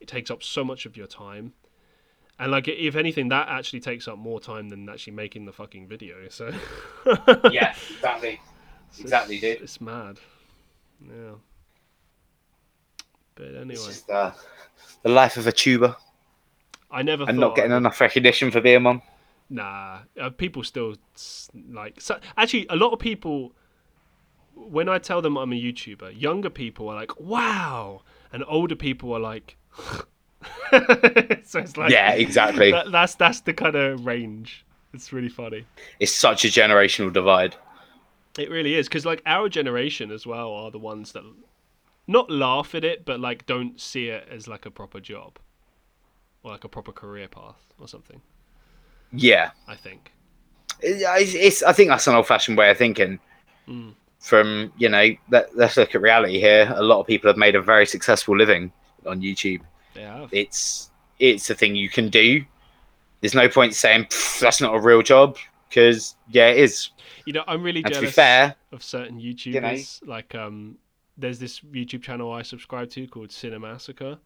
[0.00, 1.54] it takes up so much of your time,
[2.38, 5.88] and like if anything, that actually takes up more time than actually making the fucking
[5.88, 6.28] video.
[6.28, 6.52] So
[7.50, 8.40] yeah, exactly,
[9.00, 9.60] exactly, it's, dude.
[9.62, 10.18] It's mad.
[11.04, 11.34] Yeah.
[13.40, 14.32] But anyway, uh,
[15.02, 15.96] the life of a tuber.
[16.90, 17.78] I never and not getting I'd...
[17.78, 19.00] enough recognition for being one.
[19.48, 20.96] Nah, uh, people still
[21.70, 22.00] like.
[22.00, 23.52] So, actually, a lot of people,
[24.54, 28.02] when I tell them I'm a YouTuber, younger people are like, "Wow,"
[28.32, 29.56] and older people are like.
[31.44, 32.70] so it's like yeah, exactly.
[32.72, 34.66] That, that's that's the kind of range.
[34.92, 35.64] It's really funny.
[35.98, 37.56] It's such a generational divide.
[38.38, 41.24] It really is because like our generation as well are the ones that
[42.10, 45.38] not laugh at it, but like don't see it as like a proper job
[46.42, 48.20] or like a proper career path or something.
[49.12, 50.12] Yeah, I think.
[50.80, 53.20] It's, it's I think that's an old-fashioned way of thinking.
[53.68, 53.94] Mm.
[54.18, 56.72] From you know, let, let's look at reality here.
[56.74, 58.72] A lot of people have made a very successful living
[59.06, 59.60] on YouTube.
[59.94, 62.44] Yeah, it's it's a thing you can do.
[63.20, 64.08] There's no point saying
[64.40, 65.36] that's not a real job
[65.68, 66.90] because yeah, it is.
[67.24, 69.46] You know, I'm really and jealous fair, of certain YouTubers.
[69.46, 70.76] You know, like um,
[71.20, 74.18] there's this YouTube channel I subscribe to called Cinemassacre.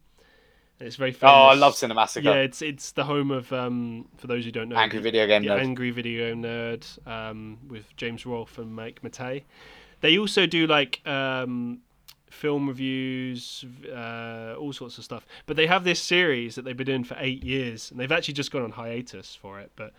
[0.81, 1.33] And it's very famous.
[1.35, 2.25] Oh, I love Cinemassacre.
[2.25, 5.43] Yeah, it's it's the home of um, for those who don't know, Angry Video Game
[5.43, 5.61] Nerd.
[5.61, 9.45] Angry Video Nerd um, with James Rolfe and Mike Matei.
[10.01, 11.81] They also do like um,
[12.29, 15.25] film reviews, uh, all sorts of stuff.
[15.47, 18.35] But they have this series that they've been doing for eight years, and they've actually
[18.35, 19.71] just gone on hiatus for it.
[19.77, 19.93] But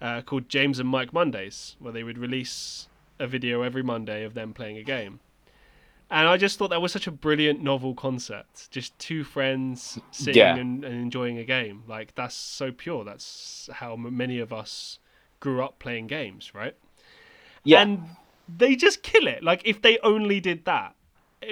[0.00, 2.88] uh, called James and Mike Mondays, where they would release
[3.18, 5.20] a video every Monday of them playing a game.
[6.12, 8.70] And I just thought that was such a brilliant novel concept.
[8.70, 10.54] Just two friends sitting yeah.
[10.54, 11.84] and, and, enjoying a game.
[11.88, 13.02] Like that's so pure.
[13.02, 14.98] That's how many of us
[15.40, 16.76] grew up playing games, right?
[17.64, 17.80] Yeah.
[17.80, 18.04] And
[18.46, 19.42] they just kill it.
[19.42, 20.94] Like if they only did that,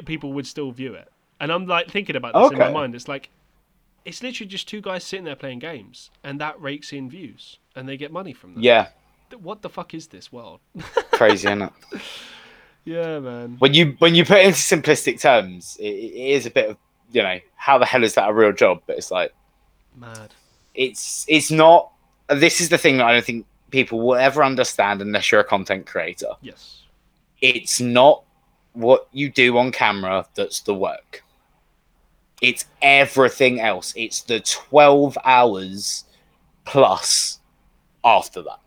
[0.05, 1.11] people would still view it.
[1.41, 2.57] And I'm like thinking about this okay.
[2.57, 2.95] in my mind.
[2.95, 3.31] It's like
[4.05, 7.89] it's literally just two guys sitting there playing games, and that rakes in views, and
[7.89, 8.62] they get money from them.
[8.62, 8.89] Yeah.
[9.39, 10.61] What the fuck is this world?
[11.12, 11.73] Crazy, isn't it?
[12.85, 13.57] Yeah, man.
[13.59, 16.77] When you when you put it into simplistic terms, it, it is a bit of
[17.12, 18.82] you know how the hell is that a real job?
[18.86, 19.35] But it's like
[19.97, 20.32] mad.
[20.74, 21.93] It's it's not.
[22.28, 25.44] This is the thing that I don't think people will ever understand unless you're a
[25.44, 26.31] content creator.
[26.40, 26.82] Yes.
[27.40, 28.24] It's not
[28.73, 31.24] what you do on camera that's the work.
[32.40, 33.93] It's everything else.
[33.97, 36.05] It's the 12 hours
[36.65, 37.40] plus
[38.05, 38.61] after that.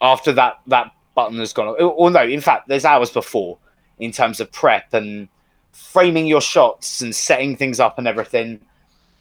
[0.00, 1.68] After that that button has gone.
[1.80, 3.58] Or no, in fact, there's hours before
[3.98, 5.28] in terms of prep and
[5.72, 8.60] framing your shots and setting things up and everything.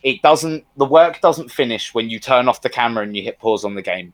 [0.03, 0.65] It doesn't.
[0.77, 3.76] The work doesn't finish when you turn off the camera and you hit pause on
[3.76, 4.13] the game.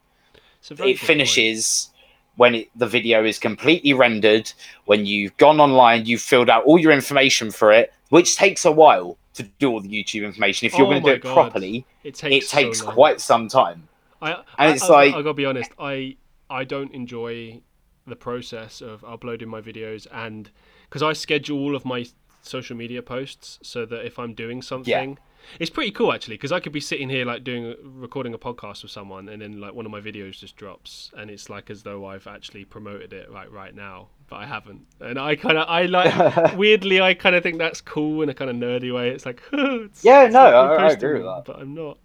[0.70, 2.38] It finishes point.
[2.38, 4.52] when it, the video is completely rendered.
[4.84, 8.72] When you've gone online, you've filled out all your information for it, which takes a
[8.72, 10.66] while to do all the YouTube information.
[10.66, 11.32] If you're oh going to do it God.
[11.32, 13.88] properly, it takes, it takes so quite some time.
[14.20, 15.70] I, and I, it's I, like I gotta be honest.
[15.78, 16.16] I
[16.50, 17.60] I don't enjoy
[18.08, 20.50] the process of uploading my videos and
[20.88, 22.06] because I schedule all of my
[22.42, 25.56] social media posts so that if I'm doing something, yeah.
[25.60, 28.82] it's pretty cool actually because I could be sitting here like doing recording a podcast
[28.82, 31.82] with someone and then like one of my videos just drops and it's like as
[31.82, 34.86] though I've actually promoted it right right now, but I haven't.
[35.00, 38.34] And I kind of I like weirdly I kind of think that's cool in a
[38.34, 39.10] kind of nerdy way.
[39.10, 41.98] It's like it's, yeah, it's no, I, I, agree with that, but I'm not.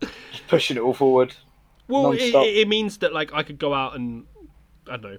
[0.00, 1.34] just pushing it all forward.
[1.86, 4.24] Well, it, it means that like I could go out and
[4.88, 5.18] I don't know,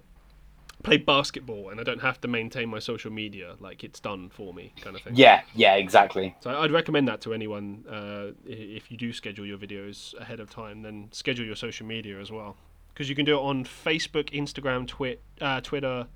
[0.83, 3.55] play basketball and I don't have to maintain my social media.
[3.59, 5.15] Like it's done for me, kind of thing.
[5.15, 6.35] Yeah, yeah, exactly.
[6.41, 7.83] So I'd recommend that to anyone.
[7.89, 12.19] Uh, if you do schedule your videos ahead of time, then schedule your social media
[12.19, 12.55] as well,
[12.93, 16.07] because you can do it on Facebook, Instagram, Twi- uh, Twitter.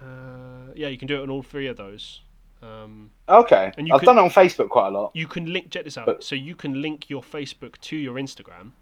[0.00, 2.22] Uh, yeah, you can do it on all three of those.
[2.60, 5.12] Um, okay, and I've can, done it on Facebook quite a lot.
[5.14, 5.70] You can link.
[5.70, 6.06] Check this out.
[6.06, 8.72] But, so you can link your Facebook to your Instagram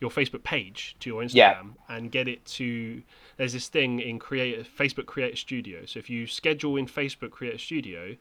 [0.00, 1.62] your Facebook page to your Instagram yeah.
[1.88, 3.02] and get it to.
[3.36, 5.84] There's this thing in create Facebook Creator Studio.
[5.86, 8.16] So if you schedule in Facebook Creator Studio,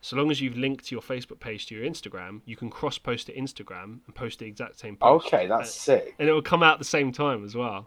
[0.00, 3.28] so long as you've linked your Facebook page to your Instagram, you can cross post
[3.28, 5.26] to Instagram and post the exact same post.
[5.26, 6.14] Okay, that's and, sick.
[6.18, 7.86] And it will come out at the same time as well.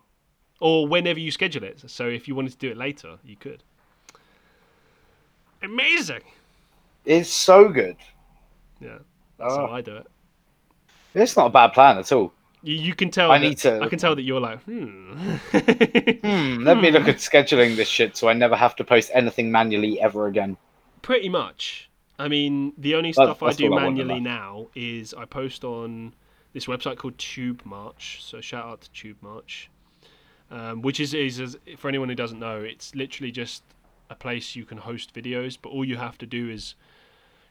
[0.59, 1.83] Or whenever you schedule it.
[1.87, 3.61] So if you wanted to do it later, you could.
[5.61, 6.21] Amazing.
[7.05, 7.97] It's so good.
[8.81, 8.97] Yeah.
[9.37, 9.67] That's oh.
[9.67, 10.07] how I do it.
[11.13, 12.33] It's not a bad plan at all.
[12.67, 13.31] You, you can tell.
[13.31, 13.79] I that, need to.
[13.79, 15.13] I can tell that you're like, hmm.
[15.51, 16.63] hmm.
[16.63, 20.01] Let me look at scheduling this shit so I never have to post anything manually
[20.01, 20.57] ever again.
[21.01, 21.89] Pretty much.
[22.19, 26.13] I mean, the only stuff I do manually now is I post on
[26.53, 28.19] this website called Tube March.
[28.21, 29.69] So shout out to Tube March,
[30.51, 33.63] um, which is, is, is for anyone who doesn't know, it's literally just
[34.09, 36.75] a place you can host videos, but all you have to do is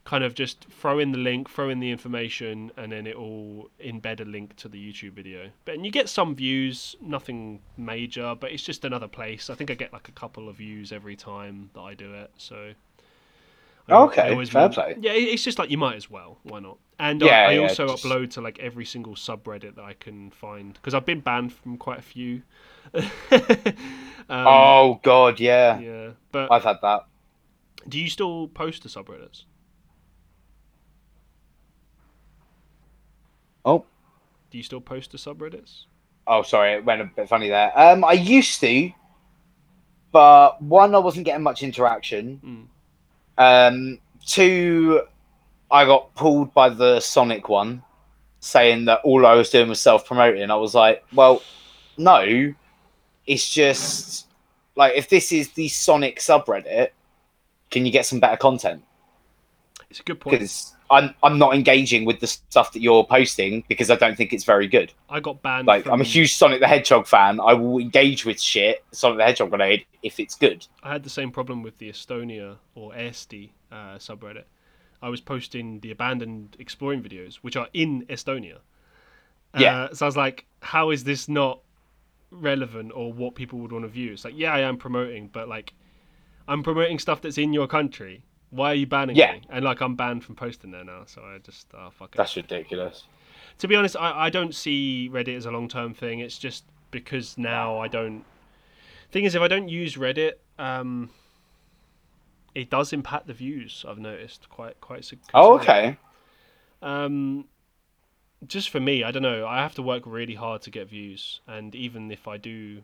[0.06, 3.68] kind of just throw in the link, throw in the information, and then it will
[3.84, 5.50] embed a link to the YouTube video.
[5.64, 9.50] But and you get some views, nothing major, but it's just another place.
[9.50, 12.30] I think I get like a couple of views every time that I do it.
[12.38, 12.72] So
[13.90, 14.96] okay, fair play.
[15.00, 16.38] Yeah, it's just like you might as well.
[16.44, 16.78] Why not?
[17.00, 18.04] And yeah, I, I yeah, also just...
[18.04, 21.76] upload to like every single subreddit that I can find because I've been banned from
[21.78, 22.42] quite a few.
[22.94, 23.08] um,
[24.30, 26.10] oh God, yeah, yeah.
[26.30, 27.06] But I've had that.
[27.88, 29.44] Do you still post to subreddits?
[33.66, 33.84] Oh.
[34.50, 35.84] Do you still post to subreddits?
[36.26, 37.78] Oh, sorry, it went a bit funny there.
[37.78, 38.90] Um, I used to,
[40.12, 42.40] but one, I wasn't getting much interaction.
[42.42, 42.66] Mm
[43.38, 45.02] um, two,
[45.70, 47.82] I got pulled by the Sonic one,
[48.40, 50.50] saying that all I was doing was self promoting.
[50.50, 51.42] I was like, well,
[51.98, 52.54] no,
[53.26, 54.26] it's just
[54.74, 56.90] like if this is the Sonic subreddit,
[57.70, 58.82] can you get some better content?
[59.90, 60.38] It's a good point.
[60.38, 64.32] Because I'm I'm not engaging with the stuff that you're posting because I don't think
[64.32, 64.92] it's very good.
[65.08, 65.66] I got banned.
[65.66, 65.94] Like from...
[65.94, 67.40] I'm a huge Sonic the Hedgehog fan.
[67.40, 70.66] I will engage with shit Sonic the Hedgehog related if it's good.
[70.82, 74.44] I had the same problem with the Estonia or Eesti uh, subreddit.
[75.02, 78.56] I was posting the abandoned exploring videos, which are in Estonia.
[79.54, 79.88] Uh, yeah.
[79.92, 81.60] So I was like, how is this not
[82.30, 84.12] relevant or what people would want to view?
[84.12, 85.74] It's like, yeah, I am promoting, but like,
[86.48, 89.32] I'm promoting stuff that's in your country why are you banning yeah.
[89.32, 89.42] me?
[89.50, 92.16] And like I'm banned from posting there now, so I just oh fuck it.
[92.16, 93.04] That's ridiculous.
[93.58, 96.20] To be honest, I, I don't see Reddit as a long term thing.
[96.20, 98.24] It's just because now I don't.
[99.10, 101.10] Thing is, if I don't use Reddit, um,
[102.54, 103.84] it does impact the views.
[103.88, 105.10] I've noticed quite quite.
[105.34, 105.96] Oh, okay.
[106.82, 107.46] Um,
[108.46, 109.46] just for me, I don't know.
[109.46, 112.82] I have to work really hard to get views, and even if I do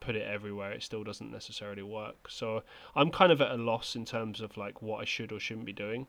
[0.00, 2.28] put it everywhere, it still doesn't necessarily work.
[2.28, 2.62] So
[2.96, 5.66] I'm kind of at a loss in terms of like what I should or shouldn't
[5.66, 6.06] be doing.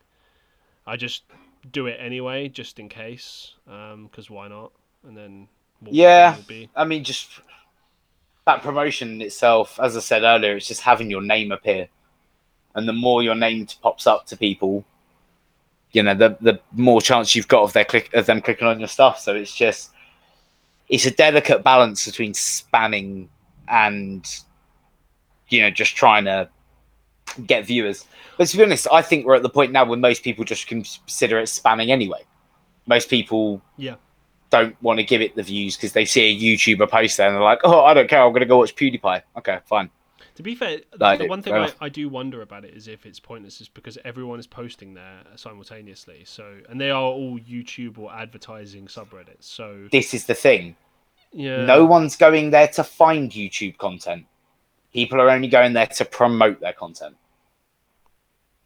[0.88, 1.24] I just
[1.72, 4.72] do it anyway, just in case, because um, why not?
[5.08, 5.48] And then
[5.84, 6.36] yeah,
[6.76, 7.30] I mean, just
[8.46, 11.88] that promotion itself, as I said earlier, it's just having your name appear,
[12.76, 14.86] and the more your name pops up to people,
[15.92, 18.80] you know, the the more chance you've got of their click of them clicking on
[18.80, 19.20] your stuff.
[19.20, 19.92] So it's just
[20.90, 23.30] it's a delicate balance between spanning
[23.72, 24.28] and
[25.50, 26.48] you know just trying to
[27.48, 28.06] get viewers.
[28.38, 30.68] But to be honest, I think we're at the point now where most people just
[30.68, 32.24] consider it spamming anyway.
[32.86, 33.96] Most people yeah
[34.52, 37.36] don't want to give it the views because they see a YouTuber post there and
[37.36, 39.24] they're like, oh, I don't care, I'm going to go watch PewDiePie.
[39.38, 39.90] Okay, fine.
[40.36, 43.20] To be fair, the one thing I, I, do wonder about it is if it's
[43.20, 46.24] pointless, is because everyone is posting there simultaneously.
[46.26, 49.44] So, and they are all YouTube or advertising subreddits.
[49.44, 50.76] So this is the thing.
[51.34, 51.66] Yeah.
[51.66, 54.26] No one's going there to find YouTube content.
[54.94, 57.16] People are only going there to promote their content.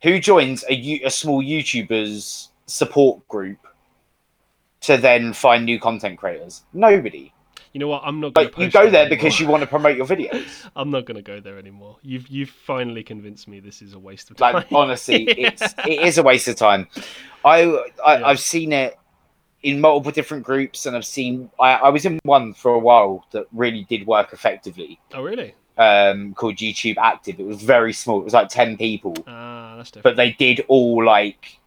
[0.03, 3.59] Who joins a, a small YouTuber's support group
[4.81, 6.63] to then find new content creators?
[6.73, 7.31] Nobody.
[7.75, 8.03] You know what?
[8.05, 8.33] I'm not.
[8.33, 10.69] But you go there because you want to promote your videos.
[10.77, 11.97] I'm not going to go there anymore.
[12.03, 14.53] You've you've finally convinced me this is a waste of time.
[14.53, 16.87] Like honestly, it's it is a waste of time.
[17.43, 17.63] I,
[18.03, 18.27] I yeah.
[18.27, 18.97] I've seen it
[19.65, 21.49] in multiple different groups, and I've seen.
[21.59, 24.99] I, I was in one for a while that really did work effectively.
[25.11, 25.55] Oh, really?
[25.77, 27.39] Um, called YouTube Active.
[27.39, 28.21] It was very small.
[28.21, 29.15] It was like ten people.
[29.25, 30.03] Ah, that's different.
[30.03, 31.59] But they did all like.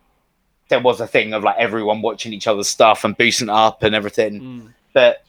[0.69, 3.95] There was a thing of like everyone watching each other's stuff and boosting up and
[3.95, 4.41] everything.
[4.41, 4.75] Mm.
[4.93, 5.25] But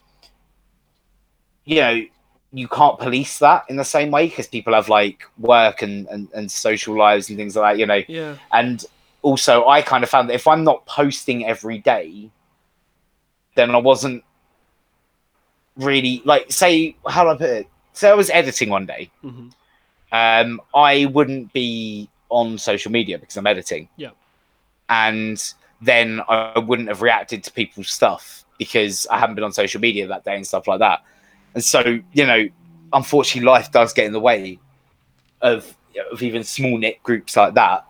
[1.64, 2.02] you know,
[2.52, 6.28] you can't police that in the same way because people have like work and, and,
[6.34, 8.02] and social lives and things like that, you know.
[8.06, 8.36] Yeah.
[8.52, 8.84] And
[9.22, 12.30] also, I kind of found that if I'm not posting every day,
[13.60, 14.24] then I wasn't
[15.76, 17.66] really like say how do I put it?
[17.92, 19.10] Say I was editing one day.
[19.24, 19.48] Mm-hmm.
[20.12, 23.88] Um, I wouldn't be on social media because I'm editing.
[23.96, 24.10] Yeah.
[24.88, 25.42] And
[25.80, 30.06] then I wouldn't have reacted to people's stuff because I haven't been on social media
[30.08, 31.02] that day and stuff like that.
[31.54, 32.48] And so, you know,
[32.92, 34.58] unfortunately, life does get in the way
[35.40, 35.76] of
[36.10, 37.84] of even small knit groups like that.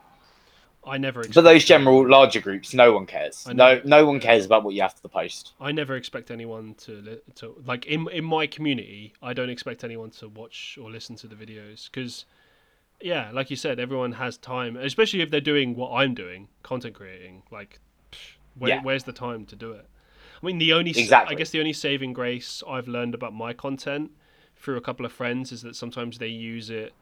[0.85, 1.23] I never.
[1.25, 3.47] For those general larger groups, no one cares.
[3.47, 5.53] no, no one cares about what you have to post.
[5.61, 9.13] I never expect anyone to to like in in my community.
[9.23, 12.25] I don't expect anyone to watch or listen to the videos because,
[13.01, 16.95] yeah, like you said, everyone has time, especially if they're doing what I'm doing, content
[16.95, 17.43] creating.
[17.51, 17.79] Like,
[18.59, 18.83] where, yeah.
[18.83, 19.87] where's the time to do it?
[20.43, 21.35] I mean, the only exactly.
[21.35, 24.13] I guess the only saving grace I've learned about my content
[24.57, 26.95] through a couple of friends is that sometimes they use it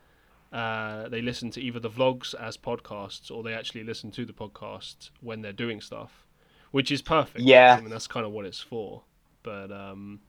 [0.52, 4.32] uh, they listen to either the vlogs as podcasts or they actually listen to the
[4.32, 6.26] podcast when they're doing stuff,
[6.70, 7.40] which is perfect.
[7.40, 9.02] Yeah, I mean that's kind of what it's for.
[9.42, 10.20] But um,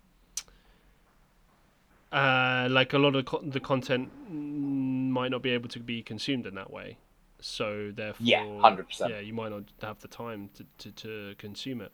[2.11, 6.45] uh, like a lot of co- the content might not be able to be consumed
[6.45, 6.97] in that way,
[7.39, 9.11] so therefore, yeah, hundred percent.
[9.11, 11.91] Yeah, you might not have the time to to, to consume it.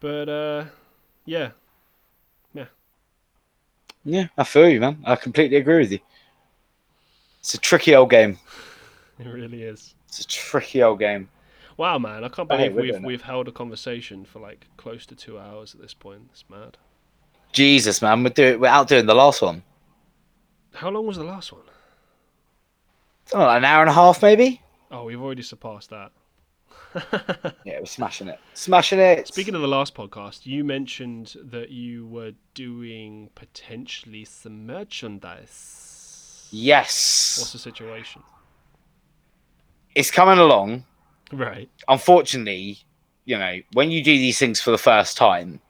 [0.00, 0.64] But uh,
[1.24, 1.52] yeah,
[2.52, 2.66] yeah,
[4.04, 4.26] yeah.
[4.36, 4.98] I feel you, man.
[5.04, 6.00] I completely agree with you.
[7.42, 8.38] It's a tricky old game.
[9.18, 9.96] It really is.
[10.06, 11.28] It's a tricky old game.
[11.76, 12.22] Wow, man!
[12.22, 15.80] I can't believe we've we've held a conversation for like close to two hours at
[15.80, 16.22] this point.
[16.30, 16.78] It's mad.
[17.50, 19.64] Jesus, man, we're doing we're out doing the last one.
[20.74, 21.62] How long was the last one?
[23.32, 24.62] Oh, an hour and a half, maybe.
[24.92, 26.12] Oh, we've already surpassed that.
[27.64, 29.26] yeah, we're smashing it, smashing it.
[29.26, 35.91] Speaking of the last podcast, you mentioned that you were doing potentially some merchandise.
[36.52, 37.38] Yes.
[37.38, 38.22] What's the situation?
[39.94, 40.84] It's coming along.
[41.32, 41.68] Right.
[41.88, 42.78] Unfortunately,
[43.24, 45.60] you know, when you do these things for the first time,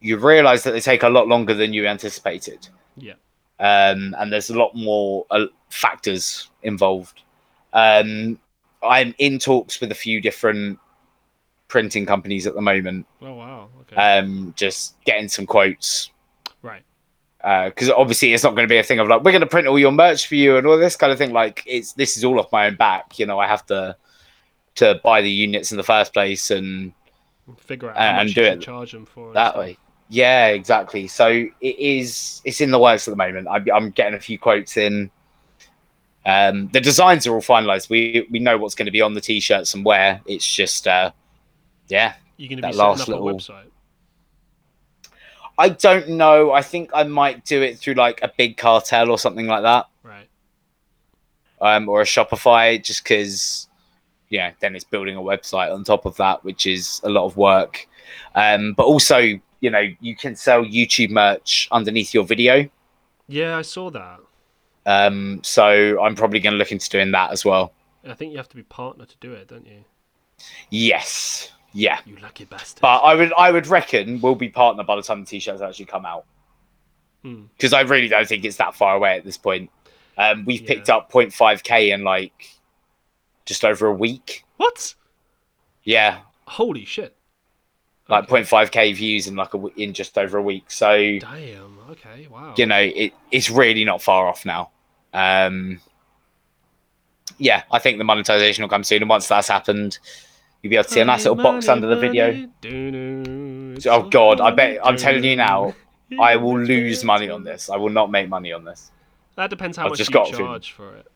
[0.00, 2.68] you realize that they take a lot longer than you anticipated.
[2.96, 3.14] Yeah.
[3.60, 7.22] Um, and there's a lot more uh, factors involved.
[7.72, 8.38] Um,
[8.82, 10.78] I'm in talks with a few different
[11.68, 13.06] printing companies at the moment.
[13.22, 13.68] Oh wow!
[13.82, 13.96] Okay.
[13.96, 16.10] Um, just getting some quotes.
[17.44, 19.46] Because uh, obviously it's not going to be a thing of like we're going to
[19.46, 21.32] print all your merch for you and all this kind of thing.
[21.32, 23.18] Like it's this is all off my own back.
[23.18, 23.96] You know, I have to
[24.76, 26.92] to buy the units in the first place and
[27.58, 29.76] figure out and, and do it charge them for that way.
[30.08, 31.06] Yeah, exactly.
[31.06, 32.40] So it is.
[32.44, 33.48] It's in the works at the moment.
[33.48, 35.10] I, I'm getting a few quotes in.
[36.26, 37.90] Um, the designs are all finalized.
[37.90, 40.20] We we know what's going to be on the t-shirts and where.
[40.26, 41.12] It's just, uh,
[41.88, 42.14] yeah.
[42.36, 43.28] You're going to be setting up little...
[43.28, 43.70] a website.
[45.58, 46.52] I don't know.
[46.52, 49.86] I think I might do it through like a big cartel or something like that.
[50.02, 50.28] Right.
[51.60, 53.68] Um, or a Shopify, just because,
[54.28, 57.36] yeah, then it's building a website on top of that, which is a lot of
[57.36, 57.86] work.
[58.34, 59.18] Um, but also,
[59.60, 62.68] you know, you can sell YouTube merch underneath your video.
[63.28, 64.20] Yeah, I saw that.
[64.86, 67.72] Um, so I'm probably going to look into doing that as well.
[68.06, 69.84] I think you have to be partner to do it, don't you?
[70.68, 71.52] Yes.
[71.74, 71.98] Yeah.
[72.06, 72.80] You lucky bastard.
[72.80, 75.86] But I would I would reckon we'll be partner by the time the t-shirts actually
[75.86, 76.24] come out.
[77.22, 77.76] Because hmm.
[77.76, 79.70] I really don't think it's that far away at this point.
[80.16, 80.68] Um, we've yeah.
[80.68, 82.54] picked up 0.5k in like
[83.44, 84.44] just over a week.
[84.56, 84.94] What?
[85.82, 86.20] Yeah.
[86.46, 87.16] Holy shit.
[88.08, 88.42] Like okay.
[88.42, 90.70] 0.5k views in like a in just over a week.
[90.70, 91.78] So damn.
[91.90, 92.28] Okay.
[92.30, 92.54] Wow.
[92.56, 94.70] You know, it it's really not far off now.
[95.12, 95.80] Um,
[97.38, 99.98] yeah, I think the monetization will come soon, and once that's happened,
[100.64, 102.48] You'll be able to see a nice little box under the video.
[103.86, 105.74] Oh god, I bet I'm telling you now,
[106.18, 107.68] I will lose money on this.
[107.68, 108.90] I will not make money on this.
[109.36, 110.74] That depends how I've much just you got charge to.
[110.74, 111.06] for it.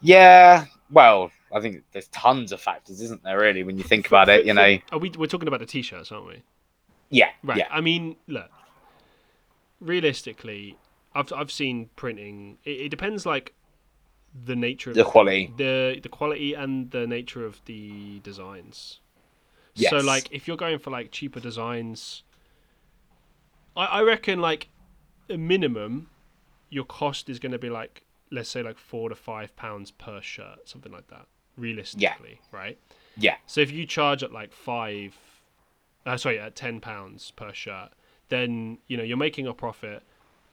[0.00, 3.36] Yeah, well, I think there's tons of factors, isn't there?
[3.36, 4.78] Really, when you think about it, you know.
[4.92, 5.10] Are we?
[5.10, 6.44] We're talking about the t-shirts, aren't we?
[7.08, 7.30] Yeah.
[7.42, 7.58] Right.
[7.58, 7.66] Yeah.
[7.68, 8.48] I mean, look.
[9.80, 10.78] Realistically,
[11.16, 12.58] I've I've seen printing.
[12.64, 13.54] It, it depends, like
[14.44, 19.00] the nature of the quality, the the quality and the nature of the designs.
[19.74, 19.90] Yes.
[19.90, 22.22] So like if you're going for like cheaper designs,
[23.76, 24.68] I, I reckon like
[25.28, 26.10] a minimum,
[26.68, 30.20] your cost is going to be like let's say like four to five pounds per
[30.20, 31.26] shirt, something like that.
[31.56, 32.58] Realistically, yeah.
[32.58, 32.78] right?
[33.16, 33.36] Yeah.
[33.46, 35.16] So if you charge at like five,
[36.06, 37.90] uh, sorry, at ten pounds per shirt,
[38.28, 40.02] then you know you're making a profit,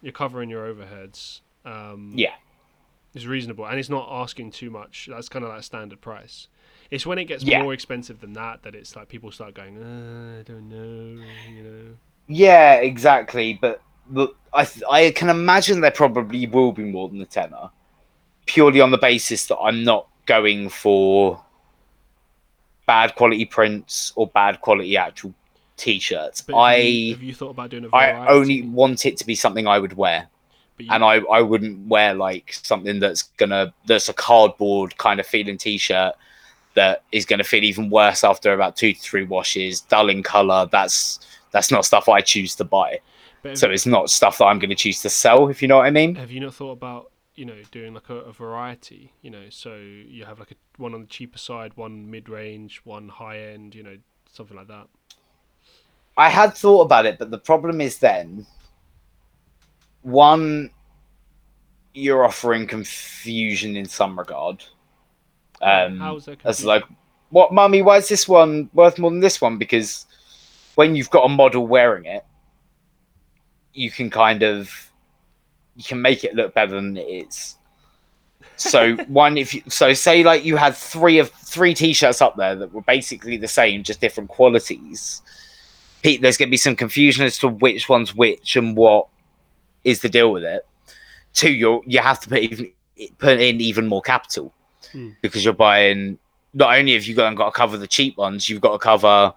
[0.02, 1.41] you're covering your overheads.
[1.64, 2.34] Um, yeah
[3.13, 5.07] is reasonable and it's not asking too much.
[5.09, 6.47] That's kind of like standard price.
[6.89, 7.61] It's when it gets yeah.
[7.61, 11.63] more expensive than that that it's like people start going, uh, I don't know, you
[11.63, 11.95] know.
[12.27, 13.57] Yeah, exactly.
[13.59, 13.81] But
[14.11, 17.69] look, I th- I can imagine there probably will be more than a tenner,
[18.45, 21.43] purely on the basis that I'm not going for
[22.85, 25.34] bad quality prints or bad quality actual
[25.75, 26.43] t-shirts.
[26.53, 29.35] I have you, have you thought about doing a I only want it to be
[29.35, 30.27] something I would wear
[30.78, 30.88] you...
[30.91, 35.58] and I, I wouldn't wear like something that's gonna that's a cardboard kind of feeling
[35.58, 36.14] t-shirt
[36.76, 40.68] that is gonna feel even worse after about two to three washes, dull in color.
[40.72, 41.20] That's
[41.52, 42.99] that's not stuff I choose to buy.
[43.54, 45.86] so it's not stuff that I'm going to choose to sell, if you know what
[45.86, 46.16] I mean.
[46.16, 49.76] Have you not thought about you know doing like a, a, variety you know so
[49.76, 53.84] you have like a one on the cheaper side one mid-range one high end you
[53.84, 53.95] know
[54.34, 54.88] something like that
[56.18, 58.44] i had thought about it but the problem is then
[60.02, 60.69] one
[61.94, 64.64] you're offering confusion in some regard
[65.61, 66.84] um as like
[67.30, 70.06] what mummy why is this one worth more than this one because
[70.76, 72.24] when you've got a model wearing it
[73.74, 74.91] you can kind of
[75.78, 77.56] you can make it look better than it is.
[78.57, 82.56] So one, if you, so, say like you had three of three t-shirts up there
[82.56, 85.22] that were basically the same, just different qualities.
[86.02, 89.07] Pete, there's going to be some confusion as to which one's which and what
[89.88, 90.65] is the deal with it.
[91.34, 92.72] Two, you you have to put even
[93.18, 94.53] put in even more capital
[94.91, 95.11] hmm.
[95.22, 96.19] because you're buying.
[96.53, 99.34] Not only have you got got to cover the cheap ones, you've got to cover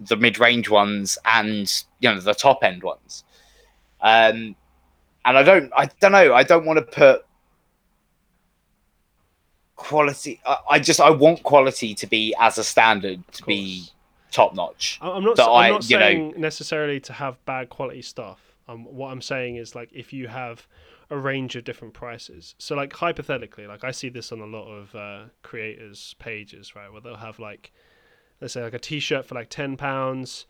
[0.00, 3.24] the mid-range ones and you know the top end ones.
[4.00, 4.56] Um,
[5.24, 7.26] and I don't, I don't know, I don't want to put
[9.76, 10.40] quality.
[10.46, 13.88] I, I, just, I want quality to be as a standard to be
[14.30, 14.98] top notch.
[15.02, 18.40] I'm not, I'm I, not saying know, necessarily to have bad quality stuff.
[18.68, 20.66] Um, what I'm saying is like if you have
[21.10, 22.54] a range of different prices.
[22.58, 26.92] So like hypothetically, like I see this on a lot of uh, creators' pages, right,
[26.92, 27.72] where they'll have like,
[28.40, 30.46] let's say like a T-shirt for like ten pounds.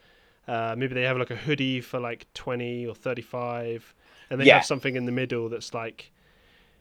[0.49, 3.95] Uh, maybe they have like a hoodie for like twenty or thirty-five
[4.31, 4.55] and then yeah.
[4.55, 6.11] you have something in the middle that's like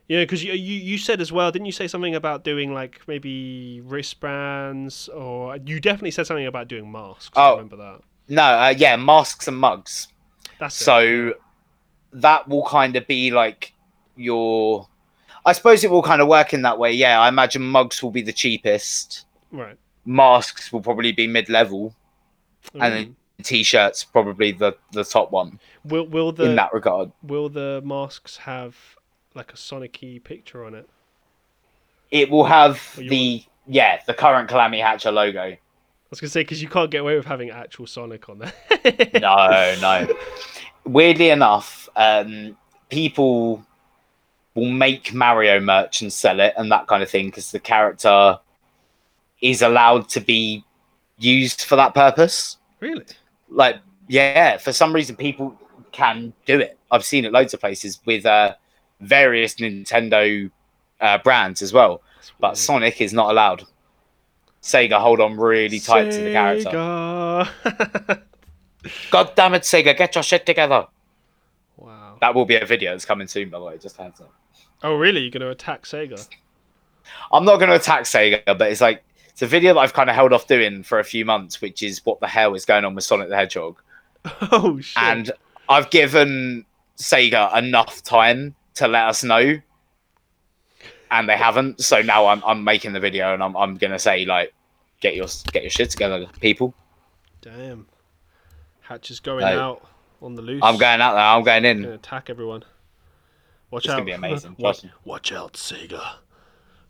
[0.07, 2.73] you know because you, you you said as well didn't you say something about doing
[2.73, 8.01] like maybe wristbands or you definitely said something about doing masks oh, I remember that
[8.29, 10.07] no uh, yeah masks and mugs
[10.59, 11.41] that's so it.
[12.13, 13.73] that will kind of be like
[14.15, 14.87] your
[15.45, 17.19] I suppose it will kind of work in that way yeah.
[17.19, 19.25] I imagine mugs will be the cheapest.
[19.51, 19.77] Right.
[20.05, 21.93] Masks will probably be mid-level.
[22.73, 22.83] Mm.
[22.83, 25.59] and then t-shirts probably the the top one.
[25.85, 27.11] Will will the in that regard.
[27.23, 28.75] will the masks have
[29.35, 30.89] like a sonic picture on it?
[32.11, 35.55] It will have the yeah the current Calamity Hatcher logo
[36.09, 38.53] was gonna say because you can't get away with having actual sonic on there.
[39.19, 40.15] No no.
[40.85, 42.57] Weirdly enough um
[42.89, 43.65] people
[44.55, 48.39] will make mario merch and sell it and that kind of thing because the character
[49.41, 50.63] is allowed to be
[51.17, 52.57] used for that purpose.
[52.79, 53.05] Really?
[53.49, 53.77] Like
[54.07, 55.57] yeah, for some reason people
[55.91, 56.77] can do it.
[56.91, 58.55] I've seen it loads of places with uh,
[59.01, 60.49] various Nintendo
[61.01, 62.01] uh, brands as well,
[62.39, 63.63] but Sonic is not allowed.
[64.67, 66.11] Sega hold on really tight Sega.
[66.11, 68.23] to the character.
[69.11, 70.87] God damn it, Sega, get your shit together.
[71.77, 72.17] Wow.
[72.19, 73.77] That will be a video that's coming soon, by the way.
[73.77, 74.33] Just hands up.
[74.83, 75.21] Oh, really?
[75.21, 76.27] You're going to attack Sega?
[77.31, 80.09] I'm not going to attack Sega, but it's like it's a video that I've kind
[80.09, 82.83] of held off doing for a few months, which is what the hell is going
[82.83, 83.79] on with Sonic the Hedgehog.
[84.51, 85.01] Oh shit!
[85.01, 85.31] And
[85.69, 86.65] I've given
[86.97, 89.61] Sega enough time to let us know,
[91.11, 91.79] and they haven't.
[91.81, 94.53] So now I'm I'm making the video, and I'm I'm gonna say like,
[95.01, 96.73] get your get your shit together, people.
[97.41, 97.87] Damn,
[98.81, 99.87] Hatch is going out
[100.21, 100.61] on the loose.
[100.63, 101.23] I'm going out there.
[101.23, 101.81] I'm going in.
[101.83, 102.63] Gonna attack everyone.
[103.71, 103.99] Watch it's out!
[103.99, 104.55] It's gonna be amazing.
[104.59, 106.01] watch, watch out, Sega.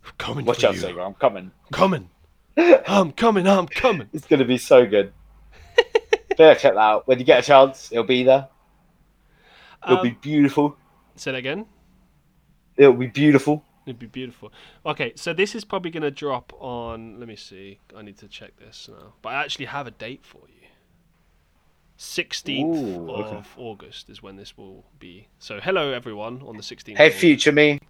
[0.04, 0.36] I'm coming.
[0.36, 0.46] To you.
[0.46, 0.80] Watch out, you.
[0.82, 1.06] Sega.
[1.06, 1.50] I'm coming.
[1.66, 2.10] I'm coming.
[2.88, 4.08] I'm coming, I'm coming.
[4.12, 5.12] It's going to be so good.
[6.38, 7.06] yeah, check that out.
[7.06, 8.48] When you get a chance, it'll be there.
[9.84, 10.76] It'll um, be beautiful.
[11.14, 11.66] Say that again.
[12.76, 13.64] It'll be beautiful.
[13.88, 14.52] It'd be beautiful.
[14.84, 17.18] Okay, so this is probably going to drop on.
[17.18, 17.78] Let me see.
[17.96, 19.14] I need to check this now.
[19.22, 20.54] But I actually have a date for you.
[21.98, 23.46] 16th Ooh, of okay.
[23.56, 25.28] August is when this will be.
[25.38, 26.96] So, hello everyone on the 16th.
[26.96, 27.80] Hey, future me.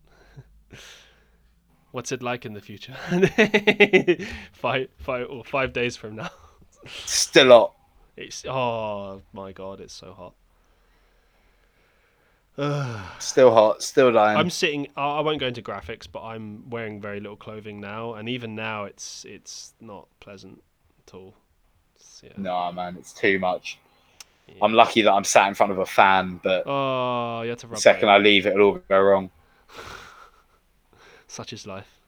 [1.90, 2.94] What's it like in the future?
[4.52, 6.30] five, five, or five days from now.
[6.86, 7.74] Still hot.
[8.16, 10.34] It's oh my god, it's so hot.
[13.20, 14.36] still hot, still dying.
[14.36, 14.88] I'm sitting.
[14.96, 18.84] I won't go into graphics, but I'm wearing very little clothing now, and even now,
[18.84, 20.62] it's it's not pleasant
[21.06, 21.34] at all.
[22.22, 22.30] Yeah.
[22.36, 23.78] No, man, it's too much.
[24.48, 24.54] Yeah.
[24.62, 27.68] I'm lucky that I'm sat in front of a fan, but oh, you have to
[27.68, 29.30] rub the second I leave, it'll all go wrong.
[31.28, 32.00] Such is life.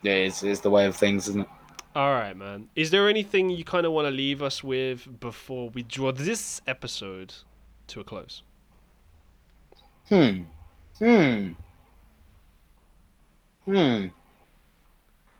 [0.00, 1.48] Yeah, it's, it's the way of things, isn't it?
[1.94, 2.68] All right, man.
[2.76, 6.60] Is there anything you kind of want to leave us with before we draw this
[6.66, 7.34] episode
[7.88, 8.42] to a close?
[10.08, 10.42] Hmm.
[10.98, 11.48] Hmm.
[13.64, 14.06] Hmm.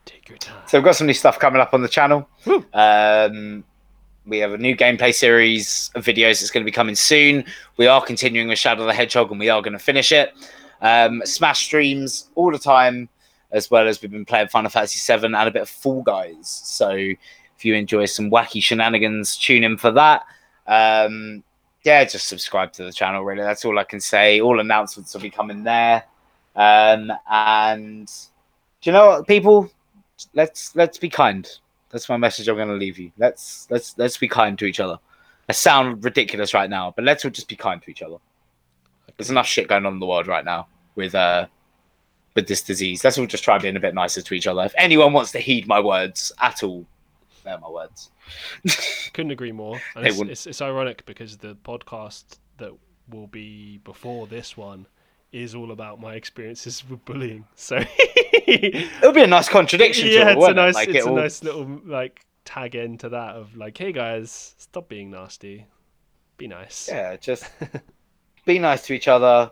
[0.04, 0.62] Take your time.
[0.66, 2.28] So we've got some new stuff coming up on the channel.
[2.74, 3.64] Um,
[4.26, 7.44] we have a new gameplay series of videos that's going to be coming soon.
[7.76, 10.34] We are continuing with Shadow the Hedgehog, and we are going to finish it.
[10.82, 13.08] Um, Smash streams all the time,
[13.52, 16.48] as well as we've been playing Final Fantasy VII and a bit of Fall Guys.
[16.48, 20.24] So if you enjoy some wacky shenanigans, tune in for that.
[20.66, 21.44] Um,
[21.86, 23.24] yeah, just subscribe to the channel.
[23.24, 24.40] Really, that's all I can say.
[24.40, 26.02] All announcements will be coming there.
[26.56, 28.06] Um, and
[28.80, 29.70] do you know what, people?
[30.34, 31.48] Let's let's be kind.
[31.90, 32.48] That's my message.
[32.48, 33.12] I'm going to leave you.
[33.18, 34.98] Let's let's let's be kind to each other.
[35.48, 38.16] I sound ridiculous right now, but let's all just be kind to each other.
[39.16, 41.46] There's enough shit going on in the world right now with uh
[42.34, 43.04] with this disease.
[43.04, 44.64] Let's all just try being a bit nicer to each other.
[44.64, 46.84] If anyone wants to heed my words at all,
[47.46, 48.10] my words.
[49.12, 49.80] Couldn't agree more.
[49.94, 52.72] And it's, it's, it's ironic because the podcast that
[53.08, 54.86] will be before this one
[55.32, 57.44] is all about my experiences with bullying.
[57.56, 57.78] So
[58.46, 60.08] it'll be a nice contradiction.
[60.08, 63.56] Yeah, it's a nice, like it's a nice little like tag end into that of
[63.56, 65.66] like, hey guys, stop being nasty,
[66.36, 66.88] be nice.
[66.90, 67.50] Yeah, just
[68.46, 69.50] be nice to each other,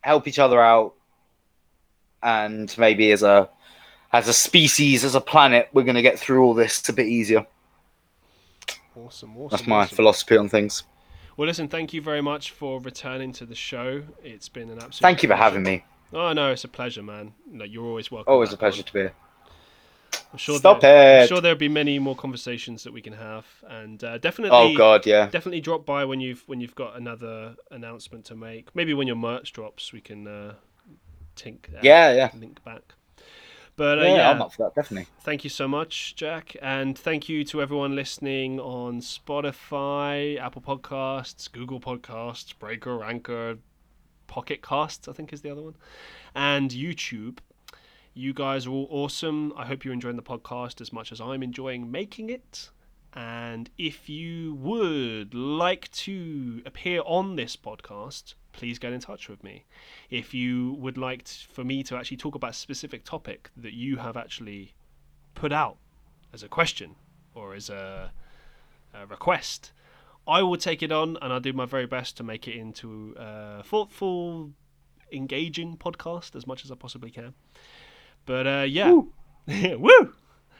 [0.00, 0.94] help each other out,
[2.22, 3.48] and maybe as a
[4.12, 7.06] as a species, as a planet, we're going to get through all this a bit
[7.06, 7.46] easier.
[8.94, 9.48] Awesome, awesome.
[9.50, 9.96] That's my awesome.
[9.96, 10.84] philosophy on things.
[11.36, 14.02] Well, listen, thank you very much for returning to the show.
[14.24, 15.02] It's been an absolute.
[15.02, 15.84] Thank you for having me.
[16.12, 17.34] Oh no, it's a pleasure, man.
[17.46, 18.32] No, you're always welcome.
[18.32, 18.84] Always a pleasure on.
[18.84, 19.12] to be here.
[20.32, 21.22] I'm sure Stop there, it.
[21.22, 24.56] I'm sure there'll be many more conversations that we can have, and uh, definitely.
[24.56, 25.26] Oh God, yeah.
[25.26, 28.74] Definitely drop by when you've when you've got another announcement to make.
[28.74, 30.54] Maybe when your merch drops, we can uh,
[31.36, 31.74] tink.
[31.74, 32.30] Uh, yeah, yeah.
[32.38, 32.94] Link back.
[33.76, 35.06] But uh, yeah, yeah, I'm up for that, definitely.
[35.20, 36.56] Thank you so much, Jack.
[36.62, 43.58] And thank you to everyone listening on Spotify, Apple Podcasts, Google Podcasts, Breaker, Anchor,
[44.26, 45.76] Pocket Casts, I think is the other one,
[46.34, 47.38] and YouTube.
[48.14, 49.52] You guys are all awesome.
[49.58, 52.70] I hope you're enjoying the podcast as much as I'm enjoying making it.
[53.12, 59.44] And if you would like to appear on this podcast, please get in touch with
[59.44, 59.64] me.
[60.10, 63.74] If you would like to, for me to actually talk about a specific topic that
[63.74, 64.74] you have actually
[65.34, 65.76] put out
[66.32, 66.96] as a question
[67.34, 68.10] or as a,
[68.94, 69.72] a request,
[70.26, 73.14] I will take it on and I'll do my very best to make it into
[73.18, 74.50] a thoughtful,
[75.12, 77.34] engaging podcast as much as I possibly can.
[78.24, 79.12] But uh, yeah, woo!
[79.78, 80.14] woo!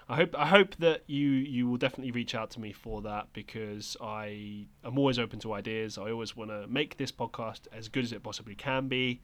[0.08, 3.32] I hope I hope that you you will definitely reach out to me for that
[3.32, 5.98] because I am always open to ideas.
[5.98, 9.20] I always want to make this podcast as good as it possibly can be.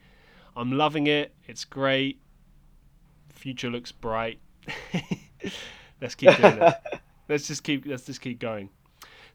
[0.56, 1.34] I'm loving it.
[1.46, 2.20] It's great.
[3.30, 4.40] Future looks bright.
[6.00, 6.74] let's keep doing it.
[7.28, 8.68] Let's just keep let's just keep going.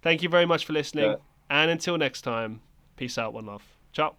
[0.01, 1.11] Thank you very much for listening.
[1.11, 1.15] Yeah.
[1.49, 2.61] And until next time,
[2.97, 3.63] peace out, one love.
[3.93, 4.17] Ciao.